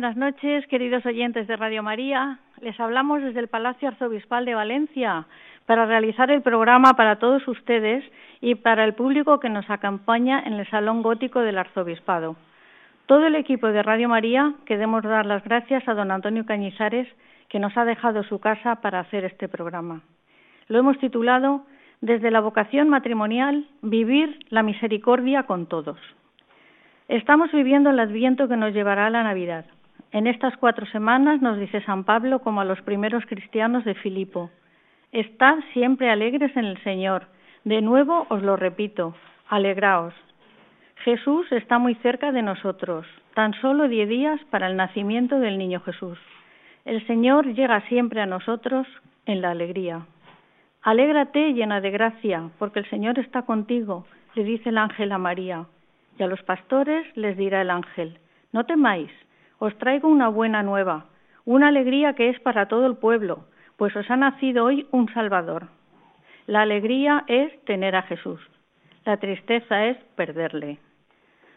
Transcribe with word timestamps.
buenas 0.00 0.16
noches, 0.16 0.66
queridos 0.68 1.04
oyentes 1.04 1.46
de 1.46 1.56
Radio 1.56 1.82
María. 1.82 2.38
Les 2.62 2.80
hablamos 2.80 3.20
desde 3.20 3.38
el 3.38 3.48
Palacio 3.48 3.88
Arzobispal 3.88 4.46
de 4.46 4.54
Valencia 4.54 5.26
para 5.66 5.84
realizar 5.84 6.30
el 6.30 6.40
programa 6.40 6.94
para 6.94 7.16
todos 7.16 7.46
ustedes 7.46 8.02
y 8.40 8.54
para 8.54 8.86
el 8.86 8.94
público 8.94 9.40
que 9.40 9.50
nos 9.50 9.68
acompaña 9.68 10.42
en 10.46 10.54
el 10.54 10.66
Salón 10.70 11.02
Gótico 11.02 11.40
del 11.40 11.58
Arzobispado. 11.58 12.36
Todo 13.04 13.26
el 13.26 13.34
equipo 13.34 13.66
de 13.66 13.82
Radio 13.82 14.08
María 14.08 14.54
queremos 14.64 15.02
dar 15.02 15.26
las 15.26 15.44
gracias 15.44 15.86
a 15.86 15.92
don 15.92 16.10
Antonio 16.10 16.46
Cañizares, 16.46 17.06
que 17.50 17.58
nos 17.58 17.76
ha 17.76 17.84
dejado 17.84 18.22
su 18.22 18.38
casa 18.38 18.76
para 18.76 19.00
hacer 19.00 19.26
este 19.26 19.48
programa. 19.48 20.00
Lo 20.68 20.78
hemos 20.78 20.98
titulado 20.98 21.66
Desde 22.00 22.30
la 22.30 22.40
vocación 22.40 22.88
matrimonial, 22.88 23.66
vivir 23.82 24.46
la 24.48 24.62
misericordia 24.62 25.42
con 25.42 25.66
todos. 25.66 25.98
Estamos 27.08 27.52
viviendo 27.52 27.90
el 27.90 28.00
adviento 28.00 28.48
que 28.48 28.56
nos 28.56 28.72
llevará 28.72 29.04
a 29.04 29.10
la 29.10 29.24
Navidad. 29.24 29.66
En 30.12 30.26
estas 30.26 30.56
cuatro 30.56 30.86
semanas 30.86 31.40
nos 31.40 31.58
dice 31.58 31.80
San 31.82 32.04
Pablo 32.04 32.40
como 32.40 32.60
a 32.60 32.64
los 32.64 32.80
primeros 32.82 33.24
cristianos 33.26 33.84
de 33.84 33.94
Filipo, 33.94 34.50
Estad 35.12 35.58
siempre 35.72 36.08
alegres 36.08 36.56
en 36.56 36.64
el 36.64 36.80
Señor. 36.84 37.26
De 37.64 37.82
nuevo 37.82 38.26
os 38.28 38.42
lo 38.42 38.54
repito, 38.56 39.14
alegraos. 39.48 40.14
Jesús 41.04 41.50
está 41.50 41.78
muy 41.78 41.96
cerca 41.96 42.30
de 42.30 42.42
nosotros, 42.42 43.06
tan 43.34 43.52
solo 43.54 43.88
diez 43.88 44.08
días 44.08 44.40
para 44.50 44.68
el 44.68 44.76
nacimiento 44.76 45.40
del 45.40 45.58
niño 45.58 45.80
Jesús. 45.80 46.18
El 46.84 47.04
Señor 47.08 47.54
llega 47.54 47.80
siempre 47.88 48.20
a 48.20 48.26
nosotros 48.26 48.86
en 49.26 49.42
la 49.42 49.50
alegría. 49.50 50.06
Alégrate 50.82 51.54
llena 51.54 51.80
de 51.80 51.90
gracia, 51.90 52.50
porque 52.58 52.78
el 52.78 52.88
Señor 52.88 53.18
está 53.18 53.42
contigo, 53.42 54.06
le 54.34 54.44
dice 54.44 54.68
el 54.68 54.78
ángel 54.78 55.10
a 55.10 55.18
María. 55.18 55.66
Y 56.18 56.22
a 56.22 56.28
los 56.28 56.42
pastores 56.44 57.04
les 57.16 57.36
dirá 57.36 57.62
el 57.62 57.70
ángel, 57.70 58.18
no 58.52 58.64
temáis, 58.64 59.10
os 59.60 59.76
traigo 59.78 60.08
una 60.08 60.28
buena 60.28 60.62
nueva, 60.62 61.04
una 61.44 61.68
alegría 61.68 62.14
que 62.14 62.30
es 62.30 62.40
para 62.40 62.66
todo 62.66 62.86
el 62.86 62.96
pueblo, 62.96 63.44
pues 63.76 63.94
os 63.94 64.10
ha 64.10 64.16
nacido 64.16 64.64
hoy 64.64 64.86
un 64.90 65.12
Salvador. 65.12 65.68
La 66.46 66.62
alegría 66.62 67.24
es 67.28 67.64
tener 67.66 67.94
a 67.94 68.02
Jesús, 68.02 68.40
la 69.04 69.18
tristeza 69.18 69.86
es 69.86 69.98
perderle. 70.16 70.78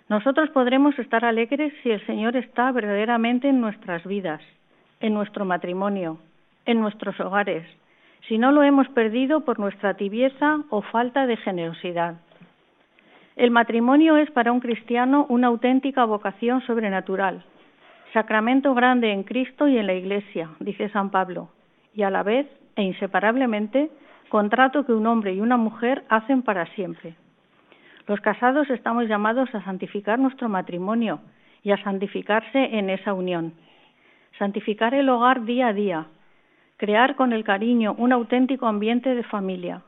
Nosotros 0.10 0.50
podremos 0.50 1.00
estar 1.00 1.24
alegres 1.24 1.74
si 1.82 1.92
el 1.92 2.06
Señor 2.06 2.36
está 2.36 2.72
verdaderamente 2.74 3.48
en 3.48 3.62
nuestras 3.62 4.06
vidas, 4.06 4.42
en 5.00 5.14
nuestro 5.14 5.46
matrimonio, 5.46 6.20
en 6.66 6.82
nuestros 6.82 7.18
hogares, 7.22 7.66
si 8.28 8.38
no 8.38 8.52
lo 8.52 8.64
hemos 8.64 8.90
perdido 8.90 9.46
por 9.46 9.60
nuestra 9.60 9.94
tibieza 9.94 10.60
o 10.70 10.82
falta 10.82 11.26
de 11.26 11.38
generosidad. 11.38 12.16
El 13.38 13.52
matrimonio 13.52 14.18
es 14.18 14.30
para 14.32 14.52
un 14.52 14.60
cristiano 14.60 15.26
una 15.30 15.48
auténtica 15.48 16.04
vocación 16.04 16.62
sobrenatural, 16.68 17.44
Sacramento 18.14 18.76
grande 18.76 19.12
en 19.12 19.24
Cristo 19.24 19.68
y 19.68 19.76
en 19.76 19.88
la 19.88 19.96
Iglesia, 19.96 20.52
dice 20.60 20.88
San 20.90 21.10
Pablo, 21.10 21.50
y 21.96 22.04
a 22.04 22.12
la 22.12 22.22
vez 22.22 22.48
e 22.76 22.84
inseparablemente 22.84 23.90
contrato 24.30 24.86
que 24.86 24.94
un 24.94 25.08
hombre 25.08 25.34
y 25.34 25.42
una 25.42 25.58
mujer 25.58 26.04
hacen 26.10 26.44
para 26.44 26.68
siempre. 26.76 27.16
Los 28.08 28.22
casados 28.22 28.70
estamos 28.70 29.08
llamados 29.08 29.54
a 29.56 29.64
santificar 29.64 30.20
nuestro 30.20 30.48
matrimonio 30.48 31.22
y 31.64 31.72
a 31.72 31.84
santificarse 31.84 32.78
en 32.78 32.92
esa 32.92 33.14
unión. 33.14 33.54
Santificar 34.38 34.94
el 34.94 35.10
hogar 35.10 35.46
día 35.46 35.68
a 35.70 35.74
día, 35.74 36.06
crear 36.78 37.16
con 37.16 37.34
el 37.34 37.44
cariño 37.44 37.96
un 37.98 38.12
auténtico 38.12 38.68
ambiente 38.68 39.16
de 39.16 39.24
familia. 39.24 39.82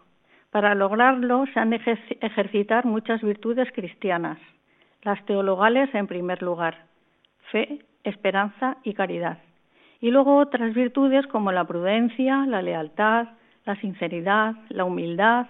Para 0.49 0.73
lograrlo 0.73 1.45
se 1.53 1.59
han 1.59 1.69
de 1.69 1.81
ejercitar 2.21 2.85
muchas 2.85 3.21
virtudes 3.21 3.71
cristianas, 3.71 4.39
las 5.03 5.23
teologales 5.25 5.93
en 5.93 6.07
primer 6.07 6.41
lugar, 6.41 6.85
fe, 7.51 7.81
esperanza 8.05 8.77
y 8.83 8.93
caridad. 8.93 9.39
Y 9.99 10.11
luego 10.11 10.38
otras 10.38 10.73
virtudes 10.73 11.27
como 11.27 11.51
la 11.51 11.66
prudencia, 11.66 12.45
la 12.45 12.61
lealtad, 12.61 13.27
la 13.66 13.75
sinceridad, 13.77 14.55
la 14.69 14.85
humildad, 14.85 15.47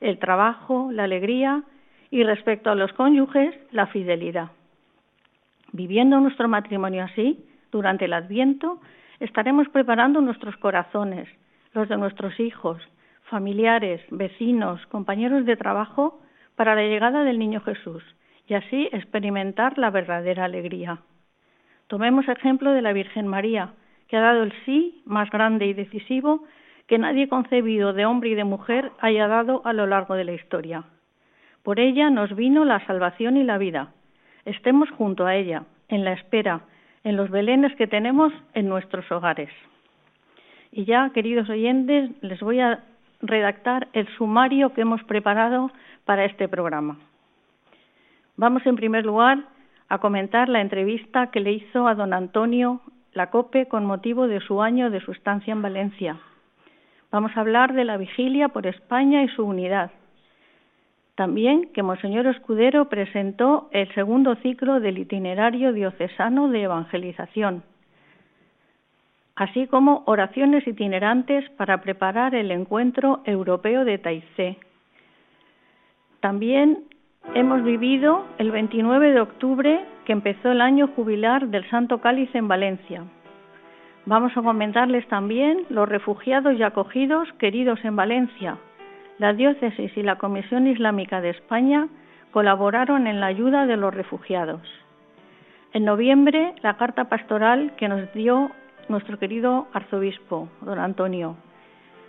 el 0.00 0.18
trabajo, 0.18 0.90
la 0.92 1.04
alegría 1.04 1.62
y 2.10 2.24
respecto 2.24 2.70
a 2.70 2.74
los 2.74 2.92
cónyuges, 2.92 3.54
la 3.70 3.86
fidelidad. 3.86 4.50
Viviendo 5.72 6.20
nuestro 6.20 6.48
matrimonio 6.48 7.04
así, 7.04 7.44
durante 7.70 8.04
el 8.04 8.12
Adviento, 8.12 8.80
estaremos 9.20 9.68
preparando 9.68 10.20
nuestros 10.20 10.56
corazones, 10.56 11.28
los 11.72 11.88
de 11.88 11.96
nuestros 11.96 12.38
hijos, 12.38 12.82
familiares, 13.30 14.02
vecinos, 14.10 14.84
compañeros 14.86 15.46
de 15.46 15.56
trabajo, 15.56 16.20
para 16.56 16.74
la 16.74 16.82
llegada 16.82 17.24
del 17.24 17.38
Niño 17.38 17.60
Jesús 17.62 18.02
y 18.46 18.54
así 18.54 18.88
experimentar 18.92 19.78
la 19.78 19.90
verdadera 19.90 20.44
alegría. 20.44 20.98
Tomemos 21.92 22.26
ejemplo 22.26 22.72
de 22.72 22.80
la 22.80 22.94
Virgen 22.94 23.26
María, 23.26 23.74
que 24.08 24.16
ha 24.16 24.22
dado 24.22 24.44
el 24.44 24.54
sí 24.64 25.02
más 25.04 25.28
grande 25.28 25.66
y 25.66 25.74
decisivo 25.74 26.42
que 26.86 26.96
nadie 26.96 27.28
concebido 27.28 27.92
de 27.92 28.06
hombre 28.06 28.30
y 28.30 28.34
de 28.34 28.44
mujer 28.44 28.92
haya 28.98 29.28
dado 29.28 29.60
a 29.66 29.74
lo 29.74 29.86
largo 29.86 30.14
de 30.14 30.24
la 30.24 30.32
historia. 30.32 30.84
Por 31.62 31.78
ella 31.78 32.08
nos 32.08 32.34
vino 32.34 32.64
la 32.64 32.82
salvación 32.86 33.36
y 33.36 33.44
la 33.44 33.58
vida. 33.58 33.92
Estemos 34.46 34.88
junto 34.92 35.26
a 35.26 35.36
ella, 35.36 35.64
en 35.88 36.02
la 36.02 36.14
espera, 36.14 36.62
en 37.04 37.18
los 37.18 37.28
belenes 37.28 37.76
que 37.76 37.86
tenemos 37.86 38.32
en 38.54 38.70
nuestros 38.70 39.12
hogares. 39.12 39.50
Y 40.70 40.86
ya, 40.86 41.10
queridos 41.10 41.50
oyentes, 41.50 42.08
les 42.22 42.40
voy 42.40 42.60
a 42.60 42.84
redactar 43.20 43.88
el 43.92 44.08
sumario 44.16 44.72
que 44.72 44.80
hemos 44.80 45.04
preparado 45.04 45.70
para 46.06 46.24
este 46.24 46.48
programa. 46.48 46.96
Vamos, 48.38 48.64
en 48.64 48.76
primer 48.76 49.04
lugar, 49.04 49.44
a 49.92 49.98
comentar 49.98 50.48
la 50.48 50.62
entrevista 50.62 51.26
que 51.26 51.40
le 51.40 51.52
hizo 51.52 51.86
a 51.86 51.94
don 51.94 52.14
Antonio 52.14 52.80
Lacope 53.12 53.68
con 53.68 53.84
motivo 53.84 54.26
de 54.26 54.40
su 54.40 54.62
año 54.62 54.88
de 54.88 55.02
su 55.02 55.12
estancia 55.12 55.52
en 55.52 55.60
Valencia. 55.60 56.18
Vamos 57.10 57.32
a 57.36 57.40
hablar 57.40 57.74
de 57.74 57.84
la 57.84 57.98
vigilia 57.98 58.48
por 58.48 58.66
España 58.66 59.22
y 59.22 59.28
su 59.28 59.44
unidad. 59.44 59.90
También 61.14 61.68
que 61.74 61.82
Monseñor 61.82 62.26
Escudero 62.26 62.88
presentó 62.88 63.68
el 63.70 63.92
segundo 63.92 64.34
ciclo 64.36 64.80
del 64.80 64.96
itinerario 64.96 65.74
diocesano 65.74 66.48
de 66.48 66.62
evangelización, 66.62 67.62
así 69.36 69.66
como 69.66 70.04
oraciones 70.06 70.66
itinerantes 70.66 71.50
para 71.58 71.82
preparar 71.82 72.34
el 72.34 72.50
encuentro 72.50 73.20
europeo 73.26 73.84
de 73.84 73.98
Taizé. 73.98 74.56
También 76.20 76.78
Hemos 77.34 77.64
vivido 77.64 78.26
el 78.36 78.50
29 78.50 79.12
de 79.12 79.20
octubre 79.20 79.80
que 80.04 80.12
empezó 80.12 80.50
el 80.50 80.60
año 80.60 80.88
jubilar 80.88 81.48
del 81.48 81.68
Santo 81.70 82.00
Cáliz 82.00 82.34
en 82.34 82.48
Valencia. 82.48 83.04
Vamos 84.04 84.36
a 84.36 84.42
comentarles 84.42 85.06
también 85.08 85.64
los 85.68 85.88
refugiados 85.88 86.54
y 86.58 86.62
acogidos 86.62 87.28
queridos 87.38 87.78
en 87.84 87.94
Valencia. 87.94 88.58
La 89.18 89.32
diócesis 89.32 89.96
y 89.96 90.02
la 90.02 90.16
Comisión 90.16 90.66
Islámica 90.66 91.20
de 91.20 91.30
España 91.30 91.88
colaboraron 92.32 93.06
en 93.06 93.20
la 93.20 93.26
ayuda 93.26 93.66
de 93.66 93.76
los 93.76 93.94
refugiados. 93.94 94.62
En 95.72 95.84
noviembre, 95.84 96.54
la 96.62 96.76
carta 96.76 97.04
pastoral 97.04 97.72
que 97.76 97.88
nos 97.88 98.12
dio 98.12 98.50
nuestro 98.88 99.18
querido 99.18 99.68
arzobispo, 99.72 100.48
don 100.62 100.78
Antonio. 100.78 101.36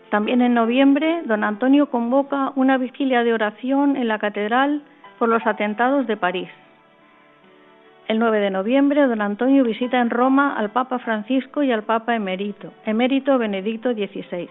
También 0.09 0.41
en 0.41 0.53
noviembre, 0.53 1.21
don 1.25 1.43
Antonio 1.43 1.89
convoca 1.89 2.51
una 2.55 2.77
vigilia 2.77 3.23
de 3.23 3.33
oración 3.33 3.95
en 3.95 4.07
la 4.07 4.19
catedral 4.19 4.81
por 5.19 5.29
los 5.29 5.45
atentados 5.45 6.07
de 6.07 6.17
París. 6.17 6.49
El 8.07 8.19
9 8.19 8.39
de 8.39 8.49
noviembre, 8.49 9.07
don 9.07 9.21
Antonio 9.21 9.63
visita 9.63 10.01
en 10.01 10.09
Roma 10.09 10.57
al 10.57 10.71
Papa 10.71 10.99
Francisco 10.99 11.63
y 11.63 11.71
al 11.71 11.83
Papa 11.83 12.15
emérito, 12.15 12.73
emérito 12.85 13.37
Benedicto 13.37 13.93
XVI. 13.93 14.49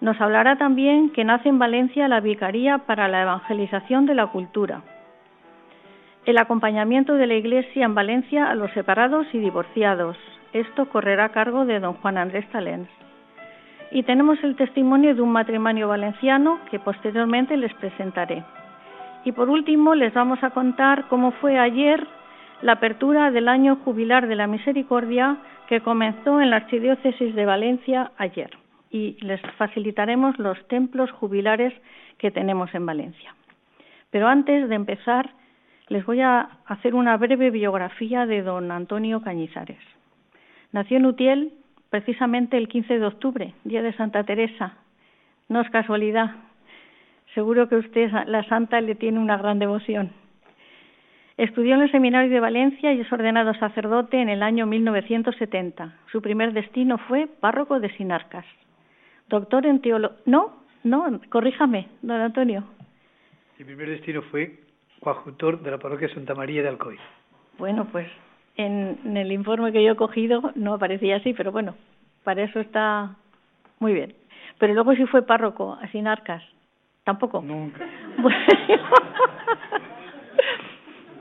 Nos 0.00 0.20
hablará 0.20 0.56
también 0.56 1.10
que 1.10 1.24
nace 1.24 1.48
en 1.48 1.60
Valencia 1.60 2.08
la 2.08 2.20
Vicaría 2.20 2.78
para 2.78 3.06
la 3.06 3.22
Evangelización 3.22 4.06
de 4.06 4.14
la 4.16 4.26
Cultura, 4.26 4.82
el 6.26 6.36
acompañamiento 6.38 7.14
de 7.14 7.28
la 7.28 7.34
Iglesia 7.34 7.84
en 7.84 7.94
Valencia 7.94 8.50
a 8.50 8.56
los 8.56 8.72
separados 8.72 9.26
y 9.32 9.38
divorciados. 9.38 10.16
Esto 10.52 10.88
correrá 10.88 11.26
a 11.26 11.28
cargo 11.28 11.64
de 11.64 11.78
don 11.78 11.94
Juan 11.94 12.18
Andrés 12.18 12.48
Talens. 12.50 12.88
Y 13.92 14.02
tenemos 14.02 14.42
el 14.42 14.56
testimonio 14.56 15.14
de 15.14 15.22
un 15.22 15.30
matrimonio 15.30 15.86
valenciano 15.86 16.58
que 16.70 16.80
posteriormente 16.80 17.56
les 17.56 17.72
presentaré. 17.74 18.42
Y 19.24 19.32
por 19.32 19.50
último, 19.50 19.94
les 19.94 20.14
vamos 20.14 20.42
a 20.42 20.50
contar 20.50 21.08
cómo 21.08 21.32
fue 21.32 21.58
ayer 21.58 22.06
la 22.62 22.72
apertura 22.72 23.30
del 23.30 23.48
año 23.48 23.76
jubilar 23.84 24.26
de 24.26 24.36
la 24.36 24.46
misericordia 24.46 25.38
que 25.68 25.80
comenzó 25.80 26.40
en 26.40 26.50
la 26.50 26.56
Archidiócesis 26.56 27.34
de 27.34 27.46
Valencia 27.46 28.12
ayer. 28.16 28.50
Y 28.90 29.16
les 29.20 29.40
facilitaremos 29.56 30.38
los 30.38 30.58
templos 30.68 31.10
jubilares 31.12 31.72
que 32.18 32.30
tenemos 32.30 32.74
en 32.74 32.86
Valencia. 32.86 33.34
Pero 34.10 34.26
antes 34.26 34.68
de 34.68 34.74
empezar, 34.74 35.30
les 35.88 36.04
voy 36.04 36.20
a 36.20 36.48
hacer 36.66 36.94
una 36.94 37.16
breve 37.16 37.50
biografía 37.50 38.26
de 38.26 38.42
don 38.42 38.72
Antonio 38.72 39.22
Cañizares. 39.22 39.80
Nació 40.72 40.96
en 40.96 41.06
Utiel 41.06 41.52
precisamente 41.90 42.56
el 42.56 42.68
15 42.68 42.98
de 42.98 43.06
octubre, 43.06 43.54
día 43.64 43.82
de 43.82 43.92
Santa 43.94 44.24
Teresa. 44.24 44.74
No 45.48 45.60
es 45.60 45.70
casualidad, 45.70 46.36
Seguro 47.34 47.68
que 47.68 47.76
usted, 47.76 48.10
la 48.26 48.42
santa, 48.44 48.80
le 48.80 48.94
tiene 48.94 49.18
una 49.18 49.36
gran 49.36 49.58
devoción. 49.58 50.10
Estudió 51.36 51.74
en 51.74 51.82
el 51.82 51.90
Seminario 51.90 52.30
de 52.30 52.40
Valencia 52.40 52.92
y 52.92 53.00
es 53.00 53.12
ordenado 53.12 53.54
sacerdote 53.54 54.20
en 54.20 54.28
el 54.28 54.42
año 54.42 54.66
1970. 54.66 55.94
Su 56.12 56.20
primer 56.20 56.52
destino 56.52 56.98
fue 56.98 57.28
párroco 57.28 57.80
de 57.80 57.88
Sinarcas. 57.96 58.44
Doctor 59.28 59.64
en 59.64 59.80
teología. 59.80 60.18
No, 60.26 60.64
no, 60.84 61.20
corríjame, 61.30 61.88
don 62.02 62.20
Antonio. 62.20 62.64
Mi 63.58 63.64
primer 63.64 63.88
destino 63.88 64.22
fue 64.22 64.58
coadjutor 65.00 65.62
de 65.62 65.70
la 65.70 65.78
parroquia 65.78 66.12
Santa 66.12 66.34
María 66.34 66.62
de 66.62 66.68
Alcoy. 66.68 66.98
Bueno, 67.58 67.86
pues 67.90 68.08
en, 68.56 68.98
en 69.04 69.16
el 69.16 69.32
informe 69.32 69.72
que 69.72 69.82
yo 69.82 69.92
he 69.92 69.96
cogido 69.96 70.52
no 70.56 70.74
aparecía 70.74 71.16
así, 71.16 71.32
pero 71.32 71.52
bueno, 71.52 71.74
para 72.24 72.42
eso 72.42 72.60
está 72.60 73.16
muy 73.78 73.94
bien. 73.94 74.14
Pero 74.58 74.74
luego 74.74 74.94
sí 74.94 75.06
fue 75.06 75.22
párroco 75.22 75.78
a 75.80 75.88
Sinarcas. 75.88 76.42
Tampoco. 77.04 77.40
Nunca. 77.40 77.86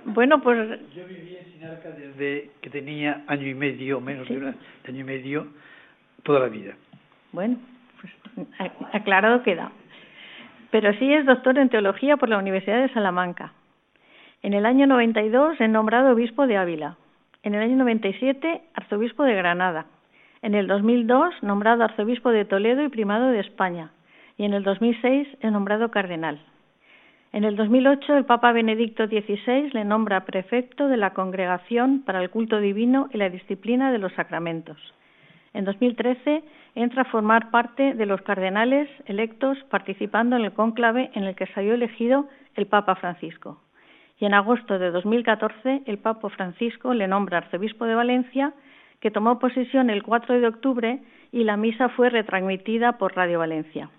bueno, 0.05 0.41
pues. 0.41 0.79
Yo 0.93 1.05
viví 1.05 1.37
en 1.37 1.45
Sinarca 1.53 1.89
desde 1.91 2.51
que 2.61 2.69
tenía 2.69 3.23
año 3.27 3.47
y 3.47 3.53
medio, 3.53 4.01
menos 4.01 4.27
de, 4.27 4.37
un 4.37 4.55
año 4.87 4.99
y 4.99 5.03
medio, 5.03 5.47
toda 6.23 6.41
la 6.41 6.47
vida. 6.47 6.75
Bueno, 7.31 7.57
pues 7.99 8.47
aclarado 8.93 9.43
queda. 9.43 9.71
Pero 10.71 10.93
sí 10.93 11.13
es 11.13 11.25
doctor 11.25 11.57
en 11.57 11.69
teología 11.69 12.17
por 12.17 12.29
la 12.29 12.37
Universidad 12.37 12.81
de 12.81 12.93
Salamanca. 12.93 13.53
En 14.43 14.53
el 14.53 14.65
año 14.65 14.85
92 14.85 15.59
es 15.59 15.69
nombrado 15.69 16.11
obispo 16.11 16.45
de 16.45 16.57
Ávila. 16.57 16.97
En 17.41 17.55
el 17.55 17.61
año 17.61 17.77
97 17.77 18.61
arzobispo 18.73 19.23
de 19.23 19.33
Granada. 19.33 19.85
En 20.41 20.55
el 20.55 20.67
2002 20.67 21.41
nombrado 21.41 21.83
arzobispo 21.83 22.29
de 22.29 22.45
Toledo 22.45 22.83
y 22.83 22.89
primado 22.89 23.29
de 23.29 23.39
España 23.39 23.91
y 24.39 24.45
en 24.45 24.53
el 24.53 24.63
2006 24.63 25.27
es 25.41 25.51
nombrado 25.51 25.91
cardenal. 25.91 26.39
En 27.33 27.43
el 27.43 27.57
2008 27.57 28.15
el 28.15 28.25
Papa 28.25 28.53
Benedicto 28.53 29.05
XVI 29.05 29.69
le 29.73 29.83
nombra 29.83 30.23
prefecto 30.23 30.87
de 30.87 30.95
la 30.95 31.13
Congregación 31.13 32.03
para 32.05 32.21
el 32.23 32.29
Culto 32.29 32.59
Divino 32.61 33.09
y 33.13 33.17
la 33.17 33.29
Disciplina 33.29 33.91
de 33.91 33.97
los 33.97 34.13
Sacramentos. 34.13 34.77
En 35.53 35.65
2013 35.65 36.41
entra 36.75 37.01
a 37.01 37.11
formar 37.11 37.51
parte 37.51 37.93
de 37.93 38.05
los 38.05 38.21
cardenales 38.21 38.87
electos 39.07 39.57
participando 39.69 40.37
en 40.37 40.45
el 40.45 40.53
cónclave 40.53 41.11
en 41.15 41.25
el 41.25 41.35
que 41.35 41.47
salió 41.47 41.73
elegido 41.73 42.29
el 42.55 42.65
Papa 42.65 42.95
Francisco. 42.95 43.61
Y 44.19 44.25
en 44.25 44.33
agosto 44.33 44.79
de 44.79 44.89
2014 44.91 45.81
el 45.85 45.97
Papa 45.97 46.29
Francisco 46.29 46.93
le 46.93 47.09
nombra 47.09 47.39
arzobispo 47.39 47.83
de 47.83 47.95
Valencia, 47.95 48.53
que 49.01 49.11
tomó 49.11 49.37
posesión 49.37 49.89
el 49.89 50.01
4 50.01 50.39
de 50.39 50.47
octubre 50.47 50.99
y 51.33 51.43
la 51.43 51.57
misa 51.57 51.89
fue 51.89 52.09
retransmitida 52.09 52.93
por 52.93 53.17
Radio 53.17 53.39
Valencia. 53.39 53.89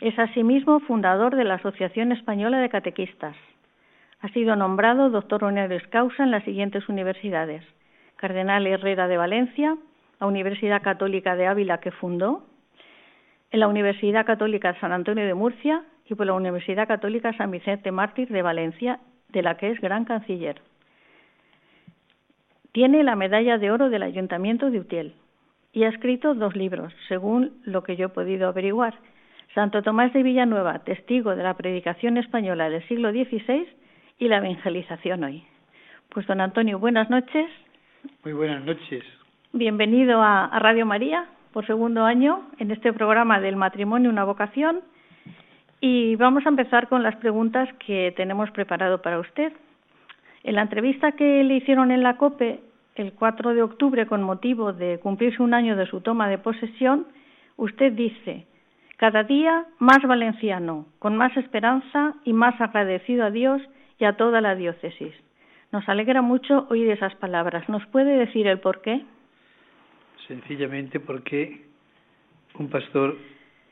Es 0.00 0.18
asimismo 0.18 0.80
fundador 0.80 1.36
de 1.36 1.44
la 1.44 1.54
Asociación 1.54 2.10
Española 2.10 2.58
de 2.58 2.70
Catequistas. 2.70 3.36
Ha 4.22 4.28
sido 4.28 4.56
nombrado 4.56 5.10
doctor 5.10 5.44
honoris 5.44 5.86
causa 5.88 6.22
en 6.22 6.30
las 6.30 6.42
siguientes 6.44 6.88
universidades: 6.88 7.62
Cardenal 8.16 8.66
Herrera 8.66 9.08
de 9.08 9.18
Valencia, 9.18 9.76
la 10.18 10.26
Universidad 10.26 10.80
Católica 10.80 11.36
de 11.36 11.46
Ávila 11.46 11.80
que 11.80 11.90
fundó, 11.90 12.46
en 13.50 13.60
la 13.60 13.68
Universidad 13.68 14.24
Católica 14.24 14.74
San 14.80 14.92
Antonio 14.92 15.26
de 15.26 15.34
Murcia 15.34 15.82
y 16.08 16.14
por 16.14 16.24
la 16.24 16.32
Universidad 16.32 16.88
Católica 16.88 17.36
San 17.36 17.50
Vicente 17.50 17.92
Mártir 17.92 18.28
de 18.28 18.40
Valencia, 18.40 19.00
de 19.28 19.42
la 19.42 19.58
que 19.58 19.70
es 19.70 19.80
gran 19.82 20.06
canciller. 20.06 20.62
Tiene 22.72 23.02
la 23.02 23.16
medalla 23.16 23.58
de 23.58 23.70
oro 23.70 23.90
del 23.90 24.02
Ayuntamiento 24.02 24.70
de 24.70 24.78
Utiel 24.78 25.14
y 25.74 25.84
ha 25.84 25.88
escrito 25.88 26.34
dos 26.34 26.56
libros, 26.56 26.94
según 27.06 27.60
lo 27.64 27.82
que 27.82 27.96
yo 27.96 28.06
he 28.06 28.10
podido 28.10 28.48
averiguar, 28.48 28.94
Santo 29.54 29.82
Tomás 29.82 30.12
de 30.12 30.22
Villanueva, 30.22 30.78
testigo 30.80 31.34
de 31.34 31.42
la 31.42 31.54
predicación 31.54 32.16
española 32.18 32.70
del 32.70 32.86
siglo 32.86 33.10
XVI 33.10 33.66
y 34.20 34.28
la 34.28 34.36
evangelización 34.36 35.24
hoy. 35.24 35.42
Pues 36.10 36.24
don 36.28 36.40
Antonio, 36.40 36.78
buenas 36.78 37.10
noches. 37.10 37.50
Muy 38.22 38.32
buenas 38.32 38.64
noches. 38.64 39.02
Bienvenido 39.52 40.22
a, 40.22 40.56
Radio 40.60 40.86
María 40.86 41.26
por 41.52 41.66
segundo 41.66 42.04
año 42.04 42.48
en 42.60 42.70
este 42.70 42.92
programa 42.92 43.40
del 43.40 43.56
matrimonio, 43.56 44.08
una 44.08 44.22
vocación. 44.22 44.82
Y 45.80 46.14
vamos 46.14 46.46
a 46.46 46.50
empezar 46.50 46.88
con 46.88 47.02
las 47.02 47.16
preguntas 47.16 47.68
que 47.84 48.14
tenemos 48.16 48.52
preparado 48.52 49.02
para 49.02 49.18
usted. 49.18 49.52
En 50.44 50.54
la 50.54 50.62
entrevista 50.62 51.12
que 51.12 51.42
le 51.42 51.56
hicieron 51.56 51.90
en 51.90 52.04
la 52.04 52.16
COPE 52.18 52.60
el 52.94 53.14
4 53.14 53.54
de 53.54 53.62
octubre 53.62 54.06
con 54.06 54.22
motivo 54.22 54.72
de 54.72 55.00
cumplirse 55.00 55.42
un 55.42 55.54
año 55.54 55.74
de 55.74 55.86
su 55.86 56.02
toma 56.02 56.28
de 56.28 56.38
posesión, 56.38 57.08
usted 57.56 57.92
dice, 57.92 58.46
cada 59.00 59.22
día 59.22 59.64
más 59.78 60.02
valenciano, 60.02 60.84
con 60.98 61.16
más 61.16 61.34
esperanza 61.38 62.16
y 62.22 62.34
más 62.34 62.60
agradecido 62.60 63.24
a 63.24 63.30
Dios 63.30 63.62
y 63.98 64.04
a 64.04 64.18
toda 64.18 64.42
la 64.42 64.54
diócesis. 64.54 65.14
Nos 65.72 65.88
alegra 65.88 66.20
mucho 66.20 66.66
oír 66.68 66.90
esas 66.90 67.14
palabras. 67.14 67.66
¿Nos 67.70 67.86
puede 67.86 68.18
decir 68.18 68.46
el 68.46 68.60
por 68.60 68.82
qué? 68.82 69.00
Sencillamente 70.28 71.00
porque 71.00 71.64
un 72.58 72.68
pastor 72.68 73.16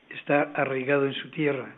está 0.09 0.51
arraigado 0.55 1.05
en 1.05 1.13
su 1.13 1.29
tierra 1.29 1.75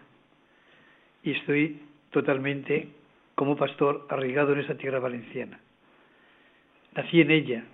y 1.21 1.31
estoy 1.31 1.81
totalmente 2.11 2.87
como 3.35 3.57
pastor 3.57 4.07
arraigado 4.09 4.53
en 4.53 4.59
esa 4.59 4.75
tierra 4.75 4.99
valenciana. 4.99 5.59
Nací 6.95 7.19
en 7.19 7.31
ella 7.31 7.65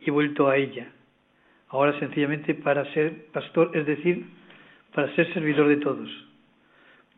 y 0.00 0.08
he 0.08 0.10
vuelto 0.10 0.48
a 0.48 0.56
ella. 0.56 0.90
Ahora 1.68 1.92
sencillamente 1.98 2.54
para 2.54 2.90
ser 2.94 3.26
pastor, 3.32 3.70
es 3.74 3.84
decir, 3.84 4.24
para 4.94 5.12
ser 5.16 5.32
servidor 5.34 5.66
de 5.68 5.78
todos, 5.78 6.08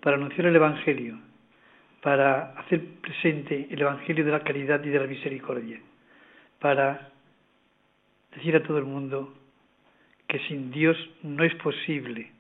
para 0.01 0.17
anunciar 0.17 0.47
el 0.47 0.57
Evangelio, 0.57 1.19
para 2.01 2.53
hacer 2.59 2.83
presente 3.03 3.69
el 3.71 3.81
Evangelio 3.81 4.25
de 4.25 4.33
la 4.33 4.43
caridad 4.43 4.83
y 4.83 4.89
de 4.89 4.99
la 4.99 5.07
misericordia, 5.07 5.79
para 6.59 7.13
decir 8.35 8.57
a 8.57 8.63
todo 8.63 8.79
el 8.79 8.85
mundo 8.85 9.35
que 10.27 10.39
sin 10.49 10.71
Dios 10.71 10.97
no 11.23 11.45
es 11.45 11.55
posible 11.57 12.33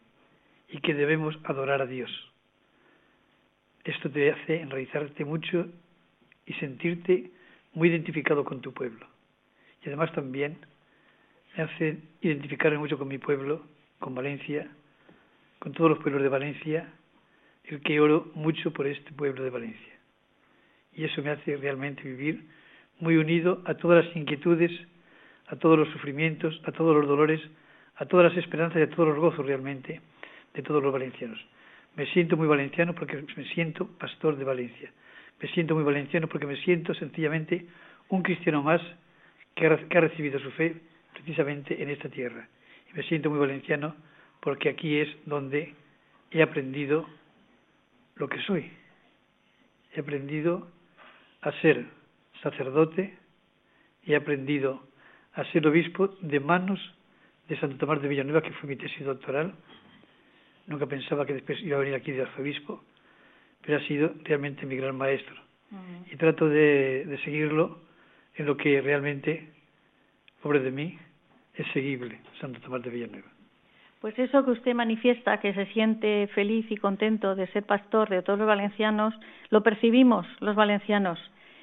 y 0.70 0.80
que 0.80 0.94
debemos 0.94 1.36
adorar 1.44 1.82
a 1.82 1.86
Dios. 1.86 2.10
Esto 3.84 4.10
te 4.10 4.30
hace 4.30 4.60
enraizarte 4.62 5.24
mucho 5.24 5.68
y 6.46 6.54
sentirte 6.54 7.30
muy 7.74 7.88
identificado 7.88 8.42
con 8.42 8.62
tu 8.62 8.72
pueblo. 8.72 9.06
Y 9.84 9.88
además 9.88 10.12
también 10.12 10.56
me 11.56 11.64
hace 11.64 11.98
identificarme 12.22 12.78
mucho 12.78 12.98
con 12.98 13.06
mi 13.06 13.18
pueblo, 13.18 13.62
con 14.00 14.14
Valencia, 14.14 14.68
con 15.66 15.72
todos 15.72 15.90
los 15.90 15.98
pueblos 15.98 16.22
de 16.22 16.28
Valencia, 16.28 16.86
el 17.64 17.80
que 17.80 17.98
oro 17.98 18.30
mucho 18.36 18.72
por 18.72 18.86
este 18.86 19.10
pueblo 19.10 19.42
de 19.42 19.50
Valencia. 19.50 19.94
Y 20.94 21.02
eso 21.02 21.20
me 21.22 21.30
hace 21.30 21.56
realmente 21.56 22.04
vivir 22.04 22.44
muy 23.00 23.16
unido 23.16 23.62
a 23.64 23.74
todas 23.74 24.04
las 24.04 24.16
inquietudes, 24.16 24.70
a 25.48 25.56
todos 25.56 25.76
los 25.76 25.88
sufrimientos, 25.88 26.62
a 26.66 26.70
todos 26.70 26.94
los 26.94 27.08
dolores, 27.08 27.40
a 27.96 28.06
todas 28.06 28.32
las 28.32 28.44
esperanzas 28.44 28.78
y 28.78 28.82
a 28.82 28.90
todos 28.90 29.08
los 29.08 29.18
gozos 29.18 29.44
realmente 29.44 30.00
de 30.54 30.62
todos 30.62 30.80
los 30.80 30.92
valencianos. 30.92 31.44
Me 31.96 32.06
siento 32.12 32.36
muy 32.36 32.46
valenciano 32.46 32.94
porque 32.94 33.24
me 33.36 33.44
siento 33.46 33.88
pastor 33.98 34.36
de 34.36 34.44
Valencia. 34.44 34.92
Me 35.42 35.48
siento 35.48 35.74
muy 35.74 35.82
valenciano 35.82 36.28
porque 36.28 36.46
me 36.46 36.58
siento 36.58 36.94
sencillamente 36.94 37.66
un 38.10 38.22
cristiano 38.22 38.62
más 38.62 38.80
que 39.56 39.66
ha 39.66 40.00
recibido 40.00 40.38
su 40.38 40.52
fe 40.52 40.76
precisamente 41.12 41.82
en 41.82 41.90
esta 41.90 42.08
tierra. 42.08 42.46
Y 42.88 42.96
me 42.96 43.02
siento 43.02 43.30
muy 43.30 43.40
valenciano 43.40 43.96
porque 44.46 44.68
aquí 44.68 44.98
es 44.98 45.08
donde 45.24 45.74
he 46.30 46.40
aprendido 46.40 47.04
lo 48.14 48.28
que 48.28 48.40
soy. 48.42 48.70
He 49.92 49.98
aprendido 49.98 50.68
a 51.40 51.50
ser 51.60 51.84
sacerdote, 52.44 53.18
he 54.04 54.14
aprendido 54.14 54.86
a 55.32 55.42
ser 55.50 55.66
obispo 55.66 56.14
de 56.20 56.38
manos 56.38 56.78
de 57.48 57.58
Santo 57.58 57.76
Tomás 57.76 58.00
de 58.00 58.06
Villanueva, 58.06 58.40
que 58.40 58.52
fue 58.52 58.68
mi 58.68 58.76
tesis 58.76 59.04
doctoral. 59.04 59.52
Nunca 60.68 60.86
pensaba 60.86 61.26
que 61.26 61.34
después 61.34 61.60
iba 61.62 61.78
a 61.78 61.80
venir 61.80 61.96
aquí 61.96 62.12
de 62.12 62.22
arzobispo, 62.22 62.84
pero 63.62 63.78
ha 63.78 63.88
sido 63.88 64.14
realmente 64.22 64.64
mi 64.64 64.76
gran 64.76 64.96
maestro. 64.96 65.34
Y 66.12 66.14
trato 66.14 66.48
de, 66.48 67.04
de 67.04 67.18
seguirlo 67.24 67.80
en 68.36 68.46
lo 68.46 68.56
que 68.56 68.80
realmente, 68.80 69.48
pobre 70.40 70.60
de 70.60 70.70
mí, 70.70 70.96
es 71.54 71.66
seguible, 71.72 72.20
Santo 72.38 72.60
Tomás 72.60 72.84
de 72.84 72.90
Villanueva. 72.90 73.35
Pues 74.06 74.20
eso 74.20 74.44
que 74.44 74.52
usted 74.52 74.72
manifiesta, 74.72 75.40
que 75.40 75.52
se 75.52 75.66
siente 75.72 76.28
feliz 76.28 76.64
y 76.70 76.76
contento 76.76 77.34
de 77.34 77.48
ser 77.48 77.64
pastor 77.64 78.08
de 78.08 78.22
todos 78.22 78.38
los 78.38 78.46
valencianos, 78.46 79.12
lo 79.50 79.64
percibimos 79.64 80.24
los 80.38 80.54
valencianos. 80.54 81.18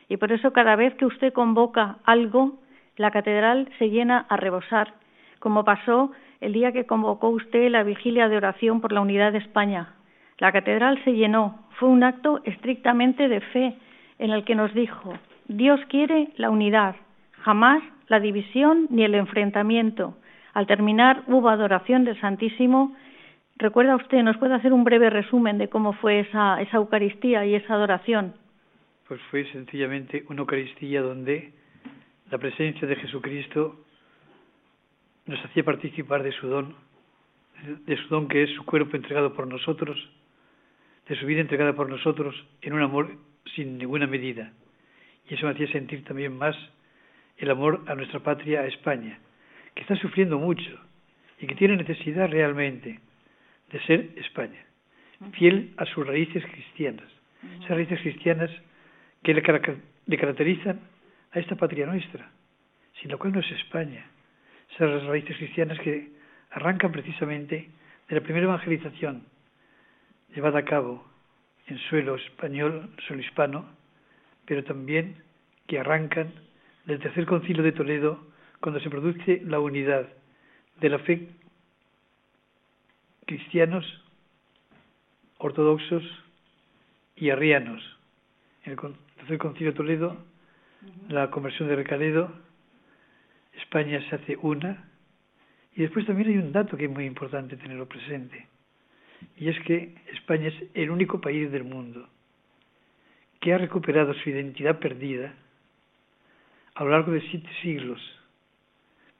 Y 0.09 0.17
por 0.17 0.29
eso 0.33 0.51
cada 0.51 0.75
vez 0.75 0.93
que 0.95 1.05
usted 1.05 1.31
convoca 1.31 1.99
algo, 2.03 2.59
la 2.97 3.11
catedral 3.11 3.69
se 3.79 3.89
llena 3.89 4.25
a 4.27 4.35
rebosar, 4.35 4.93
como 5.39 5.63
pasó 5.63 6.11
el 6.41 6.51
día 6.51 6.73
que 6.73 6.85
convocó 6.85 7.29
usted 7.29 7.71
la 7.71 7.83
vigilia 7.83 8.27
de 8.27 8.35
oración 8.35 8.81
por 8.81 8.91
la 8.91 8.99
unidad 8.99 9.31
de 9.31 9.37
España. 9.37 9.93
La 10.37 10.51
catedral 10.51 11.01
se 11.05 11.13
llenó, 11.13 11.65
fue 11.79 11.87
un 11.87 12.03
acto 12.03 12.41
estrictamente 12.43 13.29
de 13.29 13.39
fe 13.39 13.77
en 14.19 14.31
el 14.31 14.43
que 14.43 14.55
nos 14.55 14.73
dijo, 14.73 15.13
Dios 15.47 15.79
quiere 15.87 16.27
la 16.35 16.49
unidad, 16.49 16.97
jamás 17.39 17.81
la 18.09 18.19
división 18.19 18.87
ni 18.89 19.05
el 19.05 19.15
enfrentamiento. 19.15 20.17
Al 20.53 20.67
terminar 20.67 21.23
hubo 21.27 21.49
adoración 21.49 22.05
del 22.05 22.19
Santísimo. 22.19 22.95
¿Recuerda 23.57 23.95
usted, 23.95 24.21
nos 24.23 24.37
puede 24.37 24.53
hacer 24.53 24.71
un 24.71 24.83
breve 24.83 25.09
resumen 25.09 25.57
de 25.57 25.67
cómo 25.67 25.93
fue 25.93 26.19
esa, 26.19 26.61
Eucaristía 26.73 27.45
y 27.45 27.55
esa 27.55 27.73
adoración? 27.73 28.33
Pues 29.07 29.19
fue 29.31 29.45
sencillamente 29.51 30.23
una 30.29 30.41
Eucaristía 30.41 31.01
donde 31.01 31.53
la 32.29 32.37
presencia 32.37 32.87
de 32.87 32.95
Jesucristo 32.95 33.83
nos 35.25 35.43
hacía 35.45 35.63
participar 35.63 36.23
de 36.23 36.31
su 36.33 36.47
don, 36.47 36.75
de 37.85 37.97
su 37.97 38.07
don 38.09 38.27
que 38.27 38.43
es 38.43 38.51
su 38.51 38.65
cuerpo 38.65 38.95
entregado 38.95 39.33
por 39.33 39.47
nosotros, 39.47 39.97
de 41.07 41.15
su 41.15 41.25
vida 41.25 41.41
entregada 41.41 41.73
por 41.73 41.89
nosotros 41.89 42.35
en 42.61 42.73
un 42.73 42.81
amor 42.81 43.11
sin 43.55 43.77
ninguna 43.77 44.07
medida. 44.07 44.51
Y 45.29 45.35
eso 45.35 45.45
me 45.45 45.53
hacía 45.53 45.71
sentir 45.71 46.03
también 46.03 46.37
más 46.37 46.55
el 47.37 47.49
amor 47.49 47.83
a 47.87 47.95
nuestra 47.95 48.19
patria, 48.19 48.61
a 48.61 48.67
España, 48.67 49.19
que 49.75 49.81
está 49.81 49.95
sufriendo 49.95 50.39
mucho 50.39 50.79
y 51.39 51.47
que 51.47 51.55
tiene 51.55 51.77
necesidad 51.77 52.29
realmente 52.29 52.99
de 53.71 53.79
ser 53.81 54.09
España, 54.17 54.63
fiel 55.33 55.73
a 55.77 55.85
sus 55.85 56.05
raíces 56.05 56.43
cristianas, 56.45 57.07
esas 57.59 57.71
raíces 57.71 57.99
cristianas 58.01 58.51
que 59.23 59.33
le, 59.33 59.41
caracterizan 59.41 60.79
a 61.31 61.39
esta 61.39 61.55
patria 61.55 61.85
nuestra, 61.85 62.29
sin 63.01 63.11
lo 63.11 63.17
cual 63.17 63.33
no 63.33 63.39
es 63.39 63.51
España. 63.51 64.05
Esas 64.73 65.03
raíces 65.05 65.37
cristianas 65.37 65.79
que 65.79 66.11
arrancan 66.51 66.91
precisamente 66.91 67.69
de 68.09 68.15
la 68.15 68.21
primera 68.21 68.45
evangelización 68.45 69.23
llevada 70.35 70.59
a 70.59 70.65
cabo 70.65 71.05
en 71.67 71.77
suelo 71.89 72.15
español, 72.15 72.89
suelo 73.07 73.21
hispano, 73.21 73.65
pero 74.45 74.63
también 74.63 75.15
que 75.67 75.79
arrancan 75.79 76.33
del 76.85 76.99
tercer 76.99 77.25
concilio 77.25 77.63
de 77.63 77.71
Toledo 77.71 78.32
cuando 78.63 78.79
se 78.79 78.89
produce 78.89 79.41
la 79.43 79.59
unidad 79.59 80.07
de 80.79 80.87
la 80.87 80.97
fe 80.99 81.27
cristianos, 83.25 83.85
ortodoxos 85.37 86.01
y 87.17 87.29
arrianos. 87.29 87.83
En 88.63 88.71
el 88.71 88.79
tercer 89.17 89.37
concilio 89.37 89.71
de 89.73 89.75
Toledo, 89.75 90.17
la 91.09 91.29
conversión 91.29 91.67
de 91.67 91.75
Recaledo, 91.75 92.31
España 93.51 94.01
se 94.09 94.15
hace 94.15 94.37
una, 94.37 94.89
y 95.75 95.81
después 95.81 96.05
también 96.05 96.29
hay 96.29 96.37
un 96.37 96.53
dato 96.53 96.77
que 96.77 96.85
es 96.85 96.89
muy 96.89 97.03
importante 97.05 97.57
tenerlo 97.57 97.89
presente, 97.89 98.47
y 99.35 99.49
es 99.49 99.59
que 99.65 99.93
España 100.13 100.47
es 100.47 100.69
el 100.73 100.89
único 100.89 101.19
país 101.19 101.51
del 101.51 101.65
mundo 101.65 102.07
que 103.41 103.53
ha 103.53 103.57
recuperado 103.57 104.13
su 104.13 104.29
identidad 104.29 104.79
perdida 104.79 105.33
a 106.75 106.85
lo 106.85 106.91
largo 106.91 107.11
de 107.11 107.19
siete 107.29 107.49
siglos, 107.61 107.99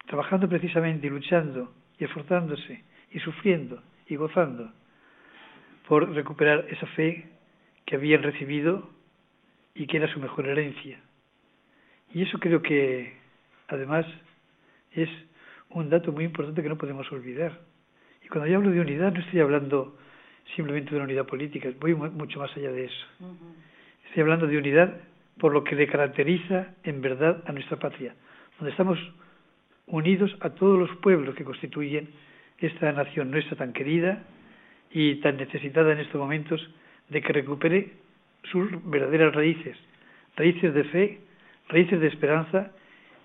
trabajando 0.05 0.47
precisamente 0.47 1.07
y 1.07 1.09
luchando 1.09 1.73
y 1.97 2.03
esforzándose 2.03 2.83
y 3.11 3.19
sufriendo 3.19 3.81
y 4.07 4.15
gozando 4.15 4.71
por 5.87 6.09
recuperar 6.13 6.65
esa 6.69 6.87
fe 6.87 7.29
que 7.85 7.95
habían 7.95 8.23
recibido 8.23 8.89
y 9.75 9.87
que 9.87 9.97
era 9.97 10.11
su 10.11 10.19
mejor 10.19 10.47
herencia. 10.47 10.99
Y 12.13 12.21
eso 12.23 12.39
creo 12.39 12.61
que 12.61 13.13
además 13.67 14.05
es 14.91 15.09
un 15.69 15.89
dato 15.89 16.11
muy 16.11 16.25
importante 16.25 16.61
que 16.61 16.69
no 16.69 16.77
podemos 16.77 17.11
olvidar. 17.11 17.59
Y 18.23 18.27
cuando 18.27 18.47
yo 18.47 18.57
hablo 18.57 18.71
de 18.71 18.79
unidad 18.79 19.11
no 19.11 19.19
estoy 19.19 19.39
hablando 19.39 19.97
simplemente 20.55 20.91
de 20.91 20.97
una 20.97 21.05
unidad 21.05 21.25
política, 21.25 21.69
voy 21.79 21.95
mucho 21.95 22.39
más 22.39 22.55
allá 22.55 22.71
de 22.71 22.85
eso. 22.85 23.05
Estoy 24.05 24.21
hablando 24.21 24.47
de 24.47 24.57
unidad 24.57 25.01
por 25.39 25.53
lo 25.53 25.63
que 25.63 25.75
le 25.75 25.87
caracteriza 25.87 26.75
en 26.83 27.01
verdad 27.01 27.43
a 27.47 27.51
nuestra 27.51 27.77
patria, 27.77 28.15
donde 28.59 28.71
estamos 28.71 28.99
unidos 29.87 30.35
a 30.41 30.49
todos 30.51 30.77
los 30.79 30.95
pueblos 30.97 31.35
que 31.35 31.43
constituyen 31.43 32.09
esta 32.59 32.91
nación 32.91 33.31
nuestra 33.31 33.57
tan 33.57 33.73
querida 33.73 34.23
y 34.91 35.15
tan 35.15 35.37
necesitada 35.37 35.91
en 35.91 35.99
estos 35.99 36.19
momentos 36.19 36.61
de 37.09 37.21
que 37.21 37.33
recupere 37.33 37.91
sus 38.51 38.69
verdaderas 38.89 39.33
raíces, 39.33 39.77
raíces 40.35 40.73
de 40.73 40.83
fe, 40.85 41.19
raíces 41.69 41.99
de 41.99 42.07
esperanza 42.07 42.71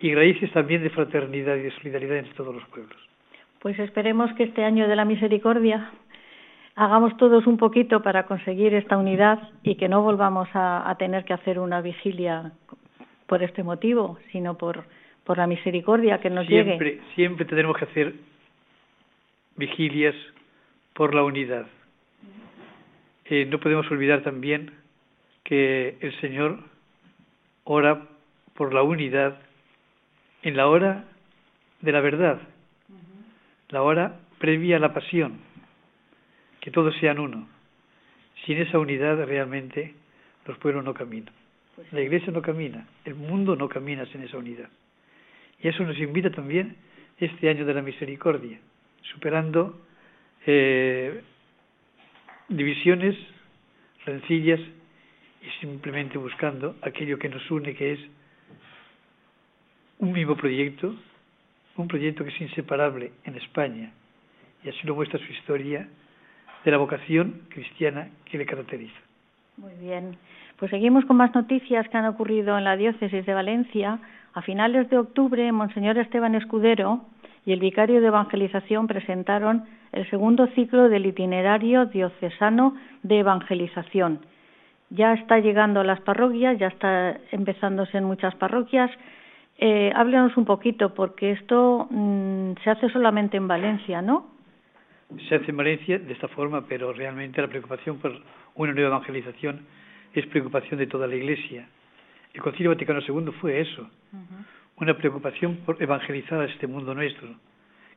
y 0.00 0.14
raíces 0.14 0.50
también 0.52 0.82
de 0.82 0.90
fraternidad 0.90 1.56
y 1.56 1.62
de 1.62 1.70
solidaridad 1.72 2.18
entre 2.18 2.34
todos 2.34 2.54
los 2.54 2.64
pueblos. 2.68 2.96
Pues 3.60 3.78
esperemos 3.78 4.32
que 4.34 4.44
este 4.44 4.64
año 4.64 4.88
de 4.88 4.96
la 4.96 5.04
misericordia 5.04 5.90
hagamos 6.76 7.16
todos 7.16 7.46
un 7.46 7.56
poquito 7.56 8.02
para 8.02 8.26
conseguir 8.26 8.72
esta 8.74 8.96
unidad 8.96 9.50
y 9.64 9.74
que 9.74 9.88
no 9.88 10.02
volvamos 10.02 10.48
a, 10.54 10.94
tener 10.98 11.24
que 11.24 11.32
hacer 11.32 11.58
una 11.58 11.80
vigilia 11.80 12.52
por 13.26 13.42
este 13.42 13.64
motivo, 13.64 14.18
sino 14.30 14.56
por, 14.56 14.84
por 15.28 15.36
la 15.36 15.46
misericordia 15.46 16.20
que 16.20 16.30
nos 16.30 16.48
llegue. 16.48 17.02
Siempre 17.14 17.44
tenemos 17.44 17.76
que 17.76 17.84
hacer 17.84 18.14
vigilias 19.56 20.14
por 20.94 21.14
la 21.14 21.22
unidad. 21.22 21.66
Eh, 23.26 23.44
no 23.44 23.60
podemos 23.60 23.90
olvidar 23.90 24.22
también 24.22 24.70
que 25.44 25.98
el 26.00 26.18
Señor 26.22 26.60
ora 27.64 28.06
por 28.54 28.72
la 28.72 28.82
unidad 28.82 29.38
en 30.40 30.56
la 30.56 30.66
hora 30.66 31.04
de 31.82 31.92
la 31.92 32.00
verdad, 32.00 32.40
la 33.68 33.82
hora 33.82 34.20
previa 34.38 34.78
a 34.78 34.80
la 34.80 34.94
pasión 34.94 35.40
que 36.62 36.70
todos 36.70 36.96
sean 37.00 37.18
uno. 37.18 37.46
Sin 38.46 38.56
esa 38.56 38.78
unidad 38.78 39.22
realmente 39.26 39.94
los 40.46 40.56
pueblos 40.56 40.86
no 40.86 40.94
caminan. 40.94 41.34
Pues 41.76 41.92
la 41.92 42.00
iglesia 42.00 42.32
no 42.32 42.40
camina, 42.40 42.86
el 43.04 43.14
mundo 43.14 43.56
no 43.56 43.68
camina 43.68 44.06
sin 44.06 44.22
esa 44.22 44.38
unidad. 44.38 44.70
Y 45.60 45.68
eso 45.68 45.82
nos 45.82 45.98
invita 45.98 46.30
también 46.30 46.76
este 47.18 47.48
año 47.48 47.64
de 47.64 47.74
la 47.74 47.82
misericordia, 47.82 48.58
superando 49.02 49.80
eh, 50.46 51.20
divisiones, 52.48 53.16
rencillas 54.04 54.60
y 55.42 55.60
simplemente 55.60 56.16
buscando 56.18 56.76
aquello 56.82 57.18
que 57.18 57.28
nos 57.28 57.50
une, 57.50 57.74
que 57.74 57.92
es 57.92 58.00
un 59.98 60.12
mismo 60.12 60.36
proyecto, 60.36 60.94
un 61.76 61.88
proyecto 61.88 62.24
que 62.24 62.30
es 62.30 62.40
inseparable 62.40 63.12
en 63.24 63.36
España, 63.36 63.92
y 64.64 64.68
así 64.68 64.86
lo 64.86 64.94
muestra 64.94 65.18
su 65.18 65.32
historia 65.32 65.88
de 66.64 66.70
la 66.70 66.78
vocación 66.78 67.42
cristiana 67.48 68.08
que 68.24 68.38
le 68.38 68.46
caracteriza. 68.46 68.98
Muy 69.56 69.72
bien. 69.80 70.16
Pues 70.56 70.70
seguimos 70.70 71.04
con 71.04 71.16
más 71.16 71.34
noticias 71.34 71.88
que 71.88 71.96
han 71.96 72.06
ocurrido 72.06 72.58
en 72.58 72.64
la 72.64 72.76
diócesis 72.76 73.24
de 73.26 73.34
Valencia. 73.34 73.98
A 74.38 74.42
finales 74.42 74.88
de 74.88 74.96
octubre, 74.98 75.50
Monseñor 75.50 75.98
Esteban 75.98 76.36
Escudero 76.36 77.00
y 77.44 77.52
el 77.52 77.58
vicario 77.58 78.00
de 78.00 78.06
evangelización 78.06 78.86
presentaron 78.86 79.64
el 79.90 80.08
segundo 80.10 80.46
ciclo 80.54 80.88
del 80.88 81.06
itinerario 81.06 81.86
diocesano 81.86 82.76
de 83.02 83.18
evangelización. 83.18 84.20
Ya 84.90 85.14
está 85.14 85.40
llegando 85.40 85.80
a 85.80 85.84
las 85.84 86.00
parroquias, 86.02 86.56
ya 86.56 86.68
está 86.68 87.18
empezándose 87.32 87.98
en 87.98 88.04
muchas 88.04 88.36
parroquias. 88.36 88.92
Eh, 89.58 89.90
háblenos 89.96 90.36
un 90.36 90.44
poquito, 90.44 90.94
porque 90.94 91.32
esto 91.32 91.88
mm, 91.90 92.52
se 92.62 92.70
hace 92.70 92.90
solamente 92.90 93.38
en 93.38 93.48
Valencia, 93.48 94.02
¿no? 94.02 94.28
se 95.28 95.34
hace 95.34 95.50
en 95.50 95.56
Valencia 95.56 95.98
de 95.98 96.12
esta 96.12 96.28
forma, 96.28 96.64
pero 96.68 96.92
realmente 96.92 97.42
la 97.42 97.48
preocupación 97.48 97.98
por 97.98 98.12
una 98.54 98.72
nueva 98.72 98.90
evangelización 98.90 99.62
es 100.14 100.24
preocupación 100.26 100.78
de 100.78 100.86
toda 100.86 101.08
la 101.08 101.16
Iglesia. 101.16 101.66
El 102.34 102.42
Concilio 102.42 102.70
Vaticano 102.70 103.00
II 103.00 103.32
fue 103.40 103.60
eso, 103.60 103.88
una 104.76 104.96
preocupación 104.96 105.56
por 105.66 105.82
evangelizar 105.82 106.40
a 106.40 106.44
este 106.44 106.66
mundo 106.66 106.94
nuestro, 106.94 107.28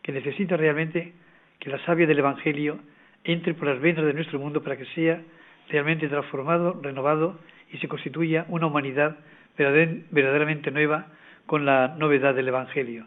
que 0.02 0.12
necesita 0.12 0.58
realmente 0.58 1.14
que 1.60 1.70
la 1.70 1.84
savia 1.86 2.08
del 2.08 2.20
Evangelio 2.20 2.80
entre 3.24 3.54
por 3.54 3.68
las 3.68 3.80
venas 3.80 4.06
de 4.06 4.14
nuestro 4.14 4.40
mundo 4.40 4.64
para 4.64 4.78
que 4.78 4.86
sea 4.88 5.22
realmente 5.70 6.08
transformado, 6.08 6.80
renovado 6.82 7.40
y 7.72 7.78
se 7.78 7.88
constituya 7.88 8.46
una 8.48 8.68
humanidad 8.68 9.18
verdaderamente 9.58 10.72
nueva 10.72 11.08
con 11.46 11.66
la 11.66 11.90
novedad 12.00 12.34
del 12.34 12.48
Evangelio. 12.48 13.06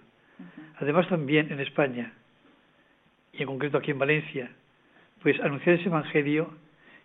Además 0.77 1.09
también 1.09 1.51
en 1.51 1.61
España, 1.61 2.13
y 3.33 3.43
en 3.43 3.47
concreto 3.47 3.79
aquí 3.79 3.91
en 3.91 3.99
Valencia, 3.99 4.51
pues 5.23 5.41
anunciar 5.41 5.77
ese 5.77 5.89
Evangelio 5.89 6.51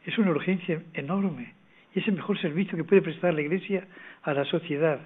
es 0.05 0.17
una 0.17 0.31
urgencia 0.31 0.83
enorme 0.93 1.53
es 1.93 2.07
el 2.07 2.15
mejor 2.15 2.39
servicio 2.39 2.77
que 2.77 2.83
puede 2.83 3.01
prestar 3.01 3.33
la 3.33 3.41
Iglesia 3.41 3.87
a 4.23 4.33
la 4.33 4.45
sociedad. 4.45 4.99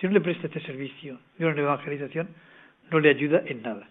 Si 0.00 0.06
no 0.06 0.12
le 0.12 0.20
presta 0.20 0.46
este 0.46 0.60
servicio 0.60 1.18
de 1.38 1.46
una 1.46 1.60
evangelización, 1.60 2.28
no 2.90 3.00
le 3.00 3.10
ayuda 3.10 3.42
en 3.46 3.62
nada. 3.62 3.88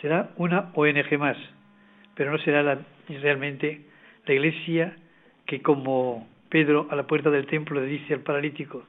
Será 0.00 0.30
una 0.36 0.70
ONG 0.74 1.18
más, 1.18 1.36
pero 2.14 2.32
no 2.32 2.38
será 2.38 2.62
la, 2.62 2.78
realmente 3.08 3.82
la 4.26 4.34
Iglesia 4.34 4.96
que 5.46 5.62
como 5.62 6.28
Pedro 6.48 6.88
a 6.90 6.96
la 6.96 7.06
puerta 7.06 7.30
del 7.30 7.46
templo 7.46 7.80
le 7.80 7.86
dice 7.86 8.14
al 8.14 8.20
paralítico, 8.20 8.84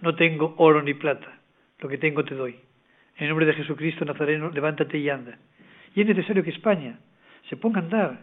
no 0.00 0.14
tengo 0.14 0.54
oro 0.58 0.82
ni 0.82 0.94
plata, 0.94 1.38
lo 1.80 1.88
que 1.88 1.98
tengo 1.98 2.24
te 2.24 2.34
doy. 2.34 2.56
En 3.16 3.24
el 3.24 3.28
nombre 3.28 3.46
de 3.46 3.54
Jesucristo 3.54 4.04
Nazareno, 4.04 4.50
levántate 4.50 4.98
y 4.98 5.08
anda. 5.08 5.38
Y 5.94 6.02
es 6.02 6.06
necesario 6.06 6.42
que 6.42 6.50
España 6.50 6.98
se 7.48 7.56
ponga 7.56 7.80
a 7.80 7.82
andar, 7.82 8.20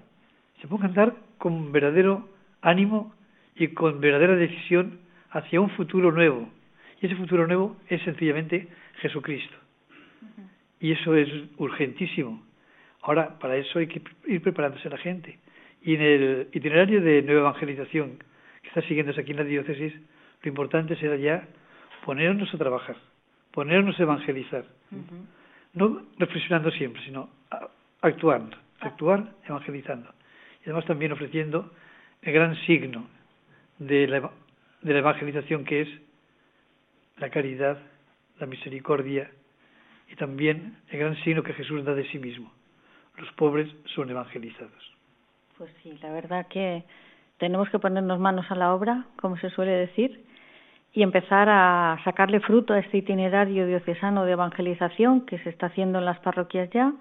se 0.62 0.68
ponga 0.68 0.86
a 0.86 0.88
andar 0.88 1.16
con 1.38 1.72
verdadero 1.72 2.30
ánimo 2.62 3.14
y 3.56 3.70
con 3.70 4.00
verdadera 4.02 4.36
decisión 4.36 5.00
hacia 5.32 5.62
un 5.62 5.70
futuro 5.72 6.12
nuevo. 6.12 6.50
Y 7.02 7.08
ese 7.08 7.16
futuro 7.16 7.48
nuevo 7.48 7.78
es 7.88 8.02
sencillamente 8.04 8.68
Jesucristo. 9.02 9.56
Y 10.80 10.92
eso 10.92 11.16
es 11.16 11.30
urgentísimo. 11.58 12.44
Ahora, 13.02 13.38
para 13.40 13.56
eso 13.56 13.80
hay 13.80 13.88
que 13.88 14.02
ir 14.28 14.42
preparándose 14.42 14.90
la 14.90 14.98
gente. 14.98 15.40
Y 15.84 15.96
en 15.96 16.02
el 16.02 16.48
itinerario 16.52 17.02
de 17.02 17.22
nueva 17.22 17.42
evangelización 17.42 18.18
que 18.62 18.68
está 18.70 18.82
siguiéndose 18.82 19.22
aquí 19.22 19.32
en 19.32 19.38
la 19.38 19.44
diócesis, 19.44 19.94
lo 20.42 20.50
importante 20.50 20.96
será 20.96 21.16
ya 21.16 21.48
ponernos 22.04 22.54
a 22.54 22.58
trabajar, 22.58 22.96
ponernos 23.52 24.00
a 24.00 24.04
evangelizar. 24.04 24.66
No 25.74 26.04
reflexionando 26.18 26.72
siempre, 26.72 27.02
sino 27.04 27.30
actuando, 28.02 28.58
actuar 28.80 29.32
evangelizando. 29.48 30.10
Y 30.62 30.64
además 30.66 30.86
también 30.86 31.12
ofreciendo 31.12 31.72
el 32.22 32.34
gran 32.34 32.56
signo 32.66 33.08
de 33.80 34.08
la, 34.08 34.32
de 34.82 34.94
la 34.94 35.00
evangelización 35.00 35.66
que 35.66 35.82
es 35.82 35.90
la 37.18 37.30
caridad, 37.30 37.78
la 38.40 38.46
misericordia 38.46 39.30
y 40.10 40.16
también 40.16 40.78
el 40.90 41.00
gran 41.00 41.16
signo 41.24 41.44
que 41.44 41.54
Jesús 41.54 41.84
da 41.86 41.94
de 41.94 42.08
sí 42.10 42.20
mismo. 42.20 42.52
Los 43.18 43.32
pobres 43.34 43.70
son 43.96 44.10
evangelizados. 44.10 44.96
Pues 45.58 45.72
sí, 45.82 45.98
la 46.02 46.12
verdad 46.12 46.48
que 46.48 46.84
tenemos 47.38 47.70
que 47.70 47.80
ponernos 47.80 48.20
manos 48.20 48.46
a 48.50 48.56
la 48.56 48.74
obra, 48.74 49.06
como 49.22 49.38
se 49.38 49.50
suele 49.50 49.72
decir, 49.72 50.24
y 50.94 51.04
empezar 51.04 51.50
a 51.50 52.00
sacarle 52.04 52.40
fruto 52.40 52.74
a 52.74 52.80
este 52.80 52.98
itinerario 52.98 53.68
diocesano 53.68 54.26
de 54.26 54.34
evangelización 54.34 55.26
que 55.26 55.40
se 55.40 55.50
está 55.50 55.68
haciendo 55.68 56.00
en 56.00 56.06
las 56.06 56.20
parroquias 56.20 56.70
ya 56.72 56.94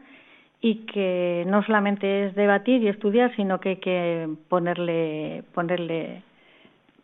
y 0.61 0.87
que 0.87 1.45
no 1.47 1.63
solamente 1.63 2.27
es 2.27 2.35
debatir 2.35 2.83
y 2.83 2.89
estudiar, 2.89 3.35
sino 3.37 3.61
que 3.61 3.69
hay 3.71 3.77
que 3.77 4.29
ponerle, 4.49 5.45
ponerle 5.53 6.23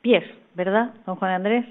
pies, 0.02 0.24
¿verdad, 0.54 0.94
don 1.06 1.16
Juan 1.16 1.32
Andrés? 1.32 1.64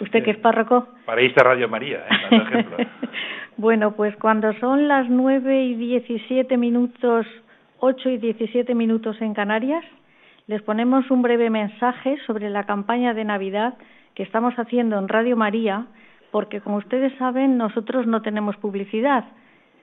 ¿Usted 0.00 0.24
que 0.24 0.32
es 0.32 0.38
párroco? 0.38 0.88
Para 1.06 1.22
irse 1.22 1.40
a 1.40 1.44
Radio 1.44 1.68
María, 1.68 1.98
¿eh? 1.98 2.36
ejemplo. 2.36 2.76
bueno, 3.56 3.92
pues 3.92 4.16
cuando 4.16 4.52
son 4.54 4.88
las 4.88 5.08
nueve 5.08 5.64
y 5.64 5.74
diecisiete 5.74 6.56
minutos, 6.56 7.26
ocho 7.78 8.10
y 8.10 8.18
diecisiete 8.18 8.74
minutos 8.74 9.20
en 9.20 9.34
Canarias, 9.34 9.84
les 10.46 10.62
ponemos 10.62 11.10
un 11.10 11.22
breve 11.22 11.48
mensaje 11.48 12.18
sobre 12.26 12.50
la 12.50 12.64
campaña 12.64 13.14
de 13.14 13.24
Navidad 13.24 13.74
que 14.14 14.22
estamos 14.22 14.54
haciendo 14.54 14.98
en 14.98 15.08
Radio 15.08 15.36
María, 15.36 15.86
porque 16.30 16.60
como 16.60 16.76
ustedes 16.76 17.12
saben, 17.18 17.56
nosotros 17.56 18.06
no 18.06 18.22
tenemos 18.22 18.56
publicidad. 18.56 19.24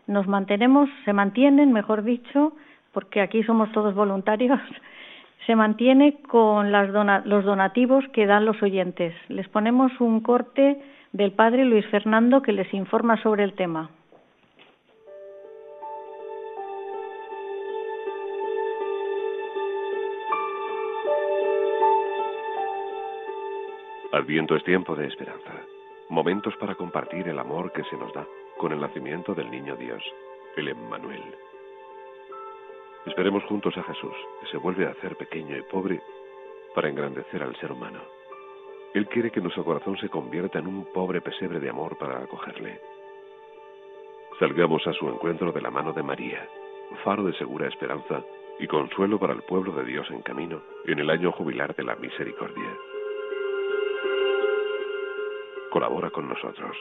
Nos 0.07 0.27
mantenemos, 0.27 0.89
se 1.05 1.13
mantienen, 1.13 1.71
mejor 1.71 2.03
dicho, 2.03 2.53
porque 2.91 3.21
aquí 3.21 3.43
somos 3.43 3.71
todos 3.71 3.95
voluntarios, 3.95 4.59
se 5.45 5.55
mantiene 5.55 6.21
con 6.27 6.71
las 6.71 6.89
los 7.25 7.45
donativos 7.45 8.05
que 8.13 8.25
dan 8.25 8.45
los 8.45 8.61
oyentes. 8.61 9.13
Les 9.27 9.47
ponemos 9.47 9.91
un 9.99 10.21
corte 10.21 10.81
del 11.13 11.31
padre 11.31 11.65
Luis 11.65 11.85
Fernando 11.87 12.41
que 12.41 12.53
les 12.53 12.73
informa 12.73 13.21
sobre 13.21 13.43
el 13.43 13.53
tema. 13.53 13.89
Adviento 24.13 24.57
es 24.57 24.63
tiempo 24.65 24.93
de 24.93 25.07
esperanza, 25.07 25.53
momentos 26.09 26.53
para 26.57 26.75
compartir 26.75 27.29
el 27.29 27.39
amor 27.39 27.71
que 27.71 27.83
se 27.85 27.95
nos 27.95 28.13
da 28.13 28.25
con 28.57 28.73
el 28.73 28.81
nacimiento 28.81 29.33
del 29.33 29.49
niño 29.49 29.75
Dios, 29.77 30.03
el 30.57 30.67
Emmanuel. 30.67 31.23
Esperemos 33.05 33.43
juntos 33.45 33.75
a 33.77 33.83
Jesús, 33.83 34.15
que 34.39 34.47
se 34.47 34.57
vuelve 34.57 34.85
a 34.85 34.91
hacer 34.91 35.15
pequeño 35.15 35.57
y 35.57 35.63
pobre 35.63 36.01
para 36.75 36.89
engrandecer 36.89 37.43
al 37.43 37.55
ser 37.57 37.71
humano. 37.71 37.99
Él 38.93 39.07
quiere 39.07 39.31
que 39.31 39.41
nuestro 39.41 39.63
corazón 39.63 39.97
se 39.97 40.09
convierta 40.09 40.59
en 40.59 40.67
un 40.67 40.85
pobre 40.93 41.21
pesebre 41.21 41.59
de 41.59 41.69
amor 41.69 41.97
para 41.97 42.19
acogerle. 42.19 42.79
Salgamos 44.39 44.85
a 44.87 44.93
su 44.93 45.07
encuentro 45.07 45.51
de 45.51 45.61
la 45.61 45.71
mano 45.71 45.93
de 45.93 46.03
María, 46.03 46.47
faro 47.03 47.23
de 47.23 47.33
segura 47.33 47.67
esperanza 47.67 48.23
y 48.59 48.67
consuelo 48.67 49.19
para 49.19 49.33
el 49.33 49.43
pueblo 49.43 49.71
de 49.73 49.85
Dios 49.85 50.09
en 50.11 50.21
camino 50.21 50.61
en 50.85 50.99
el 50.99 51.09
año 51.09 51.31
jubilar 51.31 51.75
de 51.75 51.83
la 51.83 51.95
misericordia 51.95 52.77
colabora 55.71 56.11
con 56.11 56.29
nosotros. 56.29 56.77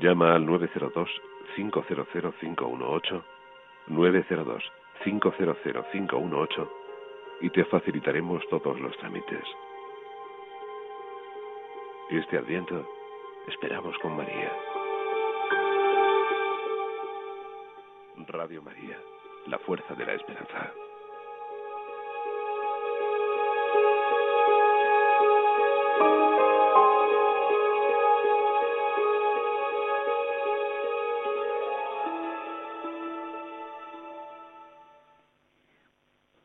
Llama 0.00 0.34
al 0.34 0.44
902-500-518, 0.48 3.22
902-500-518 5.04 6.70
y 7.42 7.50
te 7.50 7.64
facilitaremos 7.64 8.42
todos 8.48 8.78
los 8.80 8.96
trámites. 8.98 9.44
Este 12.10 12.38
adviento 12.38 12.86
esperamos 13.46 13.96
con 13.98 14.16
María. 14.16 14.52
Radio 18.26 18.62
María, 18.62 18.98
la 19.46 19.58
fuerza 19.58 19.94
de 19.94 20.06
la 20.06 20.14
esperanza. 20.14 20.72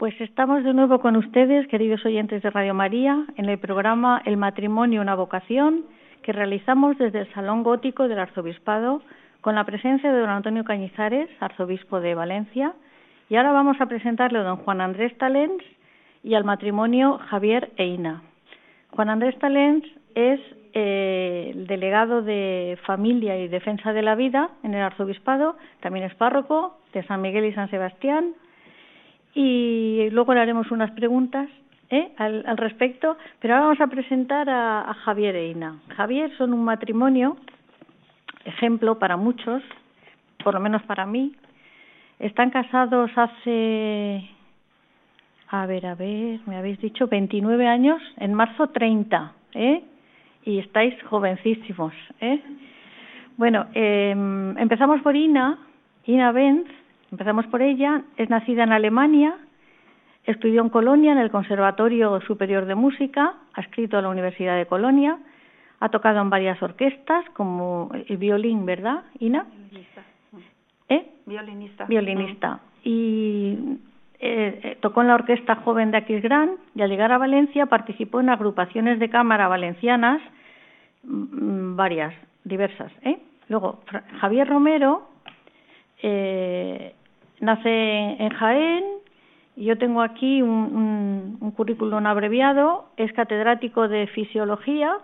Pues 0.05 0.21
estamos 0.21 0.63
de 0.63 0.71
nuevo 0.71 0.99
con 0.99 1.15
ustedes, 1.15 1.67
queridos 1.67 2.05
oyentes 2.05 2.43
de 2.43 2.51
Radio 2.51 2.75
María, 2.75 3.25
en 3.37 3.49
el 3.49 3.57
programa 3.57 4.21
El 4.23 4.37
matrimonio, 4.37 5.01
una 5.01 5.15
vocación, 5.15 5.83
que 6.21 6.31
realizamos 6.31 6.95
desde 6.99 7.21
el 7.21 7.33
Salón 7.33 7.63
Gótico 7.63 8.07
del 8.07 8.19
Arzobispado, 8.19 9.01
con 9.41 9.55
la 9.55 9.63
presencia 9.63 10.13
de 10.13 10.19
don 10.19 10.29
Antonio 10.29 10.63
Cañizares, 10.63 11.27
arzobispo 11.39 12.01
de 12.01 12.13
Valencia, 12.13 12.73
y 13.29 13.35
ahora 13.35 13.51
vamos 13.51 13.81
a 13.81 13.87
presentarle 13.87 14.37
a 14.37 14.43
don 14.43 14.57
Juan 14.57 14.79
Andrés 14.79 15.17
Talens 15.17 15.63
y 16.23 16.35
al 16.35 16.43
matrimonio 16.43 17.17
Javier 17.27 17.71
Eina. 17.75 18.21
Juan 18.91 19.09
Andrés 19.09 19.35
Talens 19.39 19.85
es 20.13 20.39
eh, 20.75 21.51
el 21.51 21.65
delegado 21.65 22.21
de 22.21 22.77
Familia 22.85 23.39
y 23.39 23.47
Defensa 23.47 23.91
de 23.91 24.03
la 24.03 24.13
Vida 24.13 24.51
en 24.61 24.75
el 24.75 24.83
Arzobispado, 24.83 25.57
también 25.79 26.05
es 26.05 26.13
párroco 26.13 26.77
de 26.93 27.01
San 27.07 27.23
Miguel 27.23 27.45
y 27.45 27.53
San 27.53 27.71
Sebastián, 27.71 28.35
y 29.35 30.09
luego 30.11 30.33
le 30.33 30.39
haremos 30.39 30.71
unas 30.71 30.91
preguntas 30.91 31.49
¿eh? 31.89 32.13
al, 32.17 32.43
al, 32.47 32.57
respecto, 32.57 33.17
pero 33.39 33.53
ahora 33.53 33.65
vamos 33.67 33.81
a 33.81 33.87
presentar 33.87 34.49
a, 34.49 34.93
Javier 35.03 35.35
e 35.35 35.49
Ina. 35.49 35.81
Javier 35.95 36.31
son 36.37 36.53
un 36.53 36.63
matrimonio, 36.63 37.37
ejemplo 38.45 38.97
para 38.97 39.17
muchos, 39.17 39.61
por 40.43 40.53
lo 40.53 40.61
menos 40.61 40.81
para 40.83 41.05
mí. 41.05 41.35
Están 42.17 42.49
casados 42.49 43.11
hace, 43.17 44.29
a 45.49 45.65
ver, 45.65 45.85
a 45.85 45.95
ver, 45.95 46.39
me 46.45 46.55
habéis 46.55 46.79
dicho 46.79 47.07
29 47.07 47.67
años, 47.67 48.01
en 48.17 48.33
marzo 48.33 48.67
30, 48.67 49.33
¿eh? 49.53 49.83
Y 50.45 50.59
estáis 50.59 50.95
jovencísimos, 51.03 51.93
¿eh? 52.21 52.41
Bueno, 53.35 53.65
eh, 53.73 54.11
empezamos 54.11 55.01
por 55.01 55.13
Ina, 55.13 55.57
Ina 56.05 56.31
Benz, 56.31 56.69
Empezamos 57.15 57.47
por 57.47 57.61
ella. 57.61 58.01
Es 58.17 58.29
nacida 58.29 58.63
en 58.63 58.73
Alemania, 58.73 59.37
estudió 60.25 60.61
en 60.61 60.67
Colonia 60.67 61.13
en 61.13 61.17
el 61.17 61.31
Conservatorio 61.31 62.19
Superior 62.19 62.65
de 62.65 62.75
Música, 62.75 63.35
ha 63.53 63.61
escrito 63.61 63.97
a 63.97 64.01
la 64.01 64.09
Universidad 64.09 64.57
de 64.57 64.65
Colonia, 64.65 65.17
ha 65.79 65.87
tocado 65.87 66.19
en 66.19 66.29
varias 66.29 66.61
orquestas 66.61 67.23
como 67.29 67.89
el 68.09 68.17
violín, 68.17 68.65
¿verdad, 68.65 69.03
Ina? 69.19 69.45
Violinista. 69.49 70.01
¿Eh? 70.89 71.09
Violinista. 71.25 71.85
Violinista. 71.85 72.59
Y 72.83 73.77
eh, 74.19 74.59
eh, 74.61 74.77
tocó 74.81 74.99
en 74.99 75.07
la 75.07 75.15
Orquesta 75.15 75.55
Joven 75.55 75.91
de 75.91 75.99
Aquisgrán 75.99 76.57
y 76.75 76.81
al 76.81 76.89
llegar 76.89 77.13
a 77.13 77.17
Valencia 77.17 77.67
participó 77.67 78.19
en 78.19 78.29
agrupaciones 78.29 78.99
de 78.99 79.09
cámara 79.09 79.47
valencianas 79.47 80.21
mm, 81.03 81.77
varias, 81.77 82.13
diversas. 82.43 82.91
¿eh? 83.03 83.19
Luego, 83.47 83.79
Javier 84.19 84.49
Romero 84.49 85.15
eh, 86.01 86.94
nace 87.39 88.15
en 88.19 88.29
Jaén, 88.29 88.83
y 89.55 89.65
yo 89.65 89.77
tengo 89.77 90.01
aquí 90.01 90.41
un, 90.41 91.37
un 91.39 91.51
currículum 91.51 92.05
abreviado, 92.05 92.85
es 92.97 93.11
catedrático 93.13 93.87
de 93.87 94.07
Fisiología, 94.07 94.97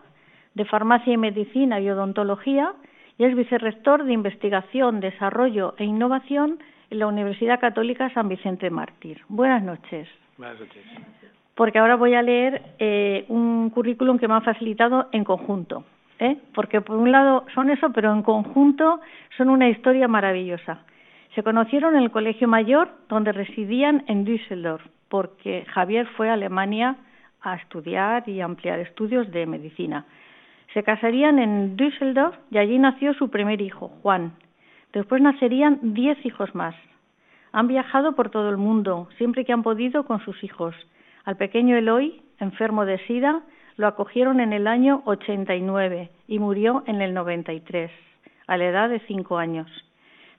de 0.55 0.65
Farmacia 0.65 1.13
y 1.13 1.17
Medicina 1.17 1.79
y 1.79 1.89
Odontología, 1.89 2.73
y 3.17 3.25
es 3.25 3.35
vicerrector 3.35 4.03
de 4.03 4.13
Investigación, 4.13 4.99
Desarrollo 4.99 5.75
e 5.77 5.85
Innovación 5.85 6.59
en 6.89 6.99
la 6.99 7.07
Universidad 7.07 7.59
Católica 7.59 8.13
San 8.13 8.27
Vicente 8.27 8.69
Mártir. 8.69 9.21
Buenas 9.29 9.63
noches. 9.63 10.07
Buenas 10.37 10.59
noches. 10.59 10.83
Porque 11.55 11.79
ahora 11.79 11.95
voy 11.95 12.15
a 12.15 12.21
leer 12.21 12.61
eh, 12.79 13.25
un 13.29 13.69
currículum 13.69 14.17
que 14.17 14.27
me 14.27 14.33
han 14.33 14.43
facilitado 14.43 15.07
en 15.11 15.23
conjunto. 15.23 15.85
¿eh? 16.19 16.37
Porque 16.53 16.81
por 16.81 16.97
un 16.97 17.11
lado 17.11 17.45
son 17.53 17.69
eso, 17.69 17.91
pero 17.91 18.11
en 18.11 18.23
conjunto 18.23 18.99
son 19.37 19.49
una 19.49 19.69
historia 19.69 20.07
maravillosa. 20.07 20.79
Se 21.35 21.43
conocieron 21.43 21.95
en 21.95 22.03
el 22.03 22.11
Colegio 22.11 22.47
Mayor, 22.47 22.89
donde 23.07 23.31
residían 23.31 24.03
en 24.07 24.25
Düsseldorf, 24.25 24.85
porque 25.07 25.65
Javier 25.69 26.05
fue 26.17 26.29
a 26.29 26.33
Alemania 26.33 26.97
a 27.41 27.55
estudiar 27.55 28.27
y 28.27 28.41
ampliar 28.41 28.79
estudios 28.79 29.31
de 29.31 29.45
medicina. 29.45 30.05
Se 30.73 30.83
casarían 30.83 31.39
en 31.39 31.77
Düsseldorf 31.77 32.35
y 32.49 32.57
allí 32.57 32.77
nació 32.79 33.13
su 33.13 33.29
primer 33.29 33.61
hijo, 33.61 33.89
Juan. 34.01 34.33
Después 34.91 35.21
nacerían 35.21 35.79
diez 35.81 36.17
hijos 36.25 36.53
más. 36.53 36.75
Han 37.53 37.67
viajado 37.67 38.13
por 38.13 38.29
todo 38.29 38.49
el 38.49 38.57
mundo, 38.57 39.07
siempre 39.17 39.45
que 39.45 39.53
han 39.53 39.63
podido 39.63 40.05
con 40.05 40.19
sus 40.25 40.43
hijos. 40.43 40.75
Al 41.23 41.37
pequeño 41.37 41.77
Eloy, 41.77 42.21
enfermo 42.39 42.85
de 42.85 42.97
SIDA, 43.07 43.41
lo 43.77 43.87
acogieron 43.87 44.41
en 44.41 44.51
el 44.51 44.67
año 44.67 45.01
89 45.05 46.09
y 46.27 46.39
murió 46.39 46.83
en 46.87 47.01
el 47.01 47.13
93, 47.13 47.89
a 48.47 48.57
la 48.57 48.65
edad 48.65 48.89
de 48.89 48.99
cinco 49.07 49.37
años. 49.37 49.69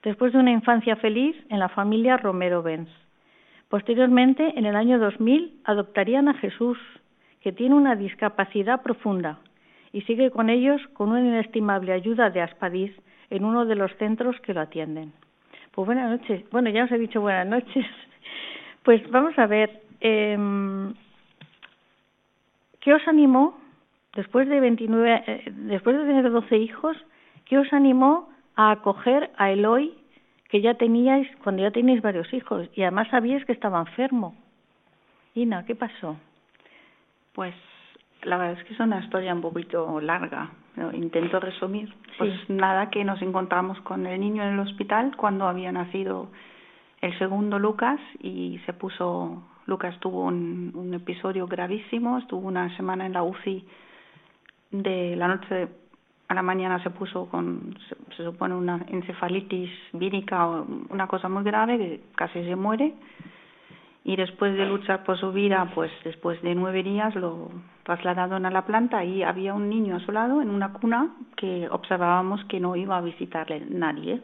Después 0.03 0.33
de 0.33 0.39
una 0.39 0.51
infancia 0.51 0.97
feliz 0.97 1.37
en 1.49 1.59
la 1.59 1.69
familia 1.69 2.17
Romero 2.17 2.63
Benz. 2.63 2.89
Posteriormente, 3.69 4.53
en 4.59 4.67
el 4.67 4.77
año 4.77 4.99
2000, 4.99 5.61
adoptarían 5.65 6.29
a 6.29 6.35
Jesús, 6.35 6.79
que 7.41 7.53
tiene 7.53 7.75
una 7.75 7.97
discapacidad 7.97 8.83
profunda 8.83 9.39
y 9.93 10.03
sigue 10.03 10.31
con 10.31 10.51
ellos 10.51 10.81
con 10.95 11.11
una 11.11 11.21
inestimable 11.21 11.93
ayuda 11.93 12.31
de 12.31 12.41
Aspadís 12.41 12.93
en 13.31 13.45
uno 13.45 13.65
de 13.65 13.75
los 13.75 13.95
centros 13.97 14.39
que 14.41 14.55
lo 14.55 14.61
atienden. 14.61 15.13
Pues 15.73 15.87
buenas 15.87 16.11
noches. 16.11 16.45
Bueno, 16.51 16.71
ya 16.71 16.85
os 16.85 16.93
he 16.93 16.99
dicho 16.99 17.21
buenas 17.21 17.47
noches. 17.47 17.87
Pues 18.85 19.09
vamos 19.13 19.39
a 19.39 19.47
ver, 19.47 19.81
eh, 20.01 20.37
¿qué 22.81 22.93
os 22.93 23.07
animó 23.07 23.57
después 24.15 24.49
de 24.49 24.61
29, 24.61 25.25
eh, 25.27 25.53
después 25.53 25.97
de 25.97 26.05
tener 26.05 26.31
12 26.31 26.57
hijos, 26.59 26.97
qué 27.45 27.59
os 27.59 27.73
animó 27.73 28.32
a 28.57 28.73
acoger 28.73 29.31
a 29.37 29.51
Eloy 29.51 29.95
que 30.49 30.61
ya 30.61 30.75
teníais 30.75 31.27
cuando 31.43 31.63
ya 31.63 31.71
teníais 31.71 32.03
varios 32.03 32.33
hijos 32.35 32.69
y 32.75 32.83
además 32.83 33.09
sabíais 33.09 33.45
que 33.47 33.53
estaba 33.53 33.81
enfermo? 33.81 34.35
Ina, 35.35 35.65
¿qué 35.65 35.75
pasó? 35.75 36.17
Pues 37.33 37.55
la 38.23 38.37
verdad 38.37 38.61
es 38.61 38.65
que 38.67 38.75
es 38.75 38.81
una 38.81 39.01
historia 39.01 39.35
un 39.35 39.41
poquito 39.41 40.01
larga, 40.01 40.51
pero 40.75 40.93
intento 40.93 41.41
resumir. 41.41 41.93
Pues 42.19 42.33
nada, 42.49 42.91
que 42.91 43.03
nos 43.03 43.23
encontramos 43.23 43.81
con 43.81 44.07
el 44.07 44.21
niño 44.21 44.43
en 44.43 44.55
el 44.55 44.61
hospital 44.61 45.17
cuando 45.17 45.47
había 45.49 45.73
nacido 45.73 46.29
el 47.01 47.19
segundo 47.19 47.59
Lucas 47.59 47.99
y 48.21 48.61
se 48.67 48.75
puso, 48.75 49.43
Lucas 49.67 49.99
tuvo 50.01 50.25
un, 50.25 50.73
un 50.75 50.95
episodio 50.95 51.47
gravísimo, 51.47 52.19
estuvo 52.19 52.47
una 52.47 52.77
semana 52.77 53.07
en 53.07 53.15
la 53.15 53.23
UCI 53.23 53.67
de 54.71 55.17
la 55.17 55.29
noche 55.29 55.69
a 56.33 56.35
la 56.35 56.43
mañana 56.43 56.83
se 56.83 56.91
puso 56.91 57.27
con, 57.27 57.77
se, 57.89 58.17
se 58.17 58.25
supone, 58.25 58.55
una 58.55 58.85
encefalitis 58.89 59.71
vírica 59.93 60.49
o 60.49 60.67
una 60.91 61.07
cosa 61.07 61.29
muy 61.29 61.45
grave 61.45 61.79
que 61.79 62.01
casi 62.17 62.43
se 62.45 62.57
muere 62.57 62.95
y 64.05 64.17
después 64.17 64.57
de 64.57 64.67
luchar 64.67 65.05
por 65.05 65.19
su 65.19 65.31
vida, 65.33 65.71
pues 65.75 65.91
después 66.05 66.41
de 66.43 66.55
nueve 66.55 66.83
días 66.83 67.15
lo 67.15 67.51
trasladaron 67.85 68.45
a 68.47 68.51
la 68.51 68.65
planta 68.65 69.05
y 69.05 69.23
había 69.23 69.55
un 69.55 69.69
niño 69.69 69.97
a 69.97 70.01
su 70.01 70.11
lado 70.11 70.43
en 70.43 70.51
una 70.51 70.73
cuna 70.73 71.15
que 71.37 71.69
observábamos 71.71 72.45
que 72.47 72.59
no 72.59 72.75
iba 72.75 72.97
a 72.97 73.01
visitarle 73.01 73.65
nadie. 73.69 74.21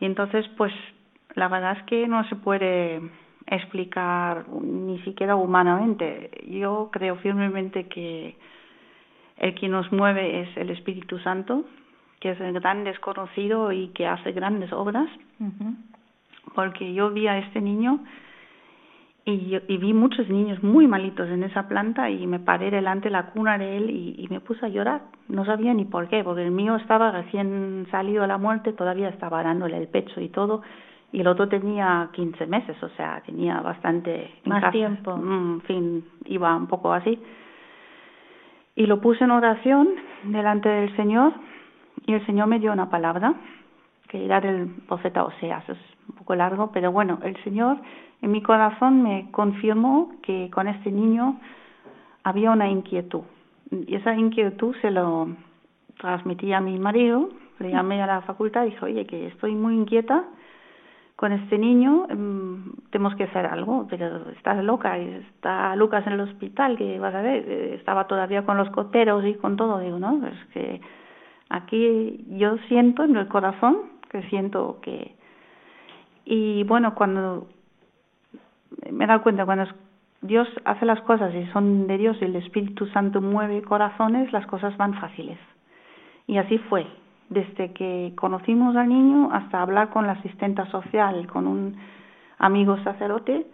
Y 0.00 0.06
entonces, 0.06 0.46
pues 0.56 0.72
la 1.34 1.48
verdad 1.48 1.76
es 1.78 1.82
que 1.84 2.08
no 2.08 2.24
se 2.28 2.36
puede 2.36 3.02
explicar 3.46 4.46
ni 4.48 4.98
siquiera 5.00 5.36
humanamente. 5.36 6.30
Yo 6.48 6.88
creo 6.90 7.16
firmemente 7.16 7.86
que 7.88 8.36
el 9.38 9.54
que 9.54 9.68
nos 9.68 9.90
mueve 9.92 10.42
es 10.42 10.56
el 10.56 10.70
Espíritu 10.70 11.18
Santo, 11.18 11.64
que 12.20 12.30
es 12.30 12.40
el 12.40 12.52
gran 12.54 12.84
desconocido 12.84 13.72
y 13.72 13.88
que 13.88 14.06
hace 14.06 14.32
grandes 14.32 14.72
obras. 14.72 15.08
Porque 16.54 16.92
yo 16.94 17.10
vi 17.10 17.26
a 17.26 17.38
este 17.38 17.60
niño 17.60 18.00
y, 19.24 19.48
yo- 19.48 19.60
y 19.68 19.78
vi 19.78 19.92
muchos 19.94 20.28
niños 20.28 20.62
muy 20.62 20.86
malitos 20.86 21.28
en 21.30 21.42
esa 21.42 21.66
planta 21.66 22.10
y 22.10 22.26
me 22.26 22.38
paré 22.38 22.70
delante 22.70 23.04
de 23.08 23.12
la 23.12 23.26
cuna 23.30 23.56
de 23.58 23.76
él 23.78 23.90
y, 23.90 24.14
y 24.18 24.28
me 24.28 24.40
puse 24.40 24.66
a 24.66 24.68
llorar. 24.68 25.02
No 25.28 25.44
sabía 25.46 25.72
ni 25.72 25.84
por 25.86 26.08
qué, 26.08 26.22
porque 26.22 26.44
el 26.44 26.50
mío 26.50 26.76
estaba 26.76 27.10
recién 27.10 27.86
salido 27.90 28.22
de 28.22 28.28
la 28.28 28.38
muerte, 28.38 28.72
todavía 28.74 29.08
estaba 29.08 29.42
dándole 29.42 29.78
el 29.78 29.88
pecho 29.88 30.20
y 30.20 30.28
todo, 30.28 30.60
y 31.12 31.20
el 31.20 31.26
otro 31.26 31.48
tenía 31.48 32.10
15 32.12 32.46
meses, 32.46 32.76
o 32.82 32.88
sea, 32.90 33.22
tenía 33.24 33.60
bastante... 33.60 34.30
Más 34.44 34.72
tiempo. 34.72 35.16
Mm, 35.16 35.54
en 35.54 35.60
fin, 35.62 36.04
iba 36.26 36.54
un 36.54 36.66
poco 36.66 36.92
así. 36.92 37.18
Y 38.76 38.86
lo 38.86 39.00
puse 39.00 39.24
en 39.24 39.30
oración 39.30 39.88
delante 40.24 40.68
del 40.68 40.94
Señor 40.96 41.32
y 42.06 42.14
el 42.14 42.26
Señor 42.26 42.48
me 42.48 42.58
dio 42.58 42.72
una 42.72 42.90
palabra 42.90 43.34
que 44.08 44.24
era 44.24 44.40
del 44.40 44.68
profeta 44.86 45.24
Oseas, 45.24 45.68
es 45.68 45.78
un 46.08 46.14
poco 46.16 46.34
largo, 46.34 46.70
pero 46.72 46.92
bueno, 46.92 47.18
el 47.22 47.36
Señor 47.44 47.78
en 48.22 48.30
mi 48.30 48.42
corazón 48.42 49.02
me 49.02 49.30
confirmó 49.30 50.12
que 50.22 50.50
con 50.50 50.68
este 50.68 50.90
niño 50.90 51.40
había 52.22 52.50
una 52.50 52.68
inquietud. 52.68 53.22
Y 53.70 53.94
esa 53.94 54.14
inquietud 54.14 54.74
se 54.80 54.90
lo 54.90 55.28
transmití 55.98 56.52
a 56.52 56.60
mi 56.60 56.78
marido, 56.78 57.28
le 57.58 57.70
llamé 57.70 58.02
a 58.02 58.06
la 58.06 58.22
facultad 58.22 58.62
y 58.64 58.70
dije, 58.70 58.84
oye, 58.84 59.06
que 59.06 59.26
estoy 59.28 59.54
muy 59.54 59.74
inquieta 59.74 60.24
con 61.24 61.32
este 61.32 61.56
niño, 61.56 62.06
mm, 62.06 62.90
tenemos 62.90 63.14
que 63.14 63.24
hacer 63.24 63.46
algo, 63.46 63.86
pero 63.88 64.28
estás 64.32 64.62
loca, 64.62 64.98
está 64.98 65.74
Lucas 65.74 66.06
en 66.06 66.12
el 66.12 66.20
hospital, 66.20 66.76
que 66.76 66.98
vas 66.98 67.14
a 67.14 67.22
ver, 67.22 67.42
Eh, 67.48 67.74
estaba 67.76 68.06
todavía 68.06 68.44
con 68.44 68.58
los 68.58 68.68
coteros 68.68 69.24
y 69.24 69.32
con 69.32 69.56
todo, 69.56 69.78
digo, 69.78 69.98
no, 69.98 70.20
es 70.26 70.38
que 70.52 70.82
aquí 71.48 72.26
yo 72.28 72.58
siento 72.68 73.04
en 73.04 73.16
el 73.16 73.26
corazón 73.28 73.74
que 74.10 74.20
siento 74.24 74.80
que 74.82 75.14
y 76.26 76.62
bueno 76.64 76.94
cuando 76.94 77.46
me 78.92 79.04
he 79.04 79.08
dado 79.08 79.22
cuenta 79.22 79.46
cuando 79.46 79.64
Dios 80.20 80.46
hace 80.66 80.84
las 80.84 81.00
cosas 81.00 81.34
y 81.34 81.46
son 81.54 81.86
de 81.86 81.96
Dios 81.96 82.18
y 82.20 82.26
el 82.26 82.36
Espíritu 82.36 82.84
Santo 82.88 83.22
mueve 83.22 83.62
corazones 83.62 84.30
las 84.30 84.46
cosas 84.46 84.76
van 84.76 84.92
fáciles. 85.00 85.38
Y 86.26 86.36
así 86.36 86.58
fue 86.68 86.86
desde 87.28 87.72
que 87.72 88.12
conocimos 88.16 88.76
al 88.76 88.88
niño 88.88 89.30
hasta 89.32 89.62
hablar 89.62 89.90
con 89.90 90.06
la 90.06 90.12
asistenta 90.12 90.66
social 90.66 91.26
con 91.26 91.46
un 91.46 91.76
amigo 92.38 92.76
sacerdote 92.84 93.46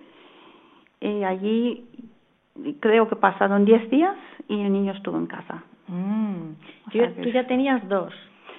y 1.01 1.23
allí 1.25 1.85
creo 2.81 3.09
que 3.09 3.17
pasaron 3.17 3.65
10 3.65 3.91
días 3.91 4.17
y 4.49 4.61
el 4.61 4.73
niño 4.73 4.93
estuvo 4.93 5.17
en 5.19 5.27
casa 5.27 5.63
Mm. 5.89 6.55
Tú, 6.93 6.99
sea 6.99 7.33
ya 7.33 7.47
tenías 7.49 7.89
dos 7.89 8.13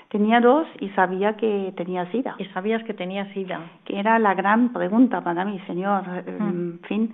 Tenía 0.10 0.42
dos 0.42 0.68
y 0.82 0.90
sabía 0.90 1.38
que 1.38 1.72
tenía 1.78 2.06
SIDA, 2.12 2.36
y 2.38 2.44
sabías 2.48 2.84
que 2.84 2.94
tenías 2.94 3.30
SIDA. 3.30 3.62
que 3.86 3.98
era 3.98 4.20
la 4.20 4.34
gran 4.34 4.74
pregunta 4.74 5.22
para 5.22 5.46
mí, 5.46 5.58
Señor, 5.66 6.04
Mm. 6.28 6.42
en 6.42 6.80
fin. 6.84 7.14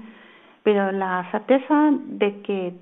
Pero 0.64 0.92
la 0.92 1.28
certeza 1.30 1.92
de 2.08 2.42
que 2.42 2.74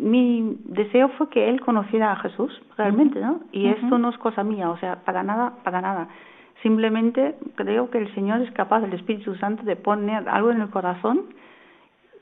mi 0.00 0.56
deseo 0.64 1.08
fue 1.10 1.28
que 1.28 1.48
él 1.48 1.60
conociera 1.60 2.12
a 2.12 2.16
Jesús, 2.16 2.50
realmente, 2.76 3.20
¿no? 3.20 3.40
Y 3.52 3.68
esto 3.68 3.98
no 3.98 4.08
es 4.08 4.18
cosa 4.18 4.42
mía, 4.42 4.70
o 4.70 4.78
sea, 4.78 4.96
para 5.04 5.22
nada, 5.22 5.54
para 5.62 5.80
nada. 5.80 6.08
Simplemente 6.62 7.36
creo 7.54 7.90
que 7.90 7.98
el 7.98 8.14
Señor 8.14 8.40
es 8.42 8.50
capaz, 8.52 8.82
el 8.82 8.92
Espíritu 8.94 9.34
Santo, 9.36 9.62
de 9.62 9.76
poner 9.76 10.28
algo 10.28 10.50
en 10.50 10.60
el 10.60 10.70
corazón 10.70 11.26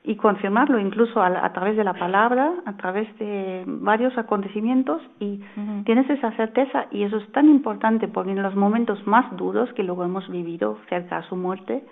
y 0.04 0.16
confirmarlo 0.16 0.78
incluso 0.78 1.20
a, 1.20 1.44
a 1.44 1.52
través 1.52 1.76
de 1.76 1.84
la 1.84 1.94
palabra, 1.94 2.52
a 2.64 2.76
través 2.76 3.06
de 3.18 3.64
varios 3.66 4.16
acontecimientos 4.16 5.02
y 5.20 5.40
tienes 5.84 6.08
esa 6.08 6.32
certeza 6.32 6.86
y 6.90 7.02
eso 7.02 7.18
es 7.18 7.30
tan 7.32 7.48
importante 7.48 8.08
porque 8.08 8.30
en 8.30 8.42
los 8.42 8.54
momentos 8.54 9.06
más 9.06 9.36
duros 9.36 9.72
que 9.74 9.82
luego 9.82 10.04
hemos 10.04 10.28
vivido 10.30 10.78
cerca 10.88 11.18
a 11.18 11.22
su 11.24 11.36
muerte, 11.36 11.84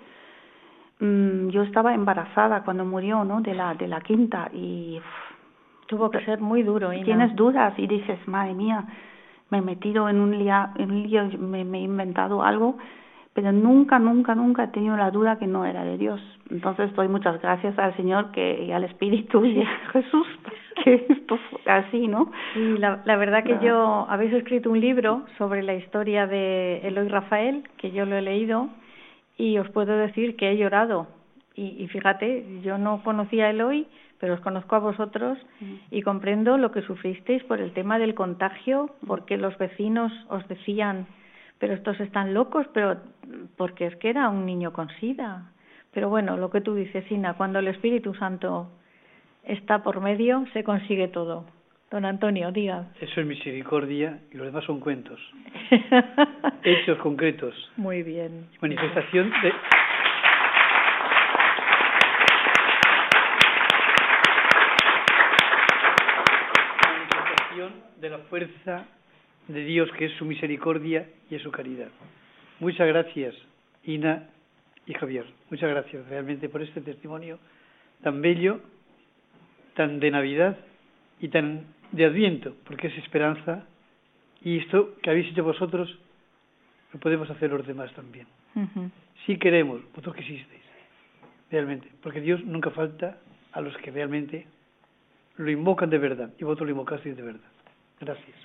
mm, 0.99 1.49
yo 1.49 1.63
estaba 1.63 1.93
embarazada 1.93 2.63
cuando 2.63 2.85
murió, 2.85 3.23
¿no? 3.23 3.41
De 3.41 3.53
la 3.53 3.75
de 3.75 3.87
la 3.87 4.01
quinta 4.01 4.49
y 4.53 4.99
Tuvo 5.87 6.11
que 6.11 6.23
ser 6.25 6.39
muy 6.39 6.63
duro. 6.63 6.93
Ina. 6.93 7.05
tienes 7.05 7.35
dudas 7.35 7.73
y 7.77 7.87
dices, 7.87 8.19
madre 8.27 8.53
mía, 8.53 8.85
me 9.49 9.59
he 9.59 9.61
metido 9.61 10.09
en 10.09 10.19
un 10.19 10.37
lío, 10.37 10.69
en 10.75 10.91
un 10.91 11.03
lío 11.03 11.25
me, 11.39 11.63
me 11.63 11.79
he 11.79 11.81
inventado 11.81 12.43
algo, 12.43 12.77
pero 13.33 13.51
nunca, 13.51 13.99
nunca, 13.99 14.35
nunca 14.35 14.63
he 14.65 14.67
tenido 14.69 14.97
la 14.97 15.11
duda 15.11 15.37
que 15.37 15.47
no 15.47 15.65
era 15.65 15.83
de 15.83 15.97
Dios. 15.97 16.19
Entonces 16.49 16.93
doy 16.95 17.07
muchas 17.07 17.41
gracias 17.41 17.77
al 17.77 17.95
Señor 17.95 18.31
que, 18.31 18.65
y 18.65 18.71
al 18.71 18.83
Espíritu 18.83 19.45
y 19.45 19.61
a 19.61 19.67
Jesús 19.93 20.27
que 20.83 21.05
esto 21.09 21.37
fue 21.49 21.71
así, 21.71 22.07
¿no? 22.07 22.31
Y 22.55 22.77
la, 22.77 23.01
la 23.05 23.15
verdad 23.15 23.43
que 23.43 23.57
yo 23.61 24.05
habéis 24.09 24.33
escrito 24.33 24.69
un 24.69 24.79
libro 24.79 25.23
sobre 25.37 25.63
la 25.63 25.75
historia 25.75 26.27
de 26.27 26.79
Eloy 26.83 27.07
Rafael, 27.09 27.63
que 27.77 27.91
yo 27.91 28.05
lo 28.05 28.15
he 28.15 28.21
leído, 28.21 28.69
y 29.37 29.57
os 29.57 29.69
puedo 29.69 29.95
decir 29.97 30.35
que 30.35 30.51
he 30.51 30.57
llorado. 30.57 31.07
Y, 31.55 31.75
y 31.83 31.87
fíjate, 31.87 32.61
yo 32.63 32.77
no 32.77 33.03
conocía 33.03 33.45
a 33.45 33.49
Eloy, 33.49 33.87
pero 34.19 34.33
os 34.33 34.39
conozco 34.41 34.75
a 34.75 34.79
vosotros 34.79 35.37
y 35.91 36.01
comprendo 36.01 36.57
lo 36.57 36.71
que 36.71 36.81
sufristeis 36.81 37.43
por 37.43 37.61
el 37.61 37.73
tema 37.73 37.99
del 37.99 38.15
contagio, 38.15 38.95
porque 39.05 39.37
los 39.37 39.57
vecinos 39.57 40.11
os 40.29 40.47
decían, 40.47 41.07
pero 41.59 41.73
estos 41.73 41.99
están 41.99 42.33
locos, 42.33 42.67
pero 42.73 42.97
porque 43.55 43.87
es 43.87 43.95
que 43.97 44.09
era 44.09 44.29
un 44.29 44.45
niño 44.45 44.73
con 44.73 44.89
sida. 44.99 45.51
Pero 45.93 46.09
bueno, 46.09 46.37
lo 46.37 46.49
que 46.49 46.61
tú 46.61 46.75
dices, 46.75 47.09
Ina, 47.11 47.33
cuando 47.35 47.59
el 47.59 47.67
Espíritu 47.67 48.13
Santo 48.15 48.69
está 49.43 49.81
por 49.81 50.01
medio, 50.01 50.45
se 50.53 50.63
consigue 50.63 51.07
todo. 51.07 51.45
Don 51.89 52.03
Antonio, 52.03 52.51
diga. 52.51 52.91
Eso 52.99 53.21
es 53.21 53.27
misericordia 53.27 54.19
y 54.31 54.37
lo 54.37 54.43
demás 54.43 54.65
son 54.65 54.81
cuentos. 54.81 55.19
Hechos 56.63 56.97
concretos. 56.99 57.55
Muy 57.77 58.03
bien. 58.03 58.47
Manifestación 58.61 59.31
de. 59.41 59.53
Manifestación 66.83 67.86
de 67.99 68.09
la 68.09 68.19
fuerza 68.19 68.85
de 69.47 69.63
Dios, 69.63 69.89
que 69.97 70.05
es 70.05 70.13
su 70.13 70.25
misericordia 70.25 71.07
y 71.29 71.35
es 71.35 71.41
su 71.41 71.51
caridad. 71.51 71.89
Muchas 72.59 72.87
gracias, 72.87 73.35
Ina 73.83 74.29
y 74.85 74.93
Javier. 74.93 75.25
Muchas 75.49 75.69
gracias 75.69 76.07
realmente 76.07 76.49
por 76.49 76.61
este 76.61 76.81
testimonio 76.81 77.39
tan 78.03 78.21
bello, 78.21 78.59
tan 79.75 79.99
de 79.99 80.11
Navidad 80.11 80.57
y 81.19 81.29
tan 81.29 81.65
de 81.91 82.05
Adviento, 82.05 82.55
porque 82.65 82.87
es 82.87 82.97
esperanza. 82.97 83.65
Y 84.41 84.59
esto 84.59 84.95
que 85.01 85.09
habéis 85.09 85.31
hecho 85.31 85.43
vosotros, 85.43 85.97
lo 86.93 86.99
podemos 86.99 87.29
hacer 87.29 87.51
los 87.51 87.65
demás 87.65 87.91
también. 87.93 88.27
Si 89.25 89.37
queremos, 89.37 89.81
vosotros 89.91 90.15
quisisteis, 90.15 90.61
realmente, 91.51 91.89
porque 92.01 92.21
Dios 92.21 92.43
nunca 92.43 92.71
falta 92.71 93.17
a 93.51 93.61
los 93.61 93.75
que 93.77 93.91
realmente 93.91 94.47
lo 95.37 95.49
invocan 95.51 95.89
de 95.89 95.97
verdad, 95.97 96.33
y 96.39 96.43
vosotros 96.43 96.67
lo 96.67 96.71
invocasteis 96.71 97.15
de 97.15 97.21
verdad. 97.23 97.49
Gracias. 97.99 98.37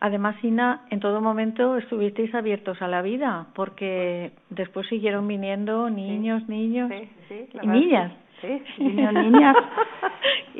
Además, 0.00 0.36
Ina, 0.44 0.82
en 0.90 1.00
todo 1.00 1.20
momento 1.20 1.76
estuvisteis 1.76 2.32
abiertos 2.34 2.80
a 2.82 2.88
la 2.88 3.02
vida, 3.02 3.48
porque 3.54 4.32
después 4.48 4.86
siguieron 4.88 5.26
viniendo 5.26 5.90
niños, 5.90 6.48
niños 6.48 6.88
Sí, 6.90 7.08
sí, 7.28 7.48
la 7.52 7.64
y 7.64 7.66
niñas. 7.66 8.12
Sí, 8.40 8.62
niños, 8.78 9.12
niñas. 9.12 9.56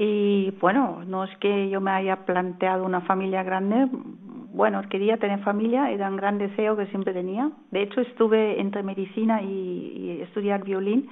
Y 0.00 0.52
bueno, 0.60 1.02
no 1.06 1.24
es 1.24 1.36
que 1.38 1.68
yo 1.70 1.80
me 1.80 1.90
haya 1.90 2.24
planteado 2.24 2.84
una 2.84 3.00
familia 3.00 3.42
grande. 3.42 3.88
Bueno, 3.90 4.80
quería 4.88 5.16
tener 5.16 5.40
familia, 5.40 5.90
era 5.90 6.08
un 6.08 6.16
gran 6.16 6.38
deseo 6.38 6.76
que 6.76 6.86
siempre 6.86 7.12
tenía. 7.12 7.50
De 7.72 7.82
hecho, 7.82 8.00
estuve 8.00 8.60
entre 8.60 8.84
medicina 8.84 9.42
y, 9.42 9.46
y 9.46 10.22
estudiar 10.22 10.62
violín. 10.62 11.08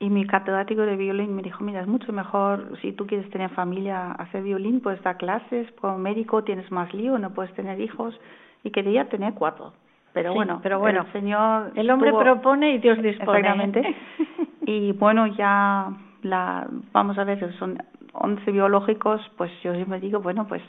Y 0.00 0.10
mi 0.10 0.26
catedrático 0.26 0.82
de 0.82 0.96
violín 0.96 1.34
me 1.34 1.42
dijo, 1.42 1.64
mira, 1.64 1.80
es 1.80 1.88
mucho 1.88 2.12
mejor 2.12 2.78
si 2.80 2.92
tú 2.92 3.06
quieres 3.06 3.28
tener 3.30 3.50
familia, 3.50 4.12
hacer 4.12 4.42
violín, 4.44 4.80
pues 4.80 5.02
dar 5.02 5.16
clases, 5.16 5.70
como 5.80 5.98
médico 5.98 6.44
tienes 6.44 6.70
más 6.70 6.94
lío, 6.94 7.18
no 7.18 7.30
puedes 7.30 7.52
tener 7.54 7.80
hijos. 7.80 8.18
Y 8.62 8.70
quería 8.70 9.08
tener 9.08 9.34
cuatro. 9.34 9.72
Pero 10.12 10.30
Sí, 10.30 10.36
bueno, 10.36 10.60
pero 10.62 10.78
bueno, 10.78 11.02
el 11.02 11.12
Señor 11.12 11.72
El 11.74 11.90
hombre 11.90 12.10
tuvo- 12.10 12.20
propone 12.20 12.74
y 12.74 12.78
Dios 12.78 13.00
dispone. 13.02 13.38
Exactamente. 13.38 13.96
Y 14.66 14.92
bueno, 14.92 15.26
ya 15.28 15.90
la 16.22 16.68
vamos 16.92 17.16
a 17.18 17.24
ver, 17.24 17.52
son 17.58 17.78
11 18.12 18.50
biológicos, 18.52 19.20
pues 19.38 19.50
yo 19.62 19.72
siempre 19.74 19.98
digo, 19.98 20.20
bueno, 20.20 20.46
pues 20.46 20.62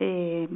eh, 0.00 0.48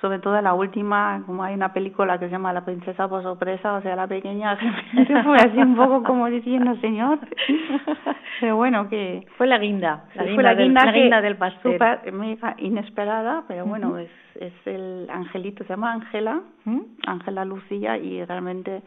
sobre 0.00 0.18
todo 0.18 0.40
la 0.42 0.52
última, 0.54 1.22
como 1.26 1.42
hay 1.44 1.54
una 1.54 1.72
película 1.72 2.18
que 2.18 2.26
se 2.26 2.32
llama 2.32 2.52
La 2.52 2.64
princesa 2.64 3.08
por 3.08 3.22
sorpresa, 3.22 3.74
o 3.74 3.80
sea, 3.82 3.96
la 3.96 4.06
pequeña 4.06 4.56
fue 5.24 5.36
así 5.36 5.58
un 5.58 5.76
poco 5.76 6.02
como 6.02 6.26
diciendo, 6.28 6.76
señor. 6.80 7.18
Pero 8.40 8.56
bueno, 8.56 8.88
que 8.88 9.26
Fue 9.38 9.46
la 9.46 9.58
guinda, 9.58 10.04
la 10.14 10.24
guinda, 10.24 10.34
fue 10.34 10.42
la 10.42 10.54
del, 10.54 10.64
guinda, 10.66 10.84
la 10.84 10.92
que 10.92 11.00
guinda 11.00 11.20
del 11.22 11.36
pastel. 11.36 11.72
súper 11.72 12.12
mega 12.12 12.54
inesperada, 12.58 13.44
pero 13.48 13.64
bueno, 13.64 13.96
es, 13.96 14.10
es 14.40 14.52
el 14.66 15.08
angelito, 15.10 15.62
se 15.64 15.70
llama 15.70 15.92
Ángela, 15.92 16.40
¿Mm? 16.64 16.80
Ángela 17.06 17.44
Lucía, 17.44 17.96
y 17.96 18.24
realmente 18.24 18.82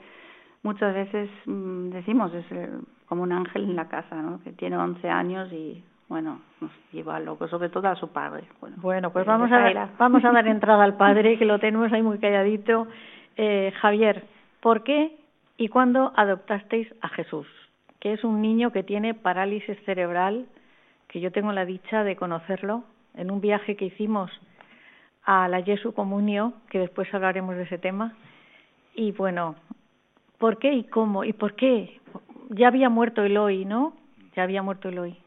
muchas 0.64 0.94
veces 0.94 1.30
mm, 1.46 1.90
decimos, 1.90 2.34
es 2.34 2.52
el- 2.52 2.82
como 3.08 3.24
un 3.24 3.32
ángel 3.32 3.64
en 3.64 3.76
la 3.78 3.88
casa, 3.88 4.22
¿no? 4.22 4.42
Que 4.44 4.52
tiene 4.52 4.78
11 4.78 5.10
años 5.10 5.52
y, 5.54 5.82
bueno, 6.10 6.42
nos 6.62 6.72
lleva 6.92 7.20
loco, 7.20 7.48
sobre 7.48 7.70
todo 7.70 7.88
a 7.90 7.96
su 7.96 8.10
padre. 8.10 8.46
Bueno, 8.62 8.78
Bueno, 8.80 9.12
pues 9.12 9.26
vamos 9.26 9.52
a, 9.52 9.70
era. 9.70 9.90
vamos 9.98 10.24
a 10.24 10.32
dar 10.32 10.48
entrada 10.48 10.84
al 10.84 10.96
padre, 10.96 11.38
que 11.38 11.46
lo 11.46 11.60
tenemos 11.60 11.92
ahí 11.92 12.02
muy 12.02 12.18
calladito. 12.20 12.88
Eh, 13.36 13.74
Javier, 13.82 14.24
¿por 14.62 14.84
qué 14.84 15.18
y 15.58 15.68
cuándo 15.68 16.14
adoptasteis 16.16 16.88
a 17.02 17.10
Jesús? 17.10 17.48
Que 18.00 18.14
es 18.14 18.24
un 18.24 18.42
niño 18.42 18.72
que 18.72 18.84
tiene 18.84 19.14
parálisis 19.14 19.78
cerebral, 19.86 20.46
que 21.08 21.20
yo 21.20 21.32
tengo 21.32 21.52
la 21.52 21.66
dicha 21.66 22.04
de 22.04 22.16
conocerlo 22.16 22.84
en 23.16 23.32
un 23.32 23.42
viaje 23.42 23.76
que 23.76 23.86
hicimos 23.86 24.32
a 25.26 25.48
la 25.50 25.62
Jesu 25.62 25.94
Comunio, 25.94 26.54
que 26.70 26.80
después 26.80 27.14
hablaremos 27.14 27.56
de 27.56 27.64
ese 27.64 27.78
tema. 27.78 28.14
Y 28.96 29.12
bueno, 29.12 29.56
¿por 30.38 30.58
qué 30.58 30.72
y 30.74 30.84
cómo? 30.86 31.26
¿Y 31.26 31.34
por 31.34 31.56
qué? 31.56 32.00
Ya 32.50 32.70
había 32.70 32.90
muerto 32.90 33.24
Eloy, 33.24 33.66
¿no? 33.66 33.94
Ya 34.36 34.44
había 34.44 34.64
muerto 34.64 34.88
Eloy. 34.90 35.18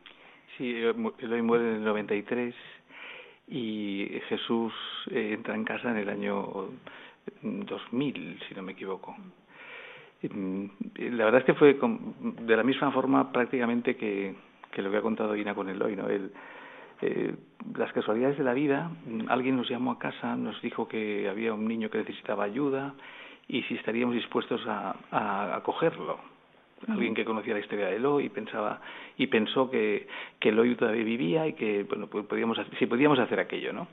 Sí, 0.61 0.75
eh, 0.77 0.93
Eloy 1.21 1.41
muere 1.41 1.71
en 1.71 1.77
el 1.77 1.85
93 1.85 2.55
y 3.49 4.07
Jesús 4.29 4.75
eh, 5.11 5.33
entra 5.33 5.55
en 5.55 5.65
casa 5.65 5.91
en 5.91 5.97
el 5.97 6.11
año 6.11 6.69
mm, 7.41 7.61
2000, 7.63 8.39
si 8.47 8.55
no 8.55 8.61
me 8.61 8.73
equivoco. 8.73 9.17
Mm, 10.23 10.67
La 11.17 11.25
verdad 11.25 11.41
es 11.41 11.47
que 11.47 11.55
fue 11.55 11.79
de 11.81 12.57
la 12.59 12.63
misma 12.63 12.93
forma 12.93 13.33
prácticamente 13.33 13.97
que, 13.97 14.35
que 14.71 14.83
lo 14.83 14.91
que 14.91 14.99
ha 14.99 15.01
contado 15.01 15.35
Ina 15.35 15.55
con 15.55 15.71
Eloy, 15.71 15.97
¿no? 15.97 16.09
El, 16.11 16.31
eh, 17.01 17.35
las 17.75 17.91
casualidades 17.95 18.37
de 18.37 18.45
la 18.45 18.53
vida, 18.53 18.91
mm, 19.07 19.31
alguien 19.31 19.57
nos 19.57 19.71
llamó 19.71 19.93
a 19.93 19.99
casa, 19.99 20.37
nos 20.37 20.61
dijo 20.61 20.87
que 20.89 21.27
había 21.27 21.55
un 21.55 21.67
niño 21.67 21.89
que 21.89 21.97
necesitaba 21.97 22.45
ayuda 22.45 22.93
y 23.49 23.63
si 23.63 23.77
estaríamos 23.77 24.15
dispuestos 24.15 24.61
a, 24.67 24.95
a 25.11 25.57
acogerlo 25.57 26.21
alguien 26.89 27.15
que 27.15 27.25
conocía 27.25 27.55
la 27.55 27.61
historia 27.61 27.87
de 27.87 27.97
Eloy 27.97 28.27
y 28.27 28.29
pensaba 28.29 28.81
y 29.17 29.27
pensó 29.27 29.71
que 29.71 30.07
que 30.39 30.51
Eloy 30.51 30.75
todavía 30.77 31.05
vivía 31.05 31.47
y 31.47 31.53
que 31.55 31.85
bueno 31.85 32.07
pues 32.07 32.27
podíamos 32.27 32.59
si 32.79 32.87
podíamos 32.87 33.19
hacer 33.19 33.41
aquello 33.41 33.73
no 33.73 33.89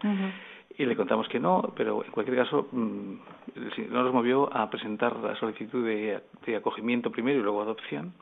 y 0.78 0.86
le 0.86 0.96
contamos 0.96 1.28
que 1.28 1.40
no 1.40 1.74
pero 1.76 2.04
en 2.04 2.12
cualquier 2.12 2.38
caso 2.38 2.70
mm, 2.72 3.14
el 3.56 3.74
Señor 3.74 3.92
nos 3.92 4.14
movió 4.14 4.56
a 4.56 4.70
presentar 4.70 5.18
la 5.18 5.36
solicitud 5.36 5.86
de, 5.86 6.22
de 6.46 6.56
acogimiento 6.56 7.12
primero 7.12 7.40
y 7.40 7.44
luego 7.44 7.62
adopción 7.62 8.14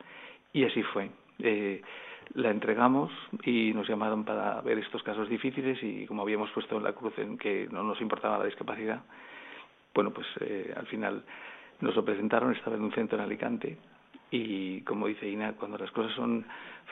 y 0.54 0.64
así 0.64 0.82
fue. 0.84 1.10
Eh, 1.40 1.82
la 2.34 2.50
entregamos 2.50 3.12
y 3.44 3.74
nos 3.74 3.88
llamaron 3.88 4.24
para 4.24 4.62
ver 4.62 4.80
estos 4.80 5.04
casos 5.04 5.30
difíciles 5.30 5.78
y 5.84 6.08
como 6.08 6.22
habíamos 6.24 6.50
puesto 6.52 6.78
en 6.78 6.84
la 6.84 6.94
cruz 6.94 7.14
en 7.20 7.38
que 7.38 7.68
no 7.72 7.84
nos 7.84 8.02
importaba 8.02 8.40
la 8.40 8.46
discapacidad 8.46 9.02
bueno, 9.96 10.12
pues 10.12 10.28
eh, 10.42 10.74
al 10.76 10.86
final 10.88 11.24
nos 11.80 11.96
lo 11.96 12.04
presentaron, 12.04 12.54
estaba 12.54 12.76
en 12.76 12.84
un 12.84 12.92
centro 12.92 13.18
en 13.18 13.24
Alicante 13.24 13.78
y 14.32 14.82
como 14.82 15.08
dice 15.08 15.28
Ina, 15.28 15.54
cuando 15.54 15.78
las 15.78 15.92
cosas 15.92 16.14
son 16.14 16.46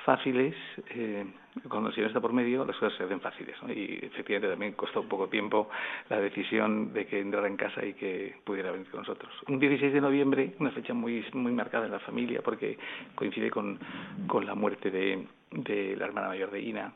fáciles, 0.06 0.56
eh, 0.90 1.26
cuando 1.68 1.90
el 1.90 1.96
Señor 1.96 2.10
está 2.10 2.20
por 2.20 2.34
medio, 2.34 2.66
las 2.66 2.76
cosas 2.78 2.98
se 2.98 3.04
hacen 3.04 3.22
fáciles. 3.22 3.56
¿no? 3.62 3.72
Y 3.72 4.00
efectivamente 4.02 4.50
también 4.50 4.74
costó 4.74 5.02
un 5.02 5.08
poco 5.08 5.28
tiempo 5.28 5.70
la 6.10 6.20
decisión 6.20 6.94
de 6.94 7.06
que 7.06 7.20
entrara 7.20 7.48
en 7.48 7.58
casa 7.58 7.86
y 7.86 7.94
que 7.94 8.36
pudiera 8.44 8.72
venir 8.72 8.90
con 8.90 9.02
nosotros. 9.02 9.32
Un 9.48 9.60
16 9.60 9.94
de 9.94 10.02
noviembre, 10.02 10.56
una 10.60 10.72
fecha 10.72 10.94
muy 10.94 11.26
muy 11.34 11.52
marcada 11.52 11.86
en 11.86 11.92
la 11.92 12.00
familia 12.00 12.42
porque 12.44 12.78
coincide 13.16 13.50
con, 13.50 13.80
con 14.28 14.46
la 14.46 14.56
muerte 14.56 14.92
de, 14.92 15.28
de 15.52 15.96
la 15.96 16.06
hermana 16.06 16.30
mayor 16.30 16.52
de 16.52 16.62
Ina 16.62 16.94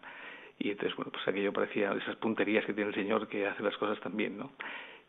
y 0.60 0.72
entonces 0.72 0.96
bueno 0.96 1.12
pues 1.12 1.28
aquello 1.28 1.54
parecía 1.54 1.94
esas 1.94 2.16
punterías 2.16 2.66
que 2.66 2.74
tiene 2.74 2.90
el 2.90 2.96
Señor 2.96 3.28
que 3.28 3.48
hace 3.48 3.62
las 3.64 3.78
cosas 3.78 4.00
también 4.00 4.38
no 4.38 4.52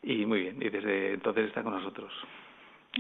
y 0.03 0.27
muy 0.27 0.43
bien 0.43 0.57
y 0.61 0.69
desde 0.69 1.15
entonces 1.15 1.47
está 1.47 1.63
con 1.63 1.73
nosotros 1.73 2.13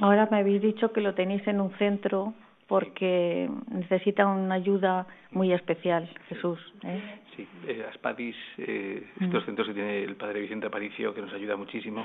Ahora 0.00 0.28
me 0.30 0.38
habéis 0.38 0.62
dicho 0.62 0.92
que 0.92 1.00
lo 1.00 1.14
tenéis 1.14 1.46
en 1.46 1.60
un 1.60 1.70
centro 1.78 2.34
porque 2.66 3.48
necesita 3.70 4.26
una 4.26 4.54
ayuda 4.54 5.06
muy 5.32 5.52
especial, 5.52 6.08
Jesús. 6.28 6.58
¿eh? 6.84 7.00
sí 7.34 7.46
eh, 7.66 7.86
Aspatis 7.88 8.36
eh, 8.58 9.06
Mm. 9.20 9.24
estos 9.24 9.44
centros 9.44 9.68
que 9.68 9.74
tiene 9.74 10.02
el 10.04 10.16
padre 10.16 10.40
Vicente 10.40 10.66
Aparicio 10.66 11.14
que 11.14 11.22
nos 11.22 11.32
ayuda 11.32 11.56
muchísimo 11.56 12.04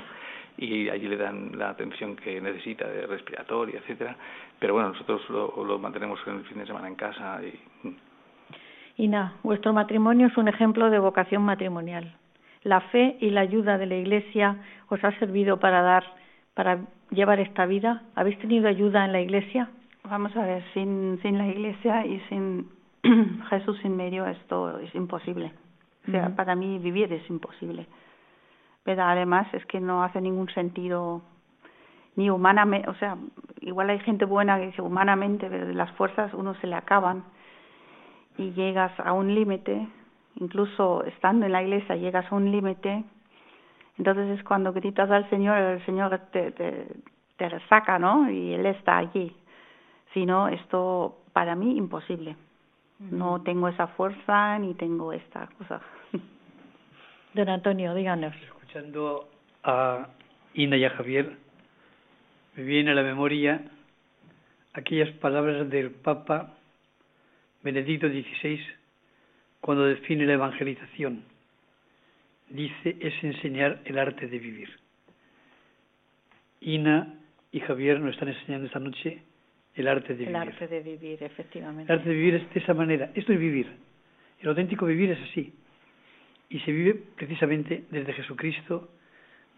y 0.56 0.88
allí 0.88 1.06
le 1.08 1.16
dan 1.16 1.58
la 1.58 1.70
atención 1.70 2.16
que 2.16 2.40
necesita 2.40 2.88
de 2.88 3.06
respiratoria 3.06 3.78
etcétera 3.80 4.16
pero 4.58 4.74
bueno 4.74 4.90
nosotros 4.90 5.20
lo, 5.28 5.64
lo 5.64 5.78
mantenemos 5.78 6.18
en 6.26 6.36
el 6.36 6.44
fin 6.44 6.58
de 6.58 6.66
semana 6.66 6.88
en 6.88 6.94
casa 6.94 7.40
y 7.42 7.86
mm. 7.88 7.96
Ina, 8.96 9.34
vuestro 9.42 9.72
matrimonio 9.72 10.28
es 10.28 10.36
un 10.36 10.46
ejemplo 10.46 10.88
de 10.88 11.00
vocación 11.00 11.42
matrimonial. 11.42 12.14
La 12.62 12.80
fe 12.80 13.16
y 13.20 13.30
la 13.30 13.40
ayuda 13.40 13.76
de 13.76 13.86
la 13.86 13.96
Iglesia 13.96 14.56
os 14.88 15.02
ha 15.02 15.10
servido 15.18 15.58
para 15.58 15.82
dar, 15.82 16.04
para 16.54 16.80
llevar 17.10 17.40
esta 17.40 17.66
vida. 17.66 18.02
¿Habéis 18.14 18.38
tenido 18.38 18.68
ayuda 18.68 19.04
en 19.04 19.12
la 19.12 19.20
Iglesia? 19.20 19.70
Vamos 20.08 20.36
a 20.36 20.44
ver, 20.44 20.62
sin, 20.74 21.18
sin 21.22 21.38
la 21.38 21.48
iglesia 21.48 22.04
y 22.04 22.20
sin 22.28 22.68
Jesús 23.48 23.78
en 23.84 23.96
medio 23.96 24.26
esto 24.26 24.78
es 24.78 24.94
imposible. 24.94 25.52
O 26.06 26.10
sea, 26.10 26.36
para 26.36 26.54
mí 26.54 26.78
vivir 26.78 27.10
es 27.10 27.28
imposible. 27.30 27.86
Pero 28.82 29.02
además 29.02 29.46
es 29.54 29.64
que 29.64 29.80
no 29.80 30.04
hace 30.04 30.20
ningún 30.20 30.50
sentido 30.50 31.22
ni 32.16 32.28
humanamente, 32.28 32.88
o 32.88 32.94
sea, 32.96 33.16
igual 33.60 33.90
hay 33.90 33.98
gente 34.00 34.26
buena 34.26 34.58
que 34.58 34.66
dice 34.66 34.82
humanamente, 34.82 35.48
pero 35.48 35.72
las 35.72 35.90
fuerzas 35.92 36.32
uno 36.34 36.54
se 36.56 36.66
le 36.66 36.76
acaban 36.76 37.24
y 38.36 38.52
llegas 38.52 38.92
a 39.00 39.12
un 39.14 39.34
límite, 39.34 39.88
incluso 40.36 41.02
estando 41.04 41.46
en 41.46 41.52
la 41.52 41.62
iglesia 41.62 41.96
llegas 41.96 42.30
a 42.30 42.34
un 42.34 42.52
límite, 42.52 43.04
entonces 43.98 44.38
es 44.38 44.44
cuando 44.44 44.72
gritas 44.72 45.10
al 45.10 45.28
Señor, 45.30 45.56
el 45.58 45.86
Señor 45.86 46.18
te, 46.32 46.50
te, 46.52 46.86
te 47.36 47.48
resaca, 47.48 47.98
¿no? 47.98 48.30
Y 48.30 48.54
Él 48.54 48.66
está 48.66 48.98
allí. 48.98 49.34
Si 50.12 50.26
no, 50.26 50.48
esto 50.48 51.18
para 51.32 51.54
mí 51.54 51.76
imposible. 51.76 52.36
No 52.98 53.42
tengo 53.42 53.68
esa 53.68 53.88
fuerza 53.88 54.58
ni 54.58 54.74
tengo 54.74 55.12
esta 55.12 55.48
cosa. 55.58 55.80
Don 57.34 57.48
Antonio, 57.48 57.94
díganos. 57.94 58.34
Escuchando 58.36 59.28
a 59.64 60.08
Ina 60.54 60.76
y 60.76 60.84
a 60.84 60.90
Javier, 60.90 61.36
me 62.56 62.62
viene 62.62 62.92
a 62.92 62.94
la 62.94 63.02
memoria 63.02 63.62
aquellas 64.72 65.10
palabras 65.16 65.68
del 65.70 65.90
Papa 65.90 66.54
Benedicto 67.62 68.08
XVI 68.08 68.60
cuando 69.60 69.84
define 69.84 70.26
la 70.26 70.34
evangelización. 70.34 71.24
Dice, 72.48 72.96
es 73.00 73.24
enseñar 73.24 73.80
el 73.84 73.98
arte 73.98 74.26
de 74.28 74.38
vivir. 74.38 74.68
Ina 76.60 77.14
y 77.52 77.60
Javier 77.60 78.00
nos 78.00 78.14
están 78.14 78.28
enseñando 78.28 78.66
esta 78.66 78.80
noche 78.80 79.22
el 79.74 79.88
arte 79.88 80.14
de 80.14 80.26
vivir. 80.26 80.28
El 80.28 80.36
arte 80.36 80.68
de 80.68 80.80
vivir, 80.80 81.22
efectivamente. 81.22 81.92
El 81.92 81.98
arte 81.98 82.08
de 82.08 82.14
vivir 82.14 82.34
es 82.34 82.54
de 82.54 82.60
esa 82.60 82.74
manera. 82.74 83.10
Esto 83.14 83.32
es 83.32 83.38
vivir. 83.38 83.68
El 84.40 84.48
auténtico 84.48 84.86
vivir 84.86 85.10
es 85.10 85.30
así. 85.30 85.52
Y 86.48 86.60
se 86.60 86.72
vive 86.72 86.94
precisamente 87.16 87.84
desde 87.90 88.12
Jesucristo, 88.12 88.90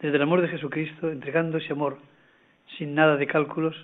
desde 0.00 0.16
el 0.16 0.22
amor 0.22 0.40
de 0.40 0.48
Jesucristo, 0.48 1.10
entregando 1.10 1.58
ese 1.58 1.72
amor 1.72 1.98
sin 2.78 2.94
nada 2.94 3.16
de 3.16 3.26
cálculos. 3.26 3.76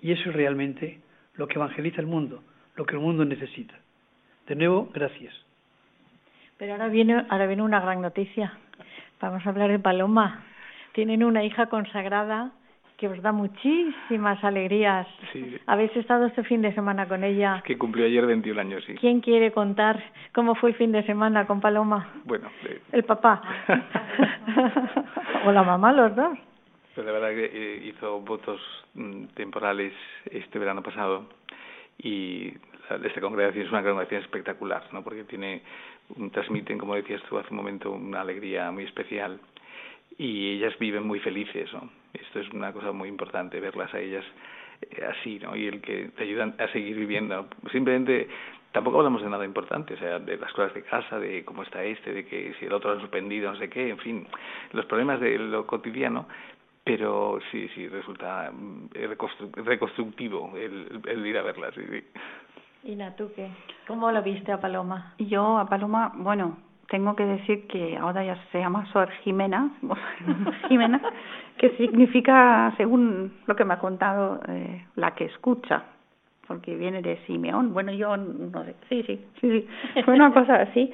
Y 0.00 0.12
eso 0.12 0.30
es 0.30 0.36
realmente 0.36 1.00
lo 1.34 1.48
que 1.48 1.54
evangeliza 1.54 2.00
el 2.00 2.06
mundo, 2.06 2.42
lo 2.76 2.86
que 2.86 2.94
el 2.94 3.00
mundo 3.00 3.24
necesita. 3.24 3.74
De 4.46 4.54
nuevo, 4.54 4.90
gracias. 4.94 5.34
Pero 6.58 6.72
ahora 6.72 6.88
viene, 6.88 7.24
ahora 7.28 7.46
viene 7.46 7.62
una 7.62 7.80
gran 7.80 8.00
noticia. 8.02 8.52
Vamos 9.20 9.44
a 9.46 9.50
hablar 9.50 9.70
de 9.70 9.78
Paloma. 9.78 10.44
Tienen 10.92 11.22
una 11.24 11.44
hija 11.44 11.66
consagrada 11.66 12.50
que 12.96 13.06
os 13.06 13.22
da 13.22 13.30
muchísimas 13.30 14.42
alegrías. 14.42 15.06
Sí. 15.32 15.56
Habéis 15.66 15.94
estado 15.96 16.26
este 16.26 16.42
fin 16.42 16.62
de 16.62 16.74
semana 16.74 17.06
con 17.06 17.22
ella. 17.22 17.62
Que 17.64 17.78
cumplió 17.78 18.06
ayer 18.06 18.26
21 18.26 18.60
años, 18.60 18.82
sí. 18.84 18.94
¿Quién 18.96 19.20
quiere 19.20 19.52
contar 19.52 20.02
cómo 20.34 20.56
fue 20.56 20.70
el 20.70 20.76
fin 20.76 20.90
de 20.90 21.04
semana 21.04 21.46
con 21.46 21.60
Paloma? 21.60 22.08
Bueno, 22.24 22.50
eh, 22.64 22.80
El 22.90 23.04
papá. 23.04 23.40
o 25.46 25.52
la 25.52 25.62
mamá, 25.62 25.92
los 25.92 26.14
dos. 26.16 26.36
Pero 26.96 27.06
la 27.06 27.12
verdad 27.12 27.28
que 27.30 27.50
eh, 27.52 27.86
hizo 27.86 28.20
votos 28.20 28.60
mm, 28.94 29.26
temporales 29.34 29.92
este 30.32 30.58
verano 30.58 30.82
pasado 30.82 31.28
y 31.98 32.52
la- 32.90 33.06
esta 33.06 33.20
congregación 33.20 33.64
es 33.66 33.70
una 33.70 33.82
congregación 33.84 34.22
espectacular, 34.22 34.82
¿no? 34.92 35.04
Porque 35.04 35.22
tiene 35.22 35.62
transmiten, 36.32 36.78
como 36.78 36.94
decías 36.94 37.22
tú 37.28 37.38
hace 37.38 37.50
un 37.50 37.56
momento, 37.56 37.90
una 37.90 38.20
alegría 38.22 38.70
muy 38.70 38.84
especial 38.84 39.38
y 40.18 40.54
ellas 40.56 40.76
viven 40.78 41.06
muy 41.06 41.20
felices, 41.20 41.72
¿no? 41.72 41.90
Esto 42.14 42.40
es 42.40 42.48
una 42.50 42.72
cosa 42.72 42.92
muy 42.92 43.08
importante 43.08 43.60
verlas 43.60 43.92
a 43.94 44.00
ellas 44.00 44.24
eh, 44.82 45.04
así, 45.04 45.38
¿no? 45.38 45.54
Y 45.54 45.66
el 45.66 45.80
que 45.80 46.10
te 46.16 46.24
ayudan 46.24 46.54
a 46.58 46.66
seguir 46.68 46.96
viviendo. 46.96 47.46
Simplemente 47.70 48.28
tampoco 48.72 48.98
hablamos 48.98 49.22
de 49.22 49.28
nada 49.30 49.44
importante, 49.44 49.94
o 49.94 49.98
sea, 49.98 50.18
de 50.18 50.36
las 50.36 50.52
cosas 50.52 50.74
de 50.74 50.82
casa, 50.82 51.18
de 51.18 51.44
cómo 51.44 51.62
está 51.62 51.84
este, 51.84 52.12
de 52.12 52.26
que 52.26 52.54
si 52.58 52.66
el 52.66 52.72
otro 52.72 52.92
ha 52.92 53.00
suspendido, 53.00 53.52
no 53.52 53.58
sé 53.58 53.68
qué, 53.68 53.90
en 53.90 53.98
fin, 53.98 54.26
los 54.72 54.86
problemas 54.86 55.20
de 55.20 55.38
lo 55.38 55.66
cotidiano, 55.66 56.26
pero 56.84 57.38
sí, 57.52 57.68
sí, 57.74 57.86
resulta 57.88 58.50
mm, 58.50 58.88
reconstru- 58.94 59.52
reconstructivo 59.64 60.52
el, 60.56 61.00
el 61.06 61.26
ir 61.26 61.36
a 61.38 61.42
verlas. 61.42 61.74
Sí. 61.74 61.82
Ina, 62.84 63.14
¿tú 63.16 63.30
qué? 63.34 63.50
¿Cómo 63.86 64.10
lo 64.12 64.22
viste 64.22 64.52
a 64.52 64.60
Paloma? 64.60 65.14
Yo 65.18 65.58
a 65.58 65.68
Paloma, 65.68 66.12
bueno, 66.14 66.58
tengo 66.88 67.16
que 67.16 67.24
decir 67.24 67.66
que 67.66 67.96
ahora 67.96 68.24
ya 68.24 68.36
se 68.52 68.60
llama 68.60 68.86
Sor 68.92 69.10
Jimena, 69.24 69.70
Jimena, 70.68 71.00
que 71.58 71.70
significa, 71.76 72.72
según 72.76 73.34
lo 73.46 73.56
que 73.56 73.64
me 73.64 73.74
ha 73.74 73.78
contado, 73.78 74.40
eh, 74.48 74.86
la 74.94 75.14
que 75.14 75.24
escucha, 75.24 75.82
porque 76.46 76.76
viene 76.76 77.02
de 77.02 77.18
Simeón. 77.26 77.74
Bueno, 77.74 77.92
yo 77.92 78.16
no 78.16 78.64
sé, 78.64 78.74
sí, 78.88 79.02
sí, 79.02 79.24
sí, 79.40 79.68
sí, 79.94 80.02
fue 80.04 80.14
una 80.14 80.32
cosa 80.32 80.54
así. 80.54 80.92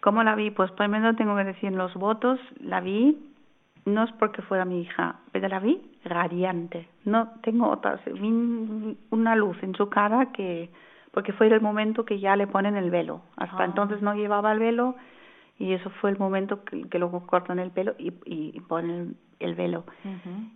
¿Cómo 0.00 0.22
la 0.22 0.34
vi? 0.34 0.50
Pues 0.50 0.70
primero 0.72 1.14
tengo 1.16 1.34
que 1.34 1.44
decir 1.44 1.72
los 1.72 1.94
votos, 1.94 2.38
la 2.60 2.80
vi, 2.80 3.18
no 3.86 4.04
es 4.04 4.12
porque 4.12 4.42
fuera 4.42 4.64
mi 4.64 4.82
hija, 4.82 5.16
pero 5.32 5.48
la 5.48 5.60
vi 5.60 5.80
radiante. 6.04 6.88
No 7.04 7.28
tengo 7.42 7.68
otra, 7.68 8.00
vi 8.06 8.96
una 9.10 9.34
luz 9.36 9.56
en 9.62 9.74
su 9.74 9.88
cara 9.88 10.32
que, 10.32 10.70
porque 11.12 11.32
fue 11.32 11.46
el 11.48 11.60
momento 11.60 12.04
que 12.04 12.18
ya 12.20 12.36
le 12.36 12.46
ponen 12.46 12.76
el 12.76 12.90
velo. 12.90 13.22
Hasta 13.36 13.62
Ah. 13.62 13.66
entonces 13.66 14.02
no 14.02 14.14
llevaba 14.14 14.52
el 14.52 14.58
velo 14.58 14.96
y 15.58 15.72
eso 15.72 15.90
fue 16.00 16.10
el 16.10 16.18
momento 16.18 16.64
que, 16.64 16.88
que 16.88 16.98
luego 16.98 17.26
cortan 17.26 17.58
el 17.58 17.70
pelo 17.70 17.94
y, 17.98 18.12
y 18.24 18.60
ponen 18.60 19.16
el 19.40 19.54
velo. 19.54 19.84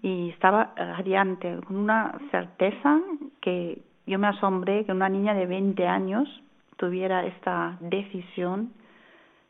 Y 0.03 0.31
estaba 0.31 0.73
radiante, 0.77 1.59
con 1.67 1.77
una 1.77 2.19
certeza 2.31 3.01
que 3.41 3.83
yo 4.07 4.19
me 4.19 4.27
asombré 4.29 4.85
que 4.85 4.93
una 4.93 5.09
niña 5.09 5.35
de 5.35 5.47
20 5.47 5.87
años 5.87 6.29
tuviera 6.77 7.27
esta 7.27 7.77
decisión 7.81 8.71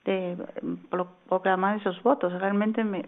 de 0.09 0.37
mm, 0.63 0.75
pro- 0.91 1.13
proclamar 1.29 1.77
esos 1.77 2.03
votos. 2.03 2.33
Realmente 2.41 2.83
me, 2.85 3.05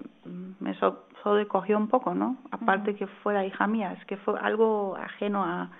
me 0.60 0.74
so- 0.74 1.06
sobrecogió 1.22 1.76
un 1.78 1.88
poco, 1.88 2.14
¿no? 2.14 2.36
Aparte 2.50 2.94
que 2.94 3.06
fuera 3.22 3.44
hija 3.44 3.66
mía, 3.66 3.92
es 3.98 4.04
que 4.06 4.16
fue 4.18 4.38
algo 4.40 4.96
ajeno 4.96 5.42
a, 5.44 5.70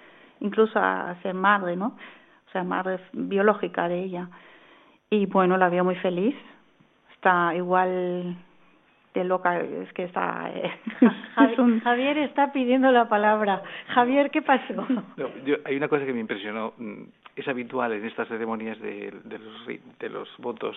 incluso 0.41 0.79
a, 0.79 1.15
ser 1.23 1.35
madre, 1.35 1.77
¿no? 1.77 1.89
O 2.49 2.51
sea, 2.53 2.65
madre 2.65 2.99
biológica 3.13 3.89
de 3.89 4.03
ella. 4.03 4.29
Y 5.11 5.27
bueno, 5.27 5.57
la 5.57 5.69
veo 5.69 5.85
muy 5.85 5.97
feliz. 5.97 6.35
Está 7.15 7.55
igual 7.55 8.37
de 9.15 9.25
loca, 9.25 9.59
es 9.61 9.93
que 9.93 10.05
está... 10.05 10.51
eh, 10.55 10.71
Javi- 11.37 11.51
es 11.53 11.59
un- 11.59 11.81
Javier 11.81 12.17
está 12.19 12.53
pidiendo 12.53 12.91
la 12.93 13.09
palabra. 13.09 13.63
Javier, 13.89 14.31
¿qué 14.31 14.41
pasó? 14.43 14.87
No, 15.17 15.29
yo, 15.45 15.57
hay 15.65 15.77
una 15.77 15.89
cosa 15.89 16.07
que 16.07 16.13
me 16.13 16.21
impresionó. 16.21 16.73
Es 17.37 17.47
habitual 17.49 17.93
en 17.93 18.05
estas 18.05 18.29
ceremonias 18.29 18.79
de, 18.81 19.13
de, 19.25 19.39
los, 19.39 19.67
de 19.99 20.09
los 20.09 20.29
votos 20.39 20.77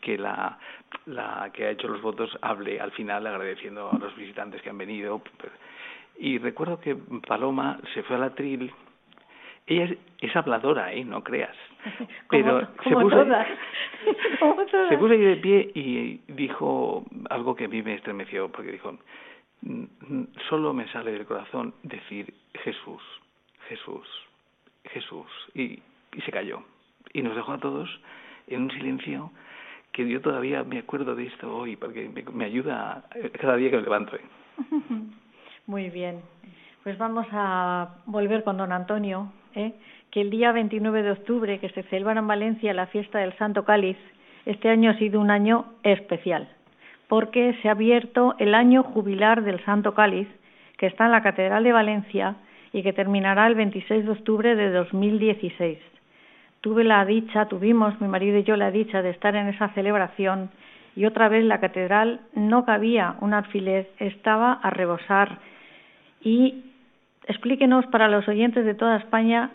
que 0.00 0.16
la, 0.16 0.58
la 1.06 1.50
que 1.52 1.66
ha 1.66 1.70
hecho 1.70 1.88
los 1.88 2.00
votos 2.02 2.36
hable 2.42 2.80
al 2.80 2.90
final 2.92 3.26
agradeciendo 3.26 3.90
a 3.90 3.98
los 3.98 4.14
visitantes 4.16 4.62
que 4.62 4.70
han 4.70 4.78
venido. 4.78 5.22
Y 6.18 6.38
recuerdo 6.38 6.80
que 6.80 6.96
Paloma 7.26 7.80
se 7.94 8.02
fue 8.02 8.16
al 8.16 8.24
atril. 8.24 8.72
Ella 9.66 9.84
es, 9.84 9.98
es 10.20 10.36
habladora, 10.36 10.92
¿eh? 10.92 11.04
No 11.04 11.22
creas. 11.22 11.56
Pero 12.30 12.66
como, 12.66 12.82
se 12.82 12.90
como 12.90 13.00
puso, 13.02 13.16
todas. 13.24 13.48
como 14.40 14.66
todas. 14.66 14.88
se 14.88 14.98
puso 14.98 15.12
ahí 15.12 15.20
de 15.20 15.36
pie 15.36 15.70
y 15.74 16.20
dijo 16.28 17.04
algo 17.28 17.54
que 17.54 17.66
a 17.66 17.68
mí 17.68 17.82
me 17.82 17.94
estremeció, 17.94 18.50
porque 18.50 18.72
dijo, 18.72 18.98
"Mm, 19.62 19.84
mm, 20.00 20.26
solo 20.48 20.72
me 20.72 20.88
sale 20.88 21.12
del 21.12 21.26
corazón 21.26 21.74
decir 21.82 22.34
Jesús, 22.64 23.02
Jesús, 23.68 24.06
Jesús. 24.84 25.26
Y, 25.54 25.82
y 26.16 26.20
se 26.24 26.32
calló. 26.32 26.62
Y 27.12 27.22
nos 27.22 27.34
dejó 27.36 27.52
a 27.52 27.58
todos 27.58 27.88
en 28.46 28.62
un 28.62 28.70
silencio 28.70 29.30
que 29.92 30.08
yo 30.08 30.20
todavía 30.20 30.62
me 30.62 30.78
acuerdo 30.78 31.14
de 31.14 31.26
esto 31.26 31.54
hoy, 31.54 31.76
porque 31.76 32.08
me, 32.32 32.44
ayuda 32.44 33.04
cada 33.40 33.56
día 33.56 33.70
que 33.70 33.76
me 33.76 33.82
levanto. 33.82 34.16
¿eh? 34.16 34.20
Muy 35.66 35.90
bien. 35.90 36.20
Pues 36.82 36.96
vamos 36.96 37.26
a 37.32 37.96
volver 38.06 38.44
con 38.44 38.56
don 38.56 38.72
Antonio, 38.72 39.32
¿eh? 39.54 39.72
que 40.10 40.20
el 40.20 40.30
día 40.30 40.52
29 40.52 41.02
de 41.02 41.10
octubre, 41.10 41.58
que 41.58 41.68
se 41.70 41.82
celebra 41.84 42.18
en 42.18 42.26
Valencia 42.26 42.72
la 42.72 42.86
fiesta 42.86 43.18
del 43.18 43.36
Santo 43.36 43.64
Cáliz, 43.64 43.98
este 44.46 44.70
año 44.70 44.90
ha 44.90 44.98
sido 44.98 45.20
un 45.20 45.30
año 45.30 45.66
especial, 45.82 46.48
porque 47.08 47.56
se 47.60 47.68
ha 47.68 47.72
abierto 47.72 48.34
el 48.38 48.54
año 48.54 48.82
jubilar 48.82 49.42
del 49.42 49.62
Santo 49.64 49.92
Cáliz, 49.94 50.28
que 50.78 50.86
está 50.86 51.04
en 51.04 51.12
la 51.12 51.22
Catedral 51.22 51.62
de 51.62 51.72
Valencia 51.72 52.36
y 52.72 52.82
que 52.82 52.92
terminará 52.92 53.46
el 53.46 53.54
26 53.54 54.04
de 54.04 54.10
octubre 54.10 54.56
de 54.56 54.70
2016. 54.70 55.78
Tuve 56.60 56.84
la 56.84 57.04
dicha, 57.04 57.46
tuvimos 57.46 58.00
mi 58.00 58.08
marido 58.08 58.38
y 58.38 58.44
yo 58.44 58.56
la 58.56 58.70
dicha 58.70 59.02
de 59.02 59.10
estar 59.10 59.34
en 59.34 59.48
esa 59.48 59.68
celebración 59.70 60.50
y 60.94 61.04
otra 61.04 61.28
vez 61.28 61.44
la 61.44 61.60
catedral 61.60 62.20
no 62.34 62.64
cabía 62.64 63.16
un 63.20 63.32
alfiler, 63.32 63.90
estaba 63.98 64.52
a 64.52 64.70
rebosar. 64.70 65.38
Y 66.22 66.64
explíquenos 67.26 67.86
para 67.86 68.08
los 68.08 68.28
oyentes 68.28 68.64
de 68.64 68.74
toda 68.74 68.96
España 68.96 69.50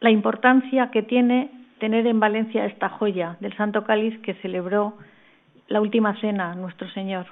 la 0.00 0.10
importancia 0.10 0.90
que 0.90 1.02
tiene 1.02 1.50
tener 1.78 2.06
en 2.06 2.20
Valencia 2.20 2.66
esta 2.66 2.88
joya 2.88 3.36
del 3.40 3.56
Santo 3.56 3.84
Cáliz 3.84 4.18
que 4.20 4.34
celebró 4.34 4.94
la 5.68 5.80
última 5.80 6.18
cena 6.20 6.54
nuestro 6.54 6.88
Señor. 6.90 7.26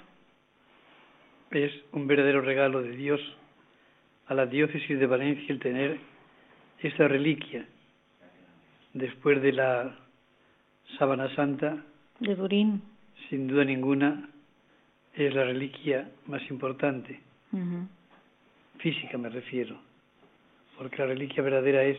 Es 1.51 1.73
un 1.93 2.07
verdadero 2.07 2.41
regalo 2.41 2.83
de 2.83 2.93
Dios 2.97 3.21
a 4.33 4.35
la 4.35 4.47
diócesis 4.47 4.99
de 4.99 5.07
Valencia 5.07 5.45
el 5.51 5.61
tener 5.61 5.99
esta 6.81 7.07
reliquia, 7.07 7.67
después 8.95 9.43
de 9.43 9.53
la 9.53 9.95
sábana 10.99 11.29
santa, 11.37 11.85
de 12.19 12.35
Turín, 12.35 12.83
sin 13.29 13.47
duda 13.47 13.63
ninguna, 13.65 14.31
es 15.15 15.35
la 15.35 15.45
reliquia 15.45 16.11
más 16.27 16.43
importante, 16.51 17.21
física 18.79 19.19
me 19.19 19.29
refiero, 19.29 19.79
porque 20.79 20.97
la 20.97 21.07
reliquia 21.07 21.43
verdadera 21.43 21.85
es 21.85 21.99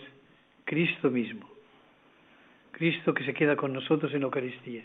Cristo 0.65 1.11
mismo, 1.11 1.47
Cristo 2.71 3.13
que 3.13 3.25
se 3.25 3.36
queda 3.36 3.55
con 3.55 3.73
nosotros 3.73 4.11
en 4.11 4.21
la 4.21 4.25
Eucaristía, 4.25 4.84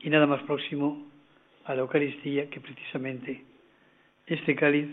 y 0.00 0.08
nada 0.08 0.26
más 0.26 0.42
próximo 0.44 1.06
a 1.66 1.74
la 1.74 1.82
Eucaristía 1.82 2.48
que 2.48 2.60
precisamente 2.60 3.44
este 4.26 4.56
cáliz 4.56 4.88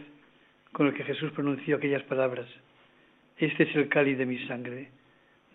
con 0.71 0.87
el 0.87 0.93
que 0.93 1.03
Jesús 1.03 1.31
pronunció 1.31 1.77
aquellas 1.77 2.03
palabras, 2.03 2.47
este 3.37 3.63
es 3.63 3.75
el 3.75 3.89
cáliz 3.89 4.17
de 4.17 4.25
mi 4.25 4.39
sangre, 4.47 4.89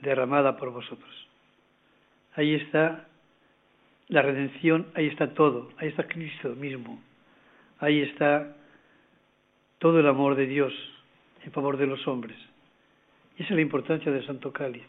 derramada 0.01 0.57
por 0.57 0.71
vosotros. 0.71 1.29
Ahí 2.35 2.55
está 2.55 3.09
la 4.09 4.23
redención, 4.23 4.87
ahí 4.95 5.07
está 5.07 5.35
todo, 5.35 5.71
ahí 5.79 5.89
está 5.89 6.07
Cristo 6.07 6.51
mismo, 6.51 7.01
ahí 7.79 8.01
está 8.01 8.57
todo 9.79 10.01
el 10.01 10.07
amor 10.07 10.37
de 10.37 10.47
Dios 10.47 10.73
en 11.45 11.53
favor 11.53 11.77
de 11.77 11.87
los 11.87 12.07
hombres. 12.07 12.37
Y 13.37 13.43
esa 13.43 13.51
es 13.51 13.57
la 13.57 13.63
importancia 13.63 14.13
del 14.13 14.25
Santo 14.27 14.53
Cáliz. 14.53 14.85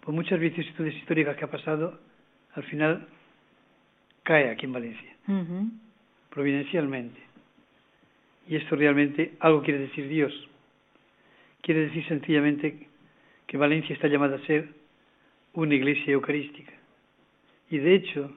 Por 0.00 0.14
muchas 0.14 0.38
vicisitudes 0.38 0.94
históricas 0.96 1.36
que 1.36 1.44
ha 1.44 1.50
pasado, 1.50 1.98
al 2.54 2.64
final 2.64 3.06
cae 4.22 4.50
aquí 4.50 4.66
en 4.66 4.72
Valencia, 4.72 5.16
providencialmente. 6.30 7.25
Y 8.48 8.56
esto 8.56 8.76
realmente 8.76 9.32
algo 9.40 9.62
quiere 9.62 9.80
decir 9.80 10.08
Dios. 10.08 10.32
Quiere 11.62 11.86
decir 11.86 12.06
sencillamente 12.06 12.86
que 13.46 13.56
Valencia 13.56 13.94
está 13.94 14.08
llamada 14.08 14.36
a 14.36 14.46
ser 14.46 14.68
una 15.54 15.74
iglesia 15.74 16.12
eucarística. 16.12 16.72
Y 17.70 17.78
de 17.78 17.94
hecho, 17.94 18.36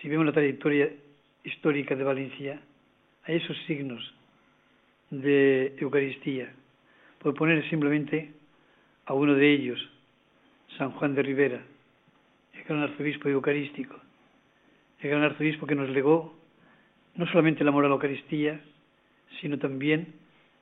si 0.00 0.08
vemos 0.08 0.26
la 0.26 0.32
trayectoria 0.32 0.90
histórica 1.42 1.96
de 1.96 2.04
Valencia, 2.04 2.60
hay 3.24 3.36
esos 3.36 3.56
signos 3.66 4.14
de 5.10 5.74
Eucaristía. 5.78 6.52
Por 7.18 7.34
poner 7.34 7.68
simplemente 7.68 8.32
a 9.06 9.14
uno 9.14 9.34
de 9.34 9.52
ellos, 9.52 9.90
San 10.76 10.92
Juan 10.92 11.14
de 11.14 11.22
Rivera, 11.22 11.60
el 12.54 12.64
gran 12.64 12.82
arzobispo 12.82 13.28
eucarístico, 13.28 13.98
el 15.00 15.10
gran 15.10 15.22
arzobispo 15.22 15.66
que 15.66 15.74
nos 15.74 15.88
legó 15.88 16.37
no 17.14 17.26
solamente 17.26 17.62
el 17.62 17.68
amor 17.68 17.84
a 17.84 17.88
la 17.88 17.94
Eucaristía, 17.94 18.60
sino 19.40 19.58
también 19.58 20.14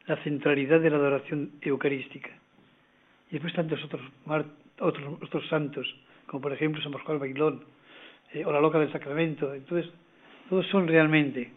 la 0.06 0.16
centralidad 0.22 0.80
de 0.80 0.90
la 0.90 0.96
adoración 0.96 1.52
eucarística. 1.60 2.30
Y 3.30 3.32
después 3.32 3.54
tantos 3.54 3.82
otros, 3.84 4.02
otros, 4.78 5.22
otros 5.22 5.48
santos, 5.48 5.86
como 6.26 6.42
por 6.42 6.52
ejemplo 6.52 6.82
San 6.82 6.92
Pascual 6.92 7.18
Bailón, 7.18 7.64
eh, 8.32 8.44
o 8.44 8.52
la 8.52 8.60
Loca 8.60 8.78
del 8.78 8.92
Sacramento. 8.92 9.52
Entonces, 9.54 9.90
todos 10.48 10.66
son 10.68 10.86
realmente 10.86 11.50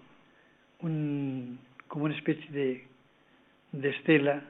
un, 0.79 1.59
como 1.87 2.05
una 2.05 2.15
especie 2.15 2.49
de, 2.51 2.87
de 3.71 3.89
estela 3.89 4.43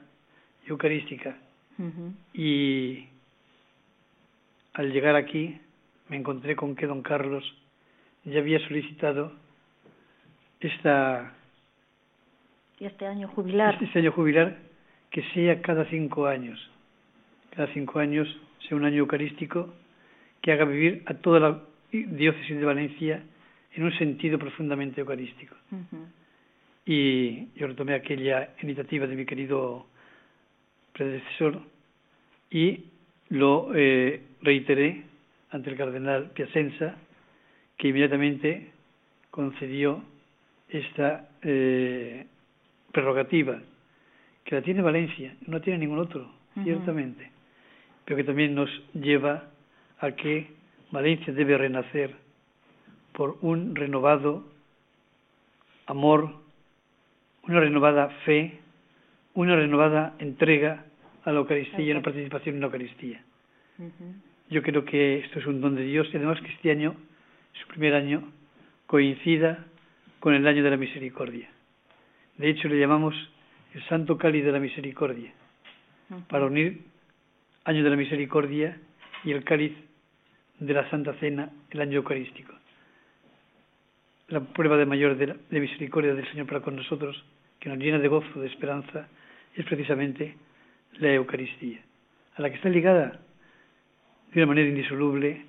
eucarística. 0.66 1.36
Y 2.34 3.06
al 4.74 4.92
llegar 4.92 5.16
aquí 5.16 5.58
me 6.10 6.16
encontré 6.18 6.54
con 6.54 6.76
que 6.76 6.86
don 6.86 7.00
Carlos 7.00 7.42
ya 8.24 8.40
había 8.40 8.58
solicitado 8.68 9.32
esta 10.60 11.32
y 12.78 12.86
este 12.86 13.06
año 13.06 13.28
jubilar. 13.28 13.78
este 13.82 13.98
año 13.98 14.12
jubilar 14.12 14.56
que 15.10 15.22
sea 15.34 15.60
cada 15.60 15.84
cinco 15.86 16.26
años. 16.26 16.58
Cada 17.50 17.72
cinco 17.74 17.98
años 17.98 18.28
sea 18.66 18.76
un 18.76 18.84
año 18.84 18.98
eucarístico 18.98 19.74
que 20.40 20.52
haga 20.52 20.64
vivir 20.64 21.02
a 21.06 21.14
toda 21.14 21.40
la 21.40 21.60
diócesis 21.92 22.56
de 22.56 22.64
Valencia 22.64 23.22
en 23.74 23.84
un 23.84 23.92
sentido 23.98 24.38
profundamente 24.38 25.00
eucarístico. 25.00 25.54
Y 26.86 27.48
yo 27.56 27.66
retomé 27.66 27.94
aquella 27.94 28.50
iniciativa 28.62 29.06
de 29.06 29.16
mi 29.16 29.26
querido 29.26 29.86
predecesor 30.92 31.60
y 32.50 32.84
lo 33.28 33.74
eh, 33.74 34.22
reiteré 34.42 35.04
ante 35.50 35.70
el 35.70 35.76
cardenal 35.76 36.30
Piacenza, 36.30 36.96
que 37.76 37.88
inmediatamente 37.88 38.70
concedió 39.30 40.02
esta 40.70 41.28
eh, 41.42 42.26
prerrogativa, 42.92 43.60
que 44.44 44.54
la 44.54 44.62
tiene 44.62 44.82
Valencia, 44.82 45.34
no 45.46 45.58
la 45.58 45.60
tiene 45.60 45.78
ningún 45.80 45.98
otro, 45.98 46.30
ciertamente, 46.62 47.30
pero 48.04 48.16
que 48.16 48.24
también 48.24 48.54
nos 48.54 48.70
lleva 48.94 49.44
a 50.00 50.12
que 50.12 50.48
Valencia 50.90 51.32
debe 51.32 51.56
renacer 51.56 52.14
por 53.12 53.38
un 53.42 53.74
renovado 53.74 54.44
amor, 55.86 56.34
una 57.46 57.60
renovada 57.60 58.08
fe, 58.24 58.58
una 59.34 59.56
renovada 59.56 60.14
entrega 60.18 60.84
a 61.24 61.32
la 61.32 61.38
Eucaristía 61.38 61.80
y 61.80 61.90
una 61.90 62.02
participación 62.02 62.56
en 62.56 62.60
la 62.60 62.66
Eucaristía. 62.66 63.22
Yo 64.50 64.62
creo 64.62 64.84
que 64.84 65.18
esto 65.18 65.38
es 65.38 65.46
un 65.46 65.60
don 65.60 65.76
de 65.76 65.84
Dios 65.84 66.08
y 66.12 66.16
además 66.16 66.40
que 66.40 66.48
este 66.48 66.70
año, 66.70 66.94
su 67.52 67.66
primer 67.68 67.94
año, 67.94 68.22
coincida 68.86 69.66
con 70.20 70.34
el 70.34 70.46
año 70.46 70.62
de 70.62 70.70
la 70.70 70.76
misericordia. 70.76 71.48
De 72.36 72.48
hecho, 72.48 72.68
le 72.68 72.78
llamamos 72.78 73.14
el 73.74 73.82
Santo 73.88 74.16
Cáliz 74.16 74.44
de 74.44 74.52
la 74.52 74.60
Misericordia, 74.60 75.32
para 76.28 76.46
unir 76.46 76.82
año 77.64 77.84
de 77.84 77.90
la 77.90 77.96
misericordia 77.96 78.78
y 79.24 79.32
el 79.32 79.44
cáliz 79.44 79.72
de 80.58 80.74
la 80.74 80.88
Santa 80.90 81.14
Cena, 81.14 81.50
el 81.70 81.80
año 81.80 81.98
eucarístico. 81.98 82.52
La 84.28 84.40
prueba 84.40 84.76
de 84.76 84.86
mayor 84.86 85.16
de, 85.16 85.60
misericordia 85.60 86.14
del 86.14 86.28
Señor 86.30 86.46
para 86.46 86.60
con 86.60 86.76
nosotros, 86.76 87.24
que 87.58 87.68
nos 87.68 87.78
llena 87.78 87.98
de 87.98 88.08
gozo, 88.08 88.40
de 88.40 88.46
esperanza, 88.46 89.08
es 89.54 89.64
precisamente 89.64 90.36
la 90.98 91.12
Eucaristía, 91.12 91.80
a 92.36 92.42
la 92.42 92.50
que 92.50 92.56
está 92.56 92.68
ligada 92.68 93.20
de 94.32 94.40
una 94.40 94.46
manera 94.46 94.68
indisoluble 94.68 95.44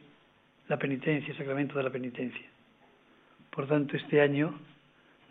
la 0.67 0.78
penitencia, 0.78 1.32
el 1.32 1.38
sacramento 1.38 1.78
de 1.78 1.84
la 1.84 1.89
penitencia. 1.89 2.51
Por 3.52 3.68
tanto, 3.68 3.95
este 3.95 4.22
año 4.22 4.58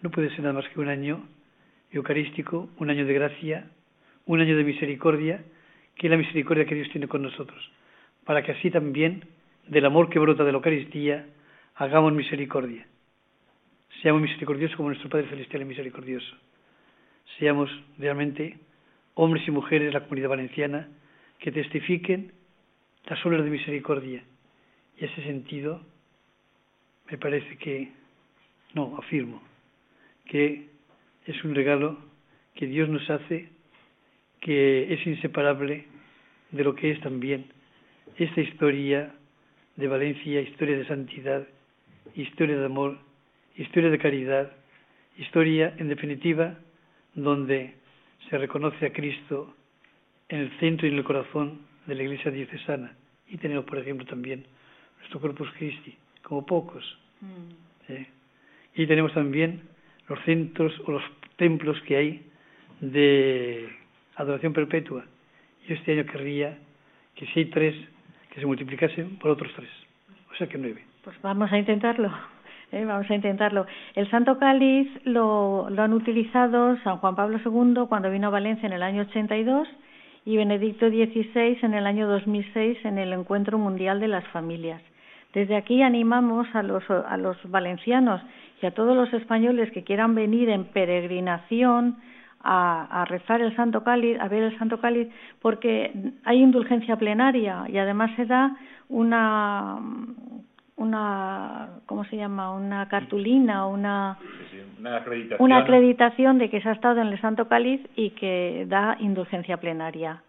no 0.03 0.11
puede 0.11 0.31
ser 0.31 0.41
nada 0.41 0.55
más 0.55 0.69
que 0.69 0.81
un 0.81 0.89
año 0.89 1.27
eucarístico, 1.91 2.69
un 2.79 2.91
año 2.91 3.05
de 3.05 3.15
gracia, 3.15 3.71
un 4.27 4.41
año 4.41 4.57
de 4.57 4.65
misericordia, 4.65 5.43
que 5.97 6.07
es 6.07 6.11
la 6.11 6.17
misericordia 6.17 6.65
que 6.65 6.75
Dios 6.75 6.89
tiene 6.91 7.09
con 7.09 7.23
nosotros, 7.23 7.71
para 8.25 8.43
que 8.43 8.53
así 8.53 8.71
también 8.71 9.25
del 9.67 9.85
amor 9.87 10.09
que 10.09 10.19
brota 10.19 10.45
de 10.45 10.53
la 10.53 10.59
Eucaristía, 10.59 11.27
hagamos 11.77 12.13
misericordia. 12.13 12.87
Seamos 14.03 14.23
misericordiosos 14.23 14.77
como 14.77 14.89
nuestro 14.89 15.11
Padre 15.11 15.29
Celestial 15.29 15.63
es 15.63 15.69
misericordioso. 15.69 16.37
Seamos 17.39 17.71
realmente 17.99 18.59
hombres 19.15 19.47
y 19.47 19.51
mujeres 19.51 19.89
de 19.89 19.93
la 19.93 20.05
comunidad 20.05 20.31
valenciana 20.31 20.89
que 21.39 21.53
testifiquen 21.53 22.33
las 23.05 23.25
obras 23.27 23.45
de 23.45 23.51
misericordia. 23.51 24.23
Y 24.99 25.05
ese 25.05 25.23
sentido, 25.23 25.81
me 27.11 27.19
parece 27.19 27.57
que, 27.59 27.93
no, 28.75 28.97
afirmo, 28.99 29.43
que 30.27 30.69
es 31.27 31.45
un 31.45 31.55
regalo 31.55 31.99
que 32.55 32.67
Dios 32.67 32.89
nos 32.89 33.09
hace, 33.11 33.49
que 34.41 34.93
es 34.93 35.07
inseparable 35.07 35.87
de 36.51 36.65
lo 36.65 36.75
que 36.75 36.91
es 36.91 37.01
también 37.01 37.47
esta 38.17 38.41
historia 38.41 39.15
de 39.77 39.89
Valencia, 39.89 40.41
historia 40.41 40.77
de 40.77 40.87
santidad, 40.87 41.47
historia 42.15 42.59
de 42.59 42.67
amor, 42.67 42.99
historia 43.57 43.91
de 43.91 43.99
caridad, 43.99 44.53
historia, 45.17 45.75
en 45.79 45.89
definitiva, 45.89 46.59
donde 47.15 47.75
se 48.29 48.39
reconoce 48.39 48.87
a 48.87 48.93
Cristo 48.93 49.55
en 50.29 50.41
el 50.41 50.59
centro 50.59 50.87
y 50.87 50.91
en 50.91 50.99
el 50.99 51.05
corazón 51.05 51.61
de 51.87 51.95
la 51.95 52.03
Iglesia 52.03 52.31
diocesana. 52.31 52.95
Y 53.29 53.39
tenemos, 53.39 53.65
por 53.65 53.79
ejemplo, 53.79 54.07
también 54.07 54.45
nuestro 54.99 55.21
Corpus 55.21 55.51
Christi, 55.59 55.97
como 56.23 56.45
pocos. 56.45 56.99
Mm. 57.21 57.91
Y 58.75 58.87
tenemos 58.87 59.13
también 59.15 59.63
los 60.09 60.19
centros 60.25 60.73
o 60.87 60.93
los 60.93 61.03
templos 61.37 61.81
que 61.83 61.97
hay 61.97 62.27
de 62.81 63.69
adoración 64.17 64.53
perpetua. 64.53 65.05
Yo 65.67 65.75
este 65.75 65.93
año 65.93 66.05
querría 66.07 66.59
que 67.15 67.27
si 67.27 67.41
hay 67.41 67.47
tres, 67.47 67.75
que 68.33 68.41
se 68.41 68.47
multiplicasen 68.47 69.17
por 69.19 69.31
otros 69.31 69.53
tres, 69.55 69.71
o 70.33 70.37
sea 70.37 70.47
que 70.47 70.59
nueve. 70.59 70.85
Pues 71.05 71.17
vamos 71.23 71.51
a 71.53 71.59
intentarlo. 71.59 72.11
¿eh? 72.73 72.85
Vamos 72.85 73.11
a 73.11 73.15
intentarlo. 73.15 73.67
El 73.95 74.11
Santo 74.11 74.39
Cáliz 74.39 74.89
lo, 75.05 75.69
lo 75.71 75.83
han 75.83 75.93
utilizado 75.93 76.77
San 76.83 76.99
Juan 76.99 77.17
Pablo 77.17 77.39
II 77.45 77.87
cuando 77.89 78.11
vino 78.11 78.29
a 78.29 78.31
Valencia 78.31 78.67
en 78.67 78.73
el 78.73 78.83
año 78.83 79.03
82 79.03 79.69
y 80.25 80.37
Benedicto 80.37 80.89
XVI 80.89 81.59
en 81.63 81.75
el 81.75 81.87
año 81.87 82.07
2006 82.09 82.85
en 82.85 82.99
el 82.99 83.13
Encuentro 83.13 83.59
Mundial 83.59 84.01
de 84.01 84.09
las 84.09 84.27
Familias. 84.29 84.83
Desde 85.33 85.57
aquí 85.57 85.83
animamos 85.83 86.47
a 86.55 86.63
los, 86.63 86.89
a 86.91 87.17
los 87.17 87.37
valencianos 87.51 88.21
y 88.61 88.67
a 88.67 88.73
todos 88.73 88.97
los 88.97 89.13
españoles 89.13 89.71
que 89.73 89.85
quieran 89.85 90.15
venir 90.15 90.49
en 90.49 90.65
peregrinación 90.65 91.97
a, 92.43 93.05
rezar 93.09 93.41
el 93.41 93.55
Santo 93.55 93.85
Cáliz, 93.85 94.19
a 94.19 94.29
ver 94.29 94.43
el 94.43 94.59
Santo 94.59 94.81
Cáliz, 94.81 95.09
porque 95.41 95.93
hay 96.25 96.39
indulgencia 96.39 96.97
plenaria 96.97 97.65
y 97.69 97.79
además 97.79 98.11
se 98.17 98.27
da 98.27 98.57
una 98.89 99.79
una 100.77 101.69
¿cómo 101.85 102.05
se 102.07 102.17
llama? 102.17 102.55
una 102.55 102.89
cartulina 102.89 103.67
una 103.67 104.17
una, 104.79 104.97
acreditación. 104.97 105.45
una 105.45 105.59
acreditación 105.59 106.39
de 106.39 106.49
que 106.49 106.63
se 106.63 106.71
ha 106.71 106.73
estado 106.73 107.03
en 107.03 107.09
el 107.09 107.21
Santo 107.21 107.49
Cáliz 107.49 107.83
y 107.97 108.11
que 108.11 108.65
da 108.67 108.97
indulgencia 108.99 109.59
plenaria. 109.59 110.23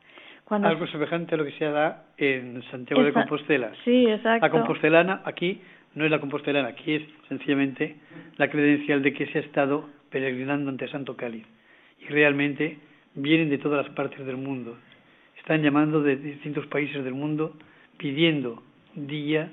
Algo 0.51 0.87
semejante 0.87 1.35
a 1.35 1.37
lo 1.37 1.45
que 1.45 1.51
se 1.53 1.65
da 1.65 2.03
en 2.17 2.61
Santiago 2.71 3.03
de 3.03 3.13
Compostela. 3.13 3.71
Sí, 3.85 4.05
exacto. 4.05 4.45
La 4.45 4.51
compostelana 4.51 5.21
aquí 5.23 5.61
no 5.95 6.05
es 6.05 6.11
la 6.11 6.19
compostelana, 6.19 6.69
aquí 6.69 6.95
es 6.95 7.03
sencillamente 7.29 7.95
la 8.37 8.49
credencial 8.49 9.01
de 9.01 9.13
que 9.13 9.27
se 9.27 9.39
ha 9.39 9.41
estado 9.41 9.89
peregrinando 10.09 10.69
ante 10.69 10.87
Santo 10.89 11.15
Cáliz. 11.15 11.45
Y 11.99 12.05
realmente 12.07 12.79
vienen 13.15 13.49
de 13.49 13.57
todas 13.57 13.85
las 13.85 13.95
partes 13.95 14.25
del 14.25 14.37
mundo. 14.37 14.77
Están 15.37 15.61
llamando 15.61 16.01
de 16.01 16.17
distintos 16.17 16.65
países 16.67 17.03
del 17.03 17.13
mundo 17.13 17.55
pidiendo 17.97 18.61
día 18.95 19.49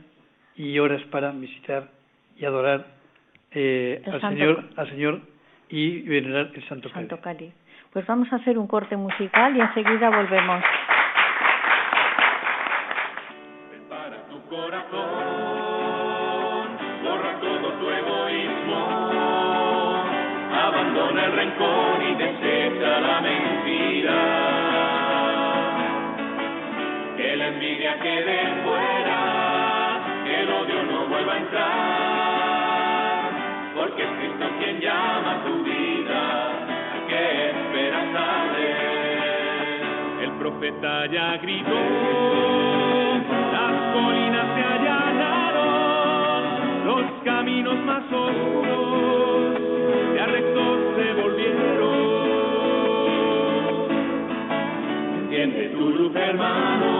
y 0.56 0.78
horas 0.78 1.02
para 1.10 1.30
visitar 1.32 1.90
y 2.36 2.44
adorar 2.44 2.86
eh, 3.52 4.02
al 4.06 4.20
Señor, 4.20 4.64
al 4.76 4.90
Señor 4.90 5.20
y 5.68 6.02
venerar 6.02 6.50
el 6.54 6.68
Santo, 6.68 6.88
Santo 6.90 7.20
Cáliz. 7.20 7.52
Pues 7.92 8.06
vamos 8.06 8.30
a 8.32 8.36
hacer 8.36 8.58
un 8.58 8.66
corte 8.66 8.96
musical 8.96 9.56
y 9.56 9.60
enseguida 9.60 10.10
volvemos. 10.10 10.62
Y 21.48 22.14
desecha 22.14 23.00
la 23.00 23.20
mentira. 23.20 24.18
Que 27.16 27.36
la 27.36 27.46
envidia 27.48 27.98
quede 28.00 28.38
fuera, 28.64 30.00
que 30.24 30.40
el 30.42 30.50
odio 30.50 30.82
no 30.84 31.06
vuelva 31.06 31.32
a 31.32 31.38
entrar, 31.38 33.30
porque 33.74 34.02
es 34.02 34.10
Cristo 34.18 34.46
quien 34.58 34.80
llama 34.80 35.32
a 35.32 35.44
tu 35.44 35.64
vida, 35.64 36.50
¿a 36.94 37.06
qué 37.08 37.50
esperas 37.50 38.12
saber? 38.12 39.80
El 40.22 40.32
profeta 40.32 41.06
ya 41.06 41.38
gritó, 41.38 41.80
las 43.52 43.72
colinas 43.94 44.46
se 44.54 44.62
allanaron, 44.74 46.42
los 46.84 47.04
caminos 47.24 47.78
más 47.86 48.04
oscuros 48.12 48.68
ya 50.14 50.26
rectos 50.26 50.77
tu 55.72 55.90
luz, 55.90 56.14
hermano, 56.16 56.90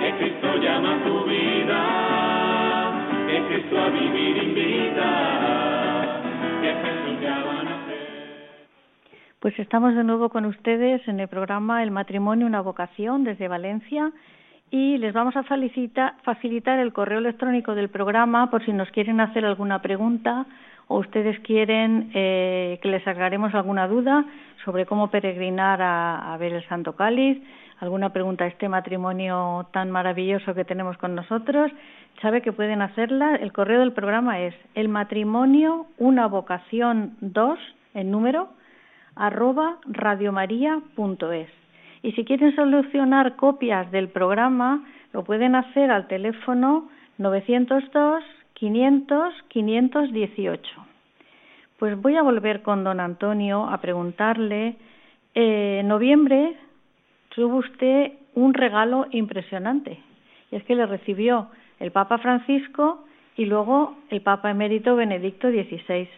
que 0.00 0.12
Cristo 0.18 0.56
llama 0.56 0.96
a 0.96 1.04
tu 1.04 1.24
vida, 1.24 1.80
que 3.28 3.36
Cristo 3.48 3.80
a 3.80 3.88
vivir 3.90 4.42
invita. 4.42 5.28
Pues 9.40 9.56
estamos 9.60 9.94
de 9.94 10.02
nuevo 10.02 10.30
con 10.30 10.46
ustedes 10.46 11.06
en 11.06 11.20
el 11.20 11.28
programa 11.28 11.84
El 11.84 11.92
matrimonio, 11.92 12.44
una 12.46 12.60
vocación 12.60 13.22
desde 13.22 13.46
Valencia 13.46 14.10
y 14.68 14.98
les 14.98 15.14
vamos 15.14 15.36
a 15.36 15.44
facilitar 15.44 16.78
el 16.80 16.92
correo 16.92 17.20
electrónico 17.20 17.76
del 17.76 17.88
programa 17.88 18.50
por 18.50 18.64
si 18.64 18.72
nos 18.72 18.90
quieren 18.90 19.20
hacer 19.20 19.44
alguna 19.44 19.80
pregunta 19.80 20.44
o 20.88 20.98
ustedes 20.98 21.38
quieren 21.40 22.10
eh, 22.14 22.78
que 22.82 22.88
les 22.88 23.06
aclaremos 23.06 23.54
alguna 23.54 23.86
duda 23.86 24.24
sobre 24.64 24.86
cómo 24.86 25.08
peregrinar 25.08 25.80
a, 25.80 26.36
ver 26.38 26.52
el 26.54 26.66
Santo 26.66 26.94
Cáliz, 26.94 27.38
alguna 27.80 28.12
pregunta 28.12 28.44
a 28.44 28.48
este 28.48 28.68
matrimonio 28.68 29.66
tan 29.72 29.90
maravilloso 29.90 30.54
que 30.54 30.64
tenemos 30.64 30.96
con 30.98 31.14
nosotros, 31.14 31.70
sabe 32.20 32.42
que 32.42 32.52
pueden 32.52 32.82
hacerla. 32.82 33.36
El 33.36 33.52
correo 33.52 33.80
del 33.80 33.92
programa 33.92 34.40
es 34.40 34.54
el 34.74 34.88
matrimonio 34.88 35.86
una 35.98 36.26
vocación 36.26 37.16
2 37.20 37.58
en 37.94 38.10
número 38.10 38.48
arroba 39.14 39.78
radiomaria.es. 39.86 41.50
Y 42.02 42.12
si 42.12 42.24
quieren 42.24 42.54
solucionar 42.54 43.36
copias 43.36 43.90
del 43.90 44.08
programa, 44.08 44.84
lo 45.12 45.24
pueden 45.24 45.54
hacer 45.54 45.90
al 45.90 46.06
teléfono 46.06 46.88
902 47.18 48.22
500 48.58 49.34
518. 49.48 50.86
Pues 51.78 52.00
voy 52.00 52.16
a 52.16 52.22
volver 52.22 52.62
con 52.62 52.82
don 52.82 52.98
Antonio 52.98 53.68
a 53.68 53.80
preguntarle, 53.80 54.76
eh, 55.34 55.78
en 55.80 55.88
noviembre 55.88 56.56
tuvo 57.28 57.58
usted 57.58 58.12
un 58.34 58.54
regalo 58.54 59.06
impresionante, 59.12 59.98
y 60.50 60.56
es 60.56 60.64
que 60.64 60.74
le 60.74 60.86
recibió 60.86 61.50
el 61.78 61.92
Papa 61.92 62.18
Francisco 62.18 63.04
y 63.36 63.44
luego 63.44 63.96
el 64.10 64.22
Papa 64.22 64.50
emérito 64.50 64.96
Benedicto 64.96 65.50
XVI. 65.50 66.08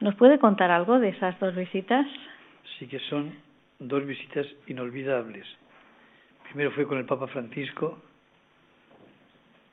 ¿Nos 0.00 0.14
puede 0.14 0.38
contar 0.38 0.70
algo 0.70 0.98
de 0.98 1.10
esas 1.10 1.38
dos 1.40 1.54
visitas? 1.54 2.06
Sí 2.78 2.86
que 2.86 2.98
son 3.10 3.34
dos 3.78 4.06
visitas 4.06 4.46
inolvidables. 4.66 5.46
Primero 6.44 6.70
fue 6.70 6.86
con 6.86 6.96
el 6.96 7.04
Papa 7.04 7.26
Francisco, 7.26 7.98